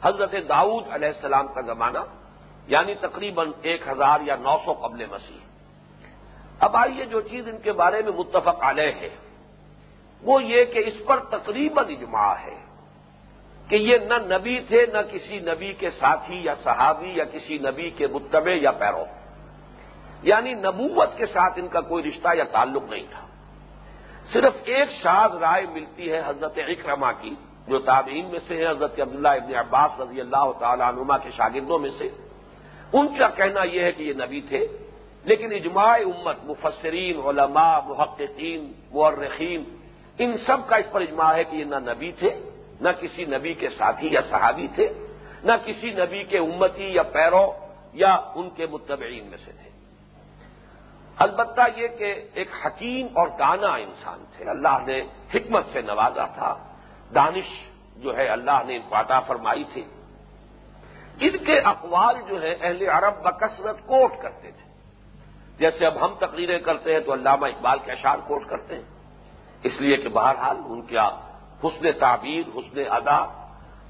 حضرت 0.04 0.34
داؤد 0.50 0.84
علیہ 0.92 1.08
السلام 1.08 1.48
کا 1.48 1.62
زمانہ 1.62 2.00
یعنی 2.72 2.96
تقریباً 2.96 3.52
ایک 3.62 3.88
ہزار 3.88 4.20
یا 4.22 4.36
نو 4.36 4.58
سو 4.66 4.74
قبل 4.74 5.06
مسیح۔ 5.06 5.38
اب 6.60 6.78
آئیے 6.78 7.06
جو 7.06 7.22
چیز 7.22 7.48
ان 7.48 7.58
کے 7.58 7.72
بارے 7.72 8.02
میں 8.02 8.12
متفق 8.12 8.64
علیہ 8.64 8.92
ہے۔ 9.02 9.10
وہ 10.22 10.44
یہ 10.44 10.66
کہ 10.66 10.84
اس 10.86 11.06
پر 11.06 11.20
تقریباً 11.20 11.86
اجماع 11.90 12.34
ہے 12.34 12.66
کہ 13.68 13.76
یہ 13.76 13.98
نہ 13.98 14.14
نبی 14.14 14.60
تھے، 14.60 14.86
نہ 14.86 14.98
کسی 15.12 15.40
نبی 15.40 15.74
کے 15.74 15.92
ساتھی 15.92 16.42
یا 16.44 16.56
صحابی 16.64 17.10
یا 17.10 17.24
کسی 17.24 17.58
نبی 17.58 17.90
کے 17.90 18.08
متبع 18.08 18.52
یا 18.62 18.72
پیرو۔ 18.72 19.04
یعنی 20.22 20.54
نبوت 20.54 21.18
کے 21.18 21.26
ساتھ 21.26 21.60
ان 21.60 21.68
کا 21.68 21.82
کوئی 21.82 22.04
رشتہ 22.04 22.28
یا 22.38 22.44
تعلق 22.44 22.84
نہیں 22.84 23.06
تھا۔ 23.10 23.28
صرف 24.34 24.54
ایک 24.64 24.90
شاز 24.92 25.36
رائے 25.36 25.66
ملتی 25.74 26.12
ہے 26.12 26.22
حضرت 26.26 26.60
اکرما 26.68 27.12
کی، 27.12 27.36
جو 27.68 27.80
تابعین 27.80 28.26
میں 28.26 28.40
سے 28.48 28.58
ہے 28.58 28.72
حضرت 28.72 29.00
عبداللہ 29.00 29.28
ابن 29.28 29.56
عباس 29.56 30.00
رضی 30.00 30.22
اللہ 30.22 30.52
تعالی 30.60 30.84
عنما 30.84 31.18
کے 31.18 31.30
شاگردوں 31.32 31.80
میں 31.80 31.90
سے۔ 31.98 32.31
ان 32.94 33.18
کا 33.18 33.28
کہنا 33.28 33.64
یہ 33.64 33.82
ہے 33.82 33.92
کہ 33.92 34.04
یہ 34.04 34.14
نبی 34.14 34.42
تھے، 34.42 34.68
لیکن 35.24 35.54
اجماع 35.54 35.98
امت، 36.06 36.36
مفسرین، 36.44 37.20
علماء، 37.20 37.80
محققین 37.86 38.72
مورخین 38.92 39.64
ان 40.18 40.38
سب 40.38 40.58
کا 40.68 40.76
اس 40.76 40.92
پر 40.92 41.02
اجماع 41.02 41.36
ہے 41.36 41.44
کہ 41.44 41.56
یہ 41.56 41.64
نہ 41.64 41.76
نبی 41.76 42.12
تھے، 42.12 42.50
نہ 42.82 42.90
کسی 43.00 43.26
نبی 43.26 43.54
کے 43.54 43.70
ساتھی 43.70 44.08
یا 44.12 44.22
صحابی 44.22 44.68
تھے، 44.76 44.94
نہ 45.44 45.52
کسی 45.66 45.90
نبی 45.90 46.24
کے 46.24 46.38
امتی 46.38 46.84
یا 46.84 47.04
پیرو 47.04 47.54
یا 47.94 48.16
ان 48.36 48.50
کے 48.50 48.66
متبعین 48.66 49.26
میں 49.26 49.38
سے 49.46 49.52
تھے۔ 49.52 49.70
البتہ 51.18 51.62
یہ 51.76 51.88
کہ 51.88 52.16
ایک 52.34 52.50
حکیم 52.66 53.08
اور 53.14 53.28
دانا 53.28 53.68
انسان 53.68 54.24
تھے۔ 54.38 54.46
اللہ 54.46 54.78
نے 54.88 55.02
حکمت 55.36 55.66
سے 55.74 55.82
نوازا 55.82 56.26
تھا۔ 56.26 56.58
دانش 57.16 57.64
جو 57.98 58.18
ہے، 58.18 58.28
اللہ 58.28 58.64
نے 58.66 58.76
ان 58.76 58.82
کو 58.90 58.96
عطا 58.96 59.20
فرمائی 59.20 59.64
تھی۔ 59.74 59.84
ان 61.22 61.38
کے 61.38 61.60
اقوال 61.60 62.16
جو 62.30 62.42
ہے 62.42 62.56
اہل 62.62 62.90
عرب 62.90 63.24
بکثرت 63.24 63.80
کوٹ 63.80 64.12
کرتے 64.22 64.52
تھے۔ 64.52 64.72
جیسے 65.60 65.86
اب 65.86 66.06
ہم 66.06 66.16
تقریریں 66.20 66.60
کرتے 66.60 66.94
ہیں 66.94 67.00
تو 67.00 67.14
علامہ 67.14 67.46
اقبال 67.46 67.80
کے 67.86 67.92
اشعار 67.92 68.18
کوٹ 68.18 68.46
کرتے 68.46 68.76
ہیں۔ 68.76 68.84
اس 69.64 69.82
لیے 69.82 69.98
کہ 69.98 70.10
بہرحال 70.10 70.58
ان 70.66 70.82
کا 70.82 71.20
حسن 71.64 71.92
تعبیر، 72.00 72.58
حسن 72.58 72.80
ادا 72.90 73.26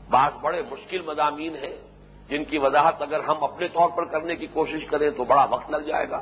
بعض 0.09 0.31
بڑے 0.41 0.61
مشکل 0.71 1.01
مضامین 1.01 1.55
ہیں۔ 1.55 1.75
جن 2.29 2.43
کی 2.43 2.57
وضاحت 2.57 3.01
اگر 3.01 3.19
ہم 3.19 3.43
اپنے 3.43 3.67
طور 3.67 3.89
پر 3.89 4.05
کرنے 4.05 4.35
کی 4.35 4.47
کوشش 4.47 4.85
کریں 4.85 5.09
تو 5.09 5.23
بڑا 5.23 5.45
وقت 5.49 5.71
لگ 5.71 5.77
جائے 5.77 6.09
گا۔ 6.09 6.21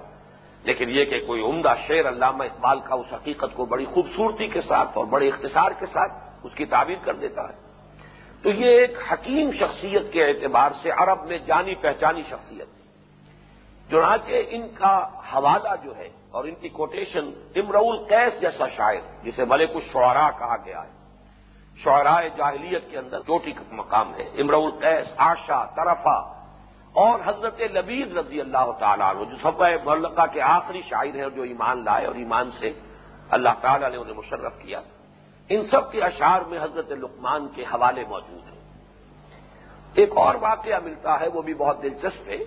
لیکن 0.63 0.89
یہ 0.89 1.05
کہ 1.05 1.25
کوئی 1.27 1.41
عمدہ 1.41 1.73
شعر 1.87 2.07
علامہ 2.07 2.43
اقبال 2.43 2.79
کا 2.79 2.95
اس 2.95 3.13
حقیقت 3.13 3.55
کو 3.55 3.65
بڑی 3.65 3.85
خوبصورتی 3.85 4.47
کے 4.47 4.61
ساتھ 4.61 4.89
اور 4.93 5.05
بڑے 5.05 5.27
اختصار 5.27 5.71
کے 5.79 5.85
ساتھ 5.85 6.11
اس 6.43 6.51
کی 6.55 6.65
تعبیر 6.65 6.95
کر 7.03 7.13
دیتا 7.13 7.41
ہے۔ 7.41 7.68
تو 8.43 8.49
یہ 8.49 8.79
ایک 8.79 8.97
حکیم 9.11 9.51
شخصیت 9.51 10.13
کے 10.13 10.25
اعتبار 10.25 10.71
سے 10.81 10.89
عرب 10.91 11.23
میں 11.23 11.37
جانی 11.37 11.75
پہچانی 11.75 12.21
شخصیت 12.21 12.67
ہے 12.67 12.79
چنانچہ 13.91 14.31
ان 14.49 14.67
کا 14.67 15.07
حوالہ 15.33 15.75
جو 15.83 15.97
ہے 15.97 16.09
اور 16.31 16.43
ان 16.43 16.55
کی 16.55 16.69
کوٹیشن 16.69 17.29
امرول 17.55 18.05
قیس 18.05 18.41
جیسا 18.41 18.67
شاعر، 18.67 19.23
جسے 19.23 19.45
ملک 19.45 19.69
الشعراء 19.73 20.29
کہا 20.39 20.55
گیا 20.65 20.83
ہے۔ 20.83 20.91
شعراء 21.83 22.21
جاہلیت 22.37 22.91
کے 22.91 22.97
اندر 22.97 23.19
چوٹی 23.19 23.51
کا 23.51 23.63
مقام 23.71 24.15
ہے۔ 24.15 24.23
امرول 24.37 24.71
قیس 24.71 25.07
آشا 25.17 25.65
طرفہ 25.65 26.33
اور 26.93 27.19
حضرت 27.25 27.61
لبید 27.61 28.17
رضی 28.17 28.41
اللہ 28.41 28.71
تعالیٰ 28.79 29.15
عنہ، 29.15 29.23
جو 29.23 29.35
سب 29.41 29.61
ملکہ 29.83 30.25
کے 30.25 30.41
آخری 30.41 30.81
شاعر 30.81 31.15
ہیں 31.15 31.29
جو 31.35 31.41
ایمان 31.41 31.83
لائے 31.83 32.05
اور 32.05 32.15
ایمان 32.15 32.51
سے 32.59 32.71
اللہ 33.29 33.49
تعالیٰ 33.61 33.91
نے 33.91 33.97
انہیں 33.97 34.15
مشرف 34.15 34.53
کیا۔ 34.59 34.81
ان 35.49 35.65
سب 35.67 35.91
کے 35.91 36.01
اشعار 36.01 36.41
میں 36.41 36.59
حضرت 36.63 36.91
لقمان 36.91 37.47
کے 37.55 37.63
حوالے 37.63 38.03
موجود 38.07 38.43
ہیں۔ 38.47 38.59
ایک 39.93 40.17
اور 40.17 40.35
واقعہ 40.35 40.79
ملتا 40.83 41.19
ہے، 41.19 41.27
وہ 41.27 41.41
بھی 41.41 41.53
بہت 41.53 41.83
دلچسپ 41.83 42.27
ہے 42.27 42.37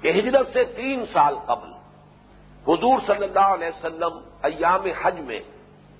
کہ 0.00 0.08
ہجرت 0.18 0.52
سے 0.52 0.64
تین 0.64 1.04
سال 1.12 1.34
قبل 1.46 1.68
حضور 2.68 2.98
صلی 3.06 3.24
اللہ 3.24 3.48
علیہ 3.54 3.68
وسلم 3.68 4.18
ایام 4.42 4.86
حج 5.02 5.20
میں 5.20 5.40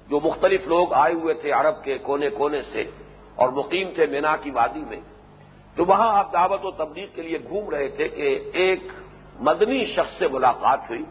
جو 0.08 0.20
مختلف 0.20 0.66
لوگ 0.66 0.92
آئے 0.92 1.14
ہوئے 1.14 1.34
تھے 1.34 1.50
عرب 1.50 1.84
کے 1.84 1.98
کونے 1.98 2.30
کونے 2.30 2.62
سے 2.62 2.82
اور 3.34 3.48
مقیم 3.48 3.88
تھے 3.94 4.06
مینا 4.06 4.36
کی 4.36 4.50
وادی 4.50 4.80
میں، 4.80 5.00
تو 5.76 5.84
وہاں 5.84 6.18
آپ 6.18 6.32
دعوت 6.32 6.64
و 6.64 6.70
تبلیغ 6.70 7.06
کے 7.14 7.22
لیے 7.22 7.38
گھوم 7.48 7.70
رہے 7.70 7.88
تھے 7.88 8.08
کہ 8.08 8.50
ایک 8.52 8.82
مدنی 9.40 9.84
شخص 9.84 10.18
سے 10.18 10.28
ملاقات 10.28 10.80
ہوئی، 10.90 11.04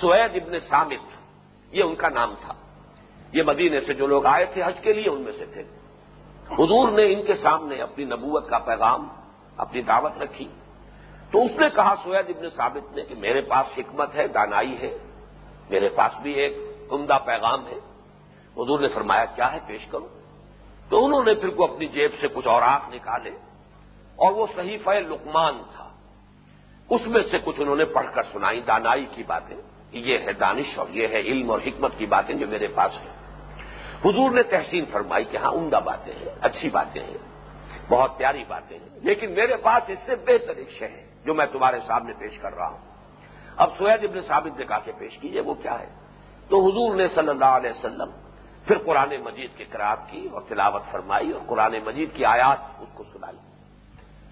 سوید 0.00 0.42
ابن 0.42 0.58
سامت، 0.60 1.74
یہ 1.74 1.82
ان 1.82 1.94
کا 1.94 2.08
نام 2.08 2.34
تھا۔ 2.40 2.54
یہ 3.32 3.42
مدینے 3.42 3.80
سے 3.80 3.94
جو 3.94 4.06
لوگ 4.06 4.26
آئے 4.26 4.44
تھے 4.44 4.62
حج 4.62 4.80
کے 4.80 4.92
لیے 4.92 5.08
ان 5.08 5.20
میں 5.20 5.32
سے 5.38 5.46
تھے۔ 5.46 5.62
حضور 6.54 6.90
نے 6.90 7.12
ان 7.12 7.22
کے 7.22 7.34
سامنے 7.34 7.82
اپنی 7.82 8.04
نبوت 8.04 8.48
کا 8.48 8.58
پیغام، 8.58 9.08
اپنی 9.56 9.82
دعوت 9.82 10.22
رکھی۔ 10.22 10.48
تو 11.30 11.44
اس 11.44 11.50
نے 11.50 11.66
کہا 11.74 11.94
سوید 12.04 12.36
ابن 12.36 12.50
ثابت 12.50 12.96
نے 12.96 13.02
کہ 13.02 13.14
میرے 13.14 13.40
پاس 13.40 13.78
حکمت 13.78 14.14
ہے، 14.14 14.28
دانائی 14.28 14.76
ہے۔ 14.82 14.98
میرے 15.70 15.88
پاس 15.88 16.12
بھی 16.22 16.32
ایک 16.32 16.56
عمدہ 16.90 17.18
پیغام 17.26 17.66
ہے۔ 17.66 17.78
حضور 18.52 18.80
نے 18.80 18.88
فرمایا، 18.88 19.24
کیا 19.24 19.52
ہے؟ 19.52 19.58
پیش 19.66 19.86
کروں 19.86 20.08
تو 20.88 21.04
انہوں 21.04 21.24
نے 21.24 21.34
پھر 21.34 21.48
کو 21.48 21.64
اپنی 21.64 21.86
جیب 21.86 22.10
سے 22.20 22.28
کچھ 22.34 22.46
اور 22.46 22.62
آنکھ 22.62 22.94
نکالے 22.94 23.30
اور 24.16 24.32
وہ 24.32 24.46
صحیفہ 24.56 24.90
لقمان 24.90 25.62
تھا۔ 25.76 25.88
اس 26.90 27.00
میں 27.06 27.22
سے 27.30 27.38
کچھ 27.44 27.60
انہوں 27.60 27.76
نے 27.76 27.84
پڑھ 27.84 28.06
کر 28.14 28.22
سنائی، 28.32 28.60
دانائی 28.60 29.06
کی 29.14 29.22
باتیں۔ 29.22 29.56
یہ 29.92 30.18
ہے 30.18 30.32
دانش 30.32 30.78
اور 30.78 30.86
یہ 30.90 31.08
ہے 31.08 31.20
علم 31.20 31.50
اور 31.50 31.60
حکمت 31.66 31.92
کی 31.98 32.06
باتیں 32.06 32.34
جو 32.34 32.46
میرے 32.46 32.66
پاس 32.66 32.92
ہیں۔ 32.92 33.15
حضور 34.06 34.30
نے 34.30 34.42
تحسین 34.42 34.84
فرمائی 34.90 35.24
کہ 35.24 35.36
ہاں 35.36 35.52
عمدہ 35.52 35.80
باتیں 35.84 36.12
ہیں، 36.12 36.28
اچھی 36.40 36.70
باتیں 36.70 37.02
ہیں، 37.02 37.18
بہت 37.88 38.18
پیاری 38.18 38.44
باتیں 38.48 38.78
ہیں۔ 38.78 38.88
لیکن 39.02 39.30
میرے 39.30 39.56
پاس 39.56 39.90
اس 39.90 39.98
سے 40.06 40.14
بہتر 40.14 40.56
ایک 40.56 40.70
شہ 40.70 40.84
ہے 40.84 41.06
جو 41.24 41.34
میں 41.34 41.46
تمہارے 41.46 41.80
سامنے 41.86 42.12
پیش 42.18 42.38
کر 42.38 42.54
رہا 42.54 42.68
ہوں۔ 42.68 42.78
اب 43.56 43.70
سوید 43.78 44.04
ابن 44.04 44.20
ثابت 44.20 44.58
نے 44.58 44.64
کہا 44.64 44.78
کہ 44.78 44.92
پیش 44.98 45.18
کیجیے 45.18 45.40
وہ 45.40 45.54
کیا 45.54 45.80
ہے؟ 45.80 45.86
تو 46.48 46.70
حضور 46.70 46.96
نے 46.96 47.08
صلی 47.08 47.28
اللہ 47.28 47.44
علیہ 47.44 47.70
وسلم 47.70 48.10
پھر 48.66 48.78
قرآن 48.78 49.14
مجید 49.24 49.50
کی 49.56 49.64
قرآب 49.64 50.10
کی 50.10 50.28
اور 50.32 50.42
تلاوت 50.48 50.82
فرمائی 50.90 51.30
اور 51.30 51.40
قرآن 51.46 51.74
مجید 51.84 52.08
کی 52.14 52.24
آیات 52.24 52.58
اس 52.78 52.88
کو 52.94 53.04
سنائی۔ 53.12 53.36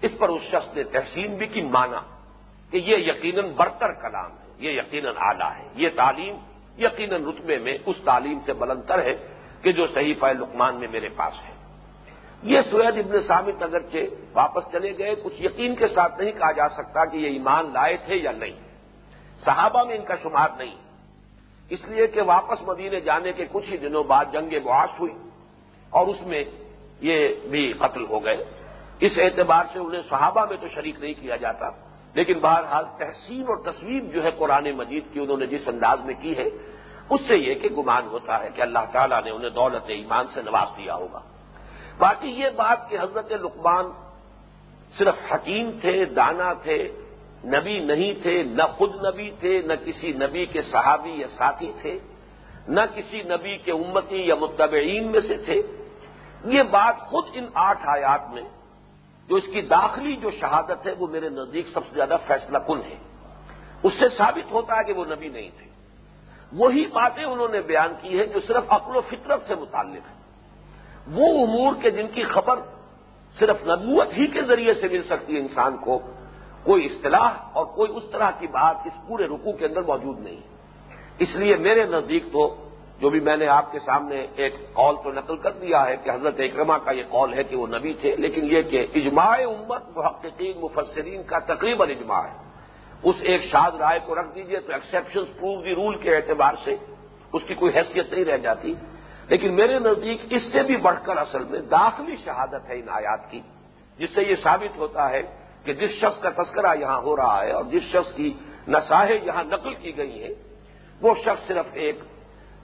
اس 0.01 0.11
پر 0.19 0.29
اس 0.29 0.41
شخص 0.41 0.75
نے 0.75 0.83
تحسین 0.83 1.35
بھی 1.35 1.47
کی، 1.47 1.61
مانا 1.61 2.01
کہ 2.71 2.77
یہ 2.77 2.97
یقیناً 2.97 3.51
برتر 3.51 3.93
کلام 3.93 4.31
ہے، 4.31 4.53
یہ 4.57 4.71
یقیناً 4.71 5.13
آلہ 5.17 5.43
ہے، 5.43 5.67
یہ 5.75 5.89
تعلیم 5.95 6.35
یقیناً 6.77 7.25
رتبے 7.25 7.57
میں 7.57 7.77
اس 7.85 7.95
تعلیم 8.05 8.39
سے 8.45 8.53
بلندر 8.53 8.99
ہے 8.99 9.34
کہ 9.65 9.71
جو 9.71 9.85
صحیح 9.87 10.13
لقمان 10.21 10.75
میں 10.75 10.87
میرے 10.91 11.09
پاس 11.09 11.33
ہے۔ 11.33 11.53
یہ 12.43 12.61
سوید 12.71 12.97
ابن 12.97 13.21
سامت 13.21 13.63
اگرچہ 13.63 13.97
واپس 14.33 14.71
چلے 14.71 14.97
گئے، 14.97 15.15
کچھ 15.23 15.41
یقین 15.41 15.75
کے 15.75 15.87
ساتھ 15.87 16.21
نہیں 16.21 16.31
کہا 16.31 16.51
جا 16.51 16.69
سکتا 16.69 17.05
کہ 17.05 17.17
یہ 17.17 17.27
ایمان 17.27 17.73
لائے 17.73 17.97
تھے 18.05 18.15
یا 18.15 18.31
نہیں۔ 18.31 18.51
صحابہ 19.45 19.83
میں 19.83 19.97
ان 19.97 20.05
کا 20.05 20.15
شمار 20.23 20.49
نہیں۔ 20.57 20.75
اس 21.69 21.87
لیے 21.87 22.07
کہ 22.07 22.21
واپس 22.21 22.61
مدینے 22.61 22.99
جانے 22.99 23.31
کے 23.31 23.45
کچھ 23.51 23.71
ہی 23.71 23.77
دنوں 23.77 24.03
بعد 24.03 24.25
جنگ 24.31 24.53
معاش 24.65 24.99
ہوئی 24.99 25.13
اور 25.89 26.07
اس 26.07 26.21
میں 26.21 26.43
یہ 27.01 27.27
بھی 27.49 27.73
قتل 27.73 28.05
ہو 28.05 28.23
گئے۔ 28.23 28.43
اس 28.99 29.11
اعتبار 29.17 29.65
سے 29.73 29.79
انہیں 29.79 30.01
صحابہ 30.09 30.45
میں 30.45 30.57
تو 30.57 30.67
شریک 30.67 30.99
نہیں 30.99 31.13
کیا 31.13 31.35
جاتا، 31.35 31.69
لیکن 32.13 32.39
بہرحال 32.39 32.85
تحسین 32.97 33.41
اور 33.41 33.57
تصویر 33.71 34.03
جو 34.03 34.23
ہے 34.23 34.31
قرآن 34.31 34.71
مجید 34.71 35.03
کی 35.13 35.19
انہوں 35.19 35.37
نے 35.37 35.45
جس 35.45 35.67
انداز 35.67 35.99
میں 36.05 36.15
کی 36.21 36.37
ہے 36.37 36.49
اس 37.09 37.21
سے 37.27 37.37
یہ 37.37 37.53
کہ 37.53 37.69
گمان 37.69 38.07
ہوتا 38.07 38.39
ہے 38.39 38.49
کہ 38.55 38.61
اللہ 38.61 38.79
تعالیٰ 38.91 39.23
نے 39.23 39.31
انہیں 39.31 39.49
دولت 39.49 39.83
ایمان 39.87 40.25
سے 40.33 40.41
نواز 40.41 40.77
دیا 40.77 40.95
ہوگا۔ 40.95 41.21
باقی 41.97 42.27
یہ 42.27 42.49
بات 42.55 42.89
کہ 42.89 42.97
حضرت 42.99 43.31
لقمان 43.31 43.85
صرف 44.97 45.33
حکیم 45.33 45.71
تھے، 45.81 46.05
دانا 46.05 46.53
تھے، 46.53 46.91
نبی 47.45 47.79
نہیں 47.79 48.13
تھے، 48.21 48.43
نہ 48.43 48.63
خود 48.77 48.95
نبی 49.05 49.31
تھے، 49.39 49.61
نہ 49.61 49.73
کسی 49.85 50.11
نبی 50.11 50.45
کے 50.45 50.61
صحابی 50.61 51.09
یا 51.09 51.27
ساتھی 51.27 51.71
تھے، 51.81 51.99
نہ 52.67 52.81
کسی 52.95 53.21
نبی 53.21 53.57
کے 53.57 53.71
امتی 53.71 54.27
یا 54.27 54.35
متبعین 54.35 55.11
میں 55.11 55.19
سے 55.19 55.37
تھے۔ 55.37 55.61
یہ 56.45 56.63
بات 56.63 56.99
خود 56.99 57.25
ان 57.33 57.45
آٹھ 57.53 57.81
آیات 57.87 58.29
میں، 58.29 58.43
جو 59.29 59.35
اس 59.35 59.43
کی 59.53 59.61
داخلی 59.61 60.15
جو 60.15 60.31
شہادت 60.31 60.87
ہے، 60.87 60.93
وہ 60.99 61.07
میرے 61.07 61.29
نزدیک 61.29 61.67
سب 61.67 61.79
سے 61.89 61.95
زیادہ 61.95 62.17
فیصلہ 62.27 62.57
کن 62.57 62.77
ہے۔ 62.77 62.97
اس 63.83 63.93
سے 63.93 64.05
ثابت 64.17 64.51
ہوتا 64.51 64.75
ہے 64.75 64.83
کہ 64.83 64.93
وہ 64.93 65.05
نبی 65.05 65.27
نہیں 65.27 65.49
تھے۔ 65.57 65.64
وہی 66.53 66.87
باتیں 66.87 67.23
انہوں 67.23 67.47
نے 67.47 67.61
بیان 67.61 67.93
کی 68.01 68.19
ہیں 68.19 68.25
جو 68.25 68.39
صرف 68.39 68.63
عقل 68.67 68.97
و 68.97 69.01
فطرت 69.01 69.43
سے 69.43 69.55
متعلق 69.55 70.07
ہیں۔ 70.09 70.25
وہ 71.07 71.47
امور 71.47 71.73
کے 71.81 71.91
جن 71.91 72.07
کی 72.07 72.23
خبر 72.23 72.59
صرف 73.39 73.67
نبوت 73.67 74.13
ہی 74.17 74.27
کے 74.27 74.41
ذریعے 74.41 74.73
سے 74.73 74.87
مل 74.91 75.03
سکتی 75.03 75.35
ہے 75.35 75.39
انسان 75.39 75.77
کو، 75.77 75.99
کوئی 76.63 76.85
اصطلاح 76.85 77.31
اور 77.53 77.65
کوئی 77.65 77.91
اس 77.95 78.03
طرح 78.11 78.31
کی 78.39 78.47
بات 78.47 78.75
اس 78.85 79.07
پورے 79.07 79.25
رکوع 79.27 79.51
کے 79.51 79.65
اندر 79.65 79.81
موجود 79.81 80.19
نہیں۔ 80.19 80.39
اس 81.19 81.35
لیے 81.35 81.55
میرے 81.55 81.85
نزدیک 81.85 82.23
تو 82.31 82.55
جو 82.99 83.09
بھی 83.09 83.19
میں 83.19 83.37
نے 83.37 83.47
آپ 83.47 83.71
کے 83.71 83.79
سامنے 83.79 84.25
ایک 84.35 84.55
قول 84.73 84.95
تو 85.03 85.11
نقل 85.11 85.37
کر 85.37 85.51
دیا 85.51 85.85
ہے 85.85 85.95
کہ 86.03 86.09
حضرت 86.09 86.35
اکرما 86.39 86.77
کا 86.77 86.91
یہ 86.91 87.03
قول 87.09 87.33
ہے 87.33 87.43
کہ 87.43 87.55
وہ 87.55 87.67
نبی 87.67 87.93
تھے، 87.93 88.15
لیکن 88.15 88.45
یہ 88.45 88.61
کہ 88.61 88.87
اجماع 88.95 89.31
امت 89.31 89.97
محققین، 89.97 90.59
مفسرین 90.61 91.23
کا 91.23 91.39
تقریباً 91.39 91.89
اجماع 91.89 92.21
ہے۔ 92.21 92.44
اس 93.05 93.15
ایک 93.21 93.41
شاد 93.43 93.71
رائے 93.71 93.99
کو 94.05 94.15
رکھ 94.15 94.35
دیجیے 94.35 94.59
تو 94.59 94.73
ایکسیپشن 94.73 95.25
پروو 95.25 95.63
دی 95.63 95.75
رول 95.75 95.97
کے 95.97 96.15
اعتبار 96.15 96.53
سے 96.63 96.75
اس 97.33 97.41
کی 97.47 97.53
کوئی 97.53 97.77
حیثیت 97.77 98.13
نہیں 98.13 98.25
رہ 98.25 98.37
جاتی۔ 98.37 98.73
لیکن 99.27 99.53
میرے 99.53 99.79
نزدیک 99.79 100.21
اس 100.29 100.51
سے 100.51 100.63
بھی 100.63 100.75
بڑھ 100.75 100.99
کر 101.05 101.17
اصل 101.17 101.43
میں 101.43 101.59
داخلی 101.59 102.15
شہادت 102.15 102.69
ہے 102.69 102.79
ان 102.79 102.89
آیات 102.89 103.31
کی، 103.31 103.41
جس 103.97 104.15
سے 104.15 104.23
یہ 104.23 104.35
ثابت 104.43 104.77
ہوتا 104.77 105.09
ہے 105.09 105.21
کہ 105.63 105.73
جس 105.73 105.91
شخص 105.91 106.21
کا 106.21 106.29
تذکرہ 106.29 106.75
یہاں 106.75 107.01
ہو 107.01 107.15
رہا 107.15 107.43
ہے 107.43 107.51
اور 107.51 107.63
جس 107.63 107.83
شخص 107.83 108.13
کی 108.15 108.33
نساہیں 108.67 109.25
یہاں 109.25 109.43
نقل 109.43 109.73
کی 109.73 109.97
گئی 109.97 110.23
ہیں، 110.23 110.33
وہ 111.01 111.15
شخص 111.25 111.47
صرف 111.47 111.65
ایک 111.73 111.99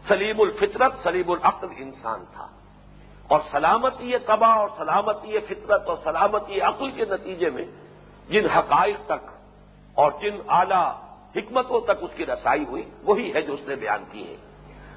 سلیم 0.08 0.42
الفطرت، 0.42 0.94
سلیم 1.04 1.32
العقل 1.32 1.68
انسان 1.78 2.24
تھا۔ 2.34 2.48
اور 3.28 3.40
سلامتی 3.52 4.18
تباہ 4.18 4.58
اور 4.58 4.70
سلامتی 4.78 5.40
فطرت 5.40 5.88
اور 5.88 5.98
سلامتی 6.04 6.62
عقل 6.62 6.92
کے 6.92 7.06
نتیجے 7.06 7.50
میں 7.50 7.66
جن 8.30 8.46
حقائق 8.46 9.06
تک 9.06 9.41
اور 9.94 10.12
جن 10.22 10.38
اعلی 10.48 10.84
حکمتوں 11.40 11.82
تک 11.82 12.00
اس 12.02 12.12
کی 12.16 12.26
رسائی 12.26 12.66
ہوئی، 12.66 12.90
وہی 13.04 13.34
ہے 13.34 13.42
جو 13.42 13.54
اس 13.54 13.68
نے 13.68 13.76
بیان 13.76 14.04
کی 14.12 14.28
ہے 14.28 14.36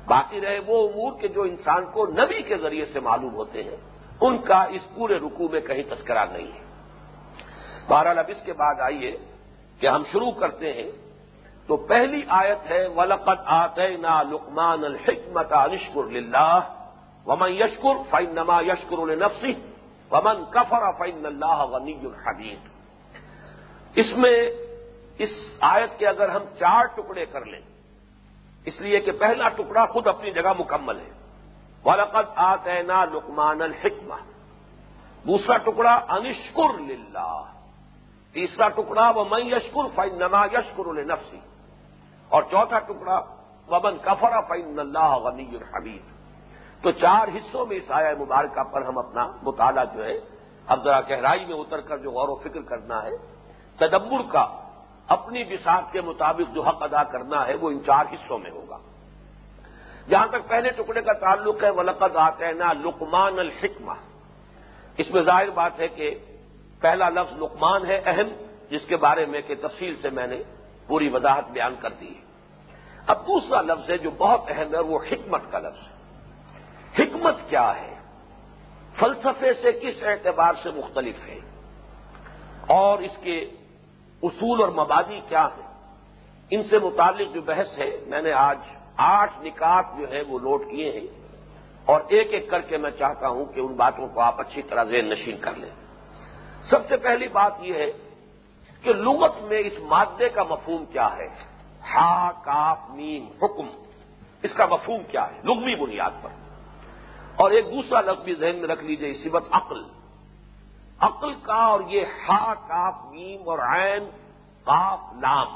باقی 0.06 0.40
رہے 0.40 0.58
وہ 0.58 0.88
امور 0.88 1.20
کے 1.20 1.28
جو 1.28 1.42
انسان 1.42 1.84
کو 1.92 2.06
نبی 2.06 2.42
کے 2.42 2.56
ذریعے 2.56 2.84
سے 2.84 3.00
معلوم 3.00 3.34
ہوتے 3.34 3.62
ہیں، 3.62 3.76
ان 4.20 4.38
کا 4.38 4.62
اس 4.62 4.94
پورے 4.94 5.14
رکوع 5.14 5.48
میں 5.52 5.60
کہیں 5.60 5.82
تذکرہ 5.82 6.24
نہیں 6.32 6.52
ہے۔ 6.52 6.62
بہرحال 7.88 8.18
اب 8.18 8.24
اس 8.28 8.44
کے 8.44 8.52
بعد 8.52 8.80
آئیے 8.80 9.16
کہ 9.80 9.86
ہم 9.86 10.02
شروع 10.12 10.30
کرتے 10.30 10.72
ہیں۔ 10.72 10.90
تو 11.66 11.76
پہلی 11.76 12.22
آیت 12.28 12.70
ہے 12.70 12.86
ولقت 12.86 13.40
آتے 13.44 13.96
نا 13.96 14.22
لکمان 14.22 14.84
الحکمت 14.84 15.52
عشکر 15.52 16.16
اللہ 16.16 16.60
ومن 17.26 17.52
یشکر 17.52 18.02
فائن 18.10 18.34
نما 18.34 18.60
یشکر 18.60 18.98
النفسی 18.98 19.52
ومن 20.10 20.44
کفر 20.50 20.92
فائن 20.98 21.26
اللہ 21.26 21.64
غنی 21.64 21.94
الحمید 22.02 22.58
اس 23.94 24.06
میں 24.16 24.50
اس 25.18 25.30
آیت 25.60 25.98
کے 25.98 26.06
اگر 26.06 26.28
ہم 26.28 26.44
چار 26.58 26.84
ٹکڑے 26.94 27.24
کر 27.26 27.44
لیں، 27.44 27.60
اس 28.66 28.80
لیے 28.80 29.00
کہ 29.00 29.12
پہلا 29.12 29.48
ٹکڑا 29.48 29.84
خود 29.86 30.06
اپنی 30.06 30.30
جگہ 30.30 30.52
مکمل 30.58 30.98
ہے۔ 31.00 31.12
ولقت 31.84 32.38
آتے 32.44 32.82
نا 32.82 33.04
لکمان 33.04 33.62
الحکمہ 33.62 34.14
دوسرا 35.24 35.56
ٹکڑا 35.56 35.94
انشکر 36.16 36.78
للہ 36.80 37.42
تیسرا 38.34 38.68
ٹکڑا 38.68 39.10
وہ 39.10 39.24
میں 39.30 39.44
یشکر 39.44 39.88
فائن 39.94 40.18
نما 40.18 40.44
یشکر 40.52 40.86
نفسی 41.04 41.40
اور 42.30 42.42
چوتھا 42.50 42.78
ٹکڑا 42.78 43.20
وبن 43.68 43.98
کفرا 43.98 44.40
فائن 44.40 44.78
اللہ 44.78 45.12
غنی 45.24 45.48
الحمید 45.56 46.02
تو 46.82 46.90
چار 46.92 47.28
حصوں 47.28 47.66
میں 47.66 47.76
اس 47.76 47.90
آیا 47.90 48.12
مبارکہ 48.18 48.62
پر 48.72 48.82
ہم 48.82 48.98
اپنا 48.98 49.26
مطالعہ 49.42 49.84
جو 49.94 50.04
ہے 50.04 50.18
اب 50.66 50.84
ذرا 50.84 51.00
گہرائی 51.00 51.44
میں 51.44 51.56
اتر 51.56 51.80
کر 51.80 51.98
جو 51.98 52.10
غور 52.10 52.28
و 52.28 52.34
فکر 52.34 52.62
کرنا 52.68 53.02
ہے، 53.02 53.16
تدبر 53.78 54.22
کا 54.32 54.44
اپنی 55.08 55.44
بساط 55.44 55.92
کے 55.92 56.00
مطابق 56.00 56.54
جو 56.54 56.62
حق 56.62 56.82
ادا 56.82 57.02
کرنا 57.02 57.46
ہے 57.46 57.54
وہ 57.54 57.70
ان 57.70 57.78
چار 57.86 58.04
حصوں 58.12 58.38
میں 58.38 58.50
ہوگا۔ 58.50 58.78
جہاں 60.08 60.26
تک 60.26 60.48
پہلے 60.48 60.70
ٹکڑے 60.70 61.02
کا 61.02 61.12
تعلق 61.12 61.64
ہے، 61.64 61.70
ولقد 61.70 62.16
آتے 62.16 62.52
نا 62.52 62.72
لکمان 62.72 63.38
الحکمہ 63.38 63.92
اس 64.96 65.10
میں 65.10 65.22
ظاہر 65.22 65.50
بات 65.50 65.80
ہے 65.80 65.88
کہ 65.88 66.14
پہلا 66.80 67.08
لفظ 67.08 67.32
لقمان 67.42 67.86
ہے، 67.86 68.00
اہم، 68.06 68.44
جس 68.70 68.86
کے 68.86 68.96
بارے 68.96 69.26
میں 69.26 69.40
کہ 69.40 69.54
تفصیل 69.54 69.96
سے 70.02 70.10
میں 70.10 70.26
نے 70.26 70.42
پوری 70.86 71.08
وضاحت 71.08 71.48
بیان 71.48 71.74
کر 71.80 71.90
دی 71.90 72.08
ہے۔ 72.08 72.20
اب 73.06 73.26
دوسرا 73.26 73.60
لفظ 73.60 73.90
ہے 73.90 73.98
جو 73.98 74.10
بہت 74.10 74.40
اہم 74.48 74.74
ہے، 74.74 74.80
وہ 74.80 74.98
حکمت 75.12 75.40
کا 75.50 75.58
لفظ 75.58 75.88
ہے۔ 75.88 75.94
حکمت 77.02 77.34
کیا 77.48 77.80
ہے؟ 77.80 77.94
فلسفے 79.00 79.54
سے 79.54 79.72
کس 79.72 80.02
اعتبار 80.02 80.52
سے 80.62 80.70
مختلف 80.74 81.16
ہے؟ 81.26 81.38
اور 82.68 82.98
اس 82.98 83.12
کے 83.20 83.50
اصول 84.22 84.60
اور 84.60 84.68
مبادی 84.68 85.20
کیا 85.28 85.46
ہیں؟ 85.46 85.74
ان 86.50 86.62
سے 86.62 86.78
متعلق 86.78 87.34
جو 87.34 87.42
بحث 87.42 87.78
ہے، 87.78 88.04
میں 88.06 88.22
نے 88.22 88.32
آج 88.32 88.58
آٹھ 88.96 89.32
نکات 89.42 89.84
جو 89.98 90.10
ہے 90.10 90.22
وہ 90.22 90.38
نوٹ 90.38 90.70
کیے 90.70 90.92
ہیں 90.92 91.06
اور 91.84 92.00
ایک 92.08 92.28
ایک 92.34 92.50
کر 92.50 92.60
کے 92.60 92.76
میں 92.76 92.90
چاہتا 92.90 93.28
ہوں 93.28 93.44
کہ 93.44 93.60
ان 93.60 93.74
باتوں 93.74 94.08
کو 94.08 94.20
آپ 94.20 94.40
اچھی 94.40 94.62
طرح 94.62 94.84
ذہن 94.84 95.10
نشین 95.10 95.36
کر 95.40 95.54
لیں۔ 95.54 95.70
سب 96.70 96.88
سے 96.88 96.96
پہلی 96.96 97.28
بات 97.28 97.52
یہ 97.60 97.74
ہے 97.74 97.86
کہ 98.82 98.92
لغت 98.92 99.42
میں 99.42 99.58
اس 99.58 99.72
مادے 99.78 100.28
کا 100.28 100.42
مفہوم 100.42 100.84
کیا 100.84 101.16
ہے؟ 101.16 101.28
ہا، 101.94 102.30
کاف، 102.30 102.78
میم، 102.88 103.26
حکم۔ 103.42 103.66
اس 104.42 104.54
کا 104.54 104.66
مفہوم 104.66 105.02
کیا 105.08 105.26
ہے؟ 105.26 105.40
لغوی 105.44 105.74
بنیاد 105.74 106.10
پر۔ 106.22 106.28
اور 107.36 107.50
ایک 107.50 107.66
دوسرا 107.66 108.00
لفظ 108.00 108.22
بھی 108.22 108.34
ذہن 108.34 108.56
میں 108.56 108.68
رکھ 108.68 108.84
لیجیے، 108.84 109.10
اسی 109.10 109.28
وقت 109.28 109.48
عقل۔ 109.50 109.82
عقل 111.00 111.34
کا 111.34 111.54
اور 111.54 111.80
یہ 111.88 112.04
ہا 112.28 112.54
کاف، 112.54 112.94
میم 113.10 113.48
اور 113.48 113.58
عین 113.58 114.10
کاف 114.64 115.00
لام 115.20 115.46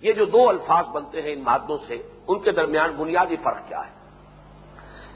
یہ 0.00 0.12
جو 0.12 0.24
دو 0.24 0.48
الفاظ 0.48 0.86
بنتے 0.88 1.22
ہیں 1.22 1.32
ان 1.32 1.42
مادوں 1.42 1.78
سے، 1.86 2.02
ان 2.28 2.38
کے 2.38 2.50
درمیان 2.50 2.92
بنیادی 2.92 3.36
فرق 3.36 3.68
کیا 3.68 3.86
ہے؟ 3.86 3.94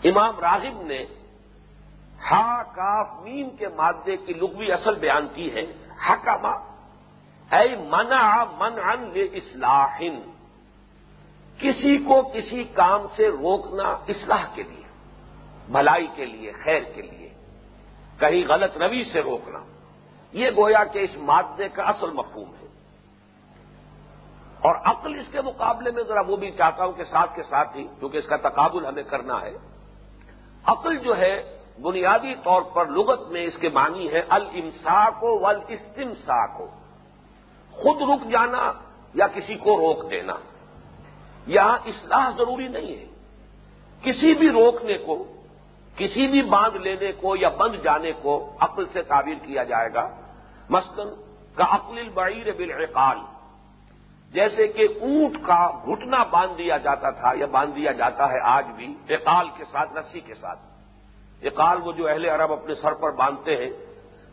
امام 0.09 0.41
راغب 0.41 0.83
نے 0.83 1.05
ہا 2.31 2.63
کاف، 2.63 3.23
میم 3.23 3.51
کے 3.51 3.69
مادے 3.69 4.17
کی 4.17 4.33
لغوی 4.33 4.73
اصل 4.73 4.95
بیان 4.95 5.27
کی 5.35 5.55
ہے 5.55 5.65
حکما 6.09 6.53
اے 7.51 7.77
منع 7.77 8.45
من 8.45 8.79
ان 8.79 9.13
اصلاحن 9.33 10.31
کسی 11.59 11.99
کو 11.99 12.23
کسی 12.23 12.65
کام 12.65 13.07
سے 13.17 13.29
روکنا 13.29 13.97
اصلاح 14.09 14.45
کے 14.55 14.63
لیے، 14.63 14.87
بھلائی 15.73 16.07
کے 16.15 16.25
لیے، 16.25 16.53
خیر 16.53 16.83
کے 16.95 17.03
لیے۔ 17.03 17.35
کہیں 18.21 18.49
غلط 18.49 18.77
روی 18.77 19.05
سے 19.05 19.23
روکنا، 19.23 19.59
یہ 20.33 20.51
گویا 20.57 20.85
کہ 20.85 20.99
اس 20.99 21.11
مادے 21.17 21.69
کا 21.69 21.83
اصل 21.83 22.11
مفہوم 22.11 22.51
ہے۔ 22.51 22.67
اور 24.61 24.75
عقل 24.85 25.19
اس 25.19 25.27
کے 25.33 25.41
مقابلے 25.41 25.91
میں 25.91 26.03
ذرا 26.03 26.21
وہ 26.27 26.37
بھی 26.37 26.51
چاہتا 26.51 26.85
ہوں 26.85 26.93
کہ 26.93 27.05
ساتھ 27.05 27.37
کے 27.37 27.43
ساتھ 27.43 27.77
ہی، 27.77 27.87
کیونکہ 27.99 28.17
اس 28.17 28.27
کا 28.27 28.37
تقابل 28.37 28.87
ہمیں 28.87 29.03
کرنا 29.03 29.41
ہے۔ 29.41 29.53
عقل 30.65 30.97
جو 30.97 31.19
ہے، 31.19 31.59
بنیادی 31.83 32.35
طور 32.35 32.63
پر 32.63 32.87
لغت 32.87 33.31
میں 33.31 33.45
اس 33.45 33.59
کے 33.59 33.69
معنی 33.69 34.13
ہے 34.13 34.23
المسا 34.29 35.11
کو 35.11 35.41
ول 35.41 35.61
کو 36.57 36.67
خود 37.73 37.97
رک 38.03 38.33
جانا 38.33 38.73
یا 39.15 39.27
کسی 39.27 39.55
کو 39.55 39.77
روک 39.77 40.11
دینا۔ 40.11 40.33
یہاں 41.47 41.79
اصلاح 41.85 42.31
ضروری 42.31 42.69
نہیں 42.69 42.97
ہے۔ 42.97 43.07
کسی 44.03 44.35
بھی 44.35 44.49
روکنے 44.49 44.99
کو 44.99 45.25
کسی 45.97 46.27
بھی 46.27 46.43
باندھ 46.43 46.77
لینے 46.77 47.11
کو 47.13 47.37
یا 47.37 47.49
بند 47.49 47.75
جانے 47.83 48.13
کو 48.23 48.33
عقل 48.61 48.85
سے 48.93 49.03
تعبیر 49.03 49.39
کیا 49.47 49.63
جائے 49.65 49.89
گا۔ 49.95 50.09
مثلاً 50.71 51.09
کا 51.55 51.65
عقل 51.71 51.99
البعیر 51.99 52.53
بالعقال، 52.53 53.19
جیسے 54.33 54.67
کہ 54.67 54.87
اونٹ 55.01 55.37
کا 55.43 55.61
گھٹنا 55.87 56.23
باندھ 56.25 56.57
دیا 56.59 56.77
جاتا 56.77 57.11
تھا 57.11 57.33
یا 57.37 57.47
باندھ 57.47 57.75
دیا 57.77 57.93
جاتا 57.93 58.29
ہے 58.33 58.41
آج 58.43 58.67
بھی 58.77 58.87
اقال 59.09 59.49
کے 59.57 59.65
ساتھ، 59.65 59.97
رسی 59.97 60.21
کے 60.21 60.35
ساتھ۔ 60.35 60.59
اقال 61.43 61.79
وہ 61.83 61.93
جو 61.93 62.09
اہل 62.09 62.25
عرب 62.25 62.53
اپنے 62.53 62.75
سر 62.75 62.95
پر 62.95 63.11
باندھتے 63.11 63.57
ہیں، 63.57 63.71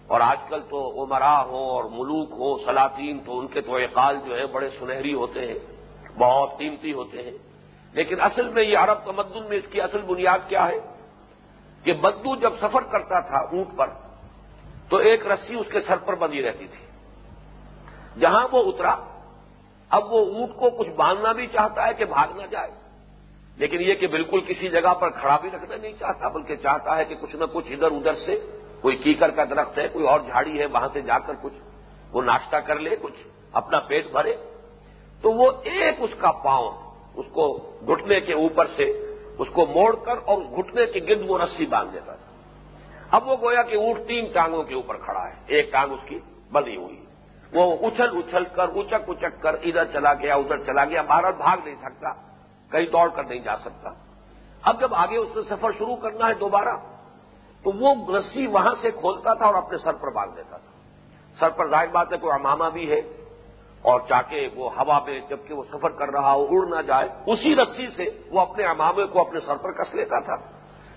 اور 0.07 0.21
آج 0.21 0.37
کل 0.49 0.61
تو 0.69 1.03
عمرا 1.03 1.37
ہو 1.43 1.61
اور 1.71 1.83
ملوک 1.83 2.29
ہو، 2.31 2.57
سلاطین 2.65 3.19
تو 3.25 3.39
ان 3.39 3.47
کے 3.47 3.61
تو 3.61 3.75
اقال 3.75 4.19
جو 4.25 4.37
ہے 4.37 4.45
بڑے 4.45 4.69
سنہری 4.69 5.13
ہوتے 5.13 5.47
ہیں، 5.47 5.59
بہت 6.17 6.57
قیمتی 6.57 6.93
ہوتے 6.93 7.23
ہیں۔ 7.23 7.37
لیکن 7.93 8.21
اصل 8.21 8.49
میں 8.49 8.63
یہ 8.63 8.77
عرب 8.77 8.99
تمدن 9.05 9.49
میں 9.49 9.57
اس 9.57 9.67
کی 9.71 9.81
اصل 9.81 10.01
بنیاد 10.01 10.47
کیا 10.47 10.67
ہے؟ 10.67 10.79
کہ 11.87 11.93
بدو 11.93 12.35
جب 12.35 12.53
سفر 12.61 12.81
کرتا 12.81 13.19
تھا 13.19 13.37
اونٹ 13.37 13.77
پر، 13.77 13.87
تو 14.89 14.97
ایک 14.97 15.27
رسی 15.27 15.55
اس 15.55 15.67
کے 15.71 15.81
سر 15.81 15.97
پر 15.97 16.15
بندی 16.15 16.41
رہتی 16.41 16.67
تھی۔ 16.67 16.85
جہاں 18.19 18.47
وہ 18.51 18.71
اترا، 18.71 18.95
اب 19.89 20.13
وہ 20.13 20.19
اونٹ 20.19 20.55
کو 20.55 20.69
کچھ 20.69 20.89
باندھنا 20.89 21.31
بھی 21.31 21.47
چاہتا 21.47 21.87
ہے 21.87 21.93
کہ 21.93 22.05
بھاگ 22.05 22.37
نہ 22.37 22.47
جائے۔ 22.47 22.71
لیکن 23.57 23.81
یہ 23.81 23.93
کہ 23.93 24.07
بالکل 24.07 24.41
کسی 24.41 24.69
جگہ 24.69 24.93
پر 24.93 25.09
کھڑا 25.09 25.37
بھی 25.41 25.49
رکھنا 25.49 25.75
نہیں 25.75 25.93
چاہتا، 25.99 26.27
بلکہ 26.27 26.55
چاہتا 26.55 26.97
ہے 26.97 27.05
کہ 27.05 27.15
کچھ 27.15 27.35
نہ 27.35 27.45
کچھ 27.53 27.71
ادھر 27.71 27.91
ادھر 27.91 28.13
سے، 28.13 28.61
کوئی 28.81 28.95
کیکر 28.95 29.31
کا 29.31 29.43
درخت 29.43 29.77
ہے، 29.77 29.87
کوئی 29.87 30.07
اور 30.07 30.19
جھاڑی 30.19 30.59
ہے، 30.59 30.65
وہاں 30.65 30.87
سے 30.93 31.01
جا 31.01 31.19
کر 31.19 31.33
کچھ، 31.41 31.53
وہ 32.11 32.21
ناشتہ 32.21 32.55
کر 32.55 32.79
لے، 32.79 32.95
کچھ 33.01 33.27
اپنا 33.51 33.79
پیٹ 33.79 34.11
بھرے۔ 34.11 34.35
تو 35.21 35.31
وہ 35.31 35.51
ایک 35.63 35.95
اس 35.99 36.11
کا 36.17 36.31
پاؤں، 36.31 36.71
اس 37.15 37.25
کو 37.31 37.57
گھٹنے 37.87 38.19
کے 38.19 38.33
اوپر 38.33 38.67
سے 38.67 39.06
اس 39.39 39.47
کو 39.53 39.65
موڑ 39.65 39.95
کر 39.95 40.17
اور 40.25 40.37
گھٹنے 40.37 40.85
کے 40.85 40.99
گرد 41.09 41.29
وہ 41.29 41.37
رسی 41.37 41.65
باندھ 41.65 41.93
دیتا 41.93 42.15
تھا۔ 42.15 42.27
اب 43.11 43.27
وہ 43.27 43.35
گویا 43.41 43.61
کہ 43.61 43.75
اونٹ 43.75 44.07
تین 44.07 44.25
ٹانگوں 44.33 44.63
کے 44.63 44.75
اوپر 44.75 44.97
کھڑا 44.97 45.27
ہے۔ 45.27 45.33
ایک 45.47 45.71
ٹانگ 45.71 45.91
اس 45.91 45.99
کی 46.05 46.19
بندی 46.51 46.75
ہوئی۔ 46.75 47.05
وہ 47.53 47.87
اچھل 47.87 48.17
اچھل 48.17 48.43
کر، 48.45 48.67
اچک 48.67 49.09
اچک 49.09 49.41
کر 49.41 49.53
ادھر 49.53 49.85
چلا 49.85 50.13
گیا، 50.13 50.35
ادھر 50.35 50.63
چلا 50.63 50.85
گیا۔ 50.85 51.01
باہر 51.01 51.31
بھاگ 51.31 51.57
نہیں 51.65 51.75
سکتا، 51.81 52.13
کہیں 52.71 52.85
دوڑ 52.85 53.09
کر 53.09 53.23
نہیں 53.23 53.39
جا 53.39 53.57
سکتا۔ 53.57 53.89
اب 54.61 54.79
جب 54.79 54.95
آگے 54.95 55.17
اس 55.17 55.29
نے 55.35 55.41
سفر 55.49 55.71
شروع 55.71 55.95
کرنا 55.95 56.27
ہے 56.27 56.33
دوبارہ، 56.33 56.77
تو 57.63 57.71
وہ 57.71 58.17
رسی 58.17 58.47
وہاں 58.47 58.75
سے 58.81 58.91
کھولتا 58.91 59.33
تھا 59.33 59.45
اور 59.45 59.55
اپنے 59.55 59.77
سر 59.77 59.93
پر 59.93 60.09
باندھ 60.11 60.35
دیتا 60.35 60.57
تھا۔ 60.57 60.71
سر 61.39 61.49
پر 61.49 61.69
ظاہر 61.69 61.87
بات 61.87 62.13
ہے 62.13 62.17
کوئی 62.17 62.33
امامہ 62.33 62.69
بھی 62.73 62.91
ہے۔ 62.91 63.01
اور 63.87 63.99
چاہے 64.09 64.47
وہ 64.55 64.69
ہوا 64.79 64.99
میں 64.99 65.19
جبکہ 65.29 65.53
وہ 65.53 65.63
سفر 65.73 65.89
کر 65.89 66.09
رہا 66.09 66.33
ہو، 66.33 66.47
اڑ 66.49 66.67
نہ 66.67 66.81
جائے، 66.81 67.09
اسی 67.25 67.55
رسی 67.55 67.87
سے 67.87 68.05
وہ 68.29 68.39
اپنے 68.39 68.65
امامے 68.65 69.05
کو 69.05 69.21
اپنے 69.21 69.39
سر 69.39 69.55
پر 69.55 69.71
کس 69.71 69.95
لیتا 69.95 70.19
تھا۔ 70.19 70.35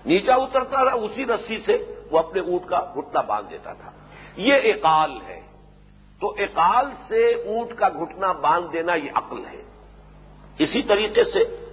نیچا 0.05 0.35
اترتا 0.35 0.89
تھا 0.89 0.95
اسی 0.95 1.25
رسی 1.25 1.57
سے 1.57 1.95
وہ 2.11 2.19
اپنے 2.19 2.41
اونٹ 2.41 2.69
کا 2.69 2.91
گھٹنا 2.95 3.21
باندھ 3.21 3.49
دیتا 3.49 3.73
تھا۔ 3.73 3.91
یہ 4.35 4.53
اقال 4.53 5.21
ہے۔ 5.27 5.41
تو 6.21 6.35
اقال 6.37 6.91
سے 7.07 7.27
اونٹ 7.31 7.79
کا 7.79 7.89
گھٹنا 7.89 8.31
باندھ 8.31 8.73
دینا 8.73 8.93
یہ 8.93 9.09
عقل 9.15 9.45
ہے۔ 9.45 9.61
اسی 10.59 10.81
طریقے 10.81 11.23
سے 11.23 11.65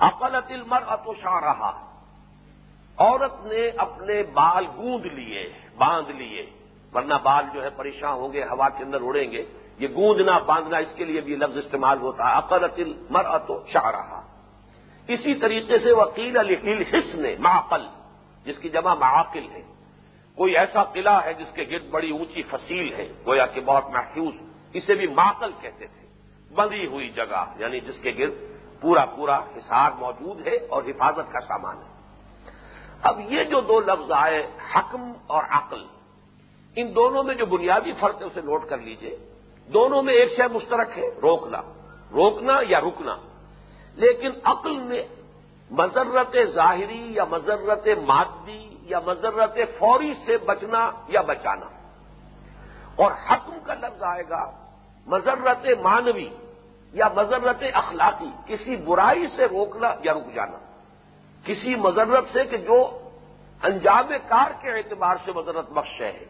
عقل 0.00 0.62
مر 0.66 0.82
اتوشا 0.86 1.40
رہا 1.40 1.86
عورت 2.96 3.46
نے 3.46 3.68
اپنے 3.68 4.22
بال 4.22 4.66
گوند 4.76 5.06
لیے، 5.06 5.52
باندھ 5.78 6.10
لیے۔ 6.10 6.50
ورنہ 6.94 7.14
بال 7.22 7.44
جو 7.54 7.62
ہے 7.62 7.68
پریشان 7.70 8.12
ہوں 8.12 8.32
گے، 8.32 8.42
ہوا 8.42 8.68
کے 8.68 8.84
اندر 8.84 8.98
اڑیں 9.00 9.32
گے۔ 9.32 9.44
یہ 9.78 9.88
گوندنا 9.88 10.38
باندھنا 10.38 10.78
اس 10.78 10.92
کے 10.96 11.04
لیے 11.04 11.20
بھی 11.20 11.36
لفظ 11.36 11.56
استعمال 11.56 11.98
ہوتا 12.00 12.28
ہے. 12.28 12.34
عقلت 12.34 12.78
مر 13.10 13.24
اتو 13.26 13.54
شاہ 13.66 13.90
رہا 13.90 14.20
اسی 15.08 15.34
طریقے 15.34 15.78
سے 15.78 15.92
وکیل 15.92 16.36
الحس 16.38 17.14
نے 17.14 17.34
معقل، 17.38 17.84
جس 18.46 18.58
کی 18.58 18.68
جمع 18.68 18.94
معقل 18.94 19.46
ہے. 19.52 19.62
کوئی 20.38 20.56
ایسا 20.56 20.82
قلعہ 20.84 21.24
ہے 21.24 21.32
جس 21.34 21.50
کے 21.54 21.64
گرد 21.70 21.90
بڑی 21.90 22.10
اونچی 22.10 22.42
فصیل 22.42 22.92
ہے، 22.94 23.06
گویا 23.26 23.46
کہ 23.46 23.60
بہت 23.60 23.90
محفوظ. 23.90 24.34
اسے 24.74 24.94
بھی 24.94 25.06
معقل 25.06 25.50
کہتے 25.60 25.86
تھے. 25.86 26.04
بندی 26.50 26.86
ہوئی 26.86 27.08
جگہ 27.08 27.44
یعنی 27.58 27.80
جس 27.80 27.98
کے 28.02 28.12
گرد 28.18 28.34
پورا 28.80 29.04
پورا 29.06 29.38
حساب 29.56 29.98
موجود 29.98 30.46
ہے 30.46 30.56
اور 30.70 30.82
حفاظت 30.82 31.32
کا 31.32 31.40
سامان 31.40 31.76
ہے. 31.76 31.92
اب 33.02 33.20
یہ 33.32 33.44
جو 33.44 33.60
دو 33.60 33.80
لفظ 33.80 34.10
آئے، 34.12 34.40
حکم 34.74 35.12
اور 35.26 35.42
عقل، 35.50 35.82
ان 36.76 36.94
دونوں 36.94 37.22
میں 37.22 37.34
جو 37.34 37.46
بنیادی 37.46 37.92
فرق 37.92 38.20
ہے 38.20 38.26
اسے 38.26 38.40
نوٹ 38.40 38.68
کر 38.68 38.78
لیجیے. 38.78 39.16
دونوں 39.66 40.02
میں 40.02 40.14
ایک 40.14 40.36
شے 40.36 40.42
مشترک 40.52 40.98
ہے، 40.98 41.08
روکنا۔ 41.22 41.58
روکنا 42.12 42.52
یا 42.68 42.80
رکنا۔ 42.80 43.16
لیکن 43.94 44.30
عقل 44.44 44.88
نے 44.88 45.02
مذرت 45.70 46.36
ظاہری 46.46 47.12
یا 47.12 47.24
مذرت 47.24 47.88
مادی 48.06 48.76
یا 48.82 49.00
مذرت 49.00 49.58
فوری 49.78 50.14
سے 50.26 50.38
بچنا 50.38 50.90
یا 51.08 51.20
بچانا۔ 51.20 51.66
اور 52.96 53.12
حکم 53.12 53.58
کا 53.66 53.74
لفظ 53.74 54.02
آئے 54.02 54.22
گا، 54.28 54.50
مذرت 55.06 55.66
مانوی 55.82 56.28
یا 56.92 57.08
مذرت 57.16 57.62
اخلاقی۔ 57.74 58.54
کسی 58.54 58.76
برائی 58.76 59.26
سے 59.36 59.44
روکنا 59.44 59.94
یا 60.02 60.12
رک 60.14 60.34
جانا۔ 60.34 60.58
کسی 61.44 61.74
مذرت 61.74 62.24
سے 62.32 62.44
کہ 62.44 62.56
جو 62.56 62.98
انجام 63.62 64.08
کار 64.28 64.50
کے 64.50 64.70
اعتبار 64.70 65.16
سے 65.24 65.32
مذرت 65.32 65.70
بخش 65.70 66.00
ہے۔ 66.00 66.24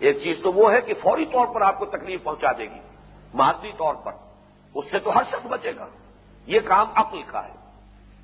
ایک 0.00 0.22
چیز 0.22 0.36
تو 0.42 0.52
وہ 0.52 0.72
ہے 0.72 0.80
کہ 0.80 0.94
فوری 0.94 1.26
طور 1.26 1.46
پر 1.46 1.60
آپ 1.60 1.78
کو 1.78 1.86
تکلیف 1.86 2.24
پہنچا 2.24 2.52
دے 2.52 2.64
گی، 2.64 2.80
مادی 3.34 3.72
طور 3.78 3.94
پر۔ 3.94 4.12
اس 4.74 4.84
سے 4.90 4.98
تو 4.98 5.16
ہر 5.16 5.22
شخص 5.28 5.46
بچے 5.46 5.72
گا۔ 5.78 5.86
یہ 6.46 6.60
کام 6.64 6.86
عقل 6.94 7.22
کا 7.22 7.44
ہے۔ 7.44 7.52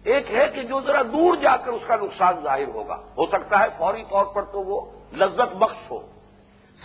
ایک 0.04 0.34
ہے 0.34 0.48
کہ 0.48 0.62
جو 0.62 0.80
ذرا 0.80 1.02
دور 1.02 1.36
جا 1.36 1.56
کر 1.56 1.72
اس 1.72 1.82
کا 1.86 1.96
نقصان 1.96 2.40
ظاہر 2.42 2.68
ہوگا۔ 2.68 2.94
ہو 3.18 3.26
سکتا 3.26 3.60
ہے 3.60 3.66
فوری 3.78 4.02
طور 4.02 4.26
پر 4.26 4.42
تو 4.42 4.62
وہ 4.62 4.80
لذت 5.12 5.56
بخش 5.56 5.90
ہو۔ 5.90 6.00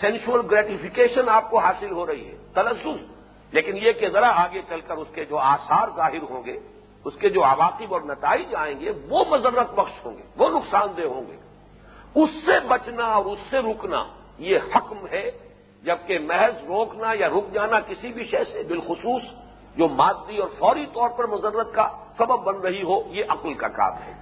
سینشل 0.00 0.40
گریٹیفیکیشن 0.50 1.28
آپ 1.28 1.50
کو 1.50 1.58
حاصل 1.58 1.90
ہو 1.90 2.06
رہی 2.06 2.28
ہے 2.28 2.36
تلسس 2.54 3.04
لیکن 3.52 3.76
یہ 3.76 3.92
کہ 3.92 4.08
ذرا 4.08 4.42
آگے 4.42 4.60
چل 4.68 4.80
کر 4.80 4.96
اس 4.96 5.08
کے 5.14 5.24
جو 5.24 5.38
آثار 5.38 5.88
ظاہر 5.96 6.22
ہوں 6.30 6.44
گے، 6.44 6.58
اس 7.04 7.14
کے 7.20 7.28
جو 7.28 7.44
عواقب 7.44 7.92
اور 7.92 8.00
نتائج 8.00 8.54
آئیں 8.54 8.80
گے، 8.80 8.92
وہ 9.08 9.24
مذرت 9.30 9.70
بخش 9.70 10.06
ہوں 10.06 10.16
گے، 10.18 10.22
وہ 10.36 10.48
نقصان 10.48 10.88
دہ 10.96 11.02
ہوں 11.02 11.22
گے۔ 11.26 11.36
اس 12.14 12.30
سے 12.46 12.60
بچنا 12.68 13.04
اور 13.04 13.24
اس 13.24 13.38
سے 13.50 13.58
رکنا 13.58 14.04
یہ 14.38 14.58
حکم 14.76 15.06
ہے 15.06 15.30
جبکہ 15.82 16.18
محض 16.18 16.64
روکنا 16.66 17.12
یا 17.18 17.28
رک 17.28 17.52
جانا 17.52 17.80
کسی 17.80 18.12
بھی 18.12 18.24
شے 18.24 18.44
سے 18.44 18.62
بالخصوص 18.62 19.22
جو 19.76 19.88
مادی 19.88 20.36
اور 20.36 20.48
فوری 20.58 20.86
طور 20.86 21.10
پر 21.18 21.26
مذرت 21.26 21.74
کا 21.74 21.88
سبب 22.18 22.44
بن 22.44 22.56
رہی 22.60 22.82
ہو، 22.82 23.00
یہ 23.10 23.24
عقل 23.28 23.54
کا 23.54 23.68
کام 23.68 23.92
ہے۔ 23.92 24.12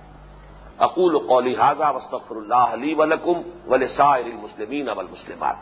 اقول 0.79 1.19
قولی 1.29 1.57
حاضہ 1.57 1.93
وسطر 1.95 2.37
اللہ 2.37 2.55
علی 2.55 2.95
ولکم 2.95 3.41
ولسائر 3.67 4.25
المسلمین 4.25 4.89
والمسلمات۔ 4.89 5.57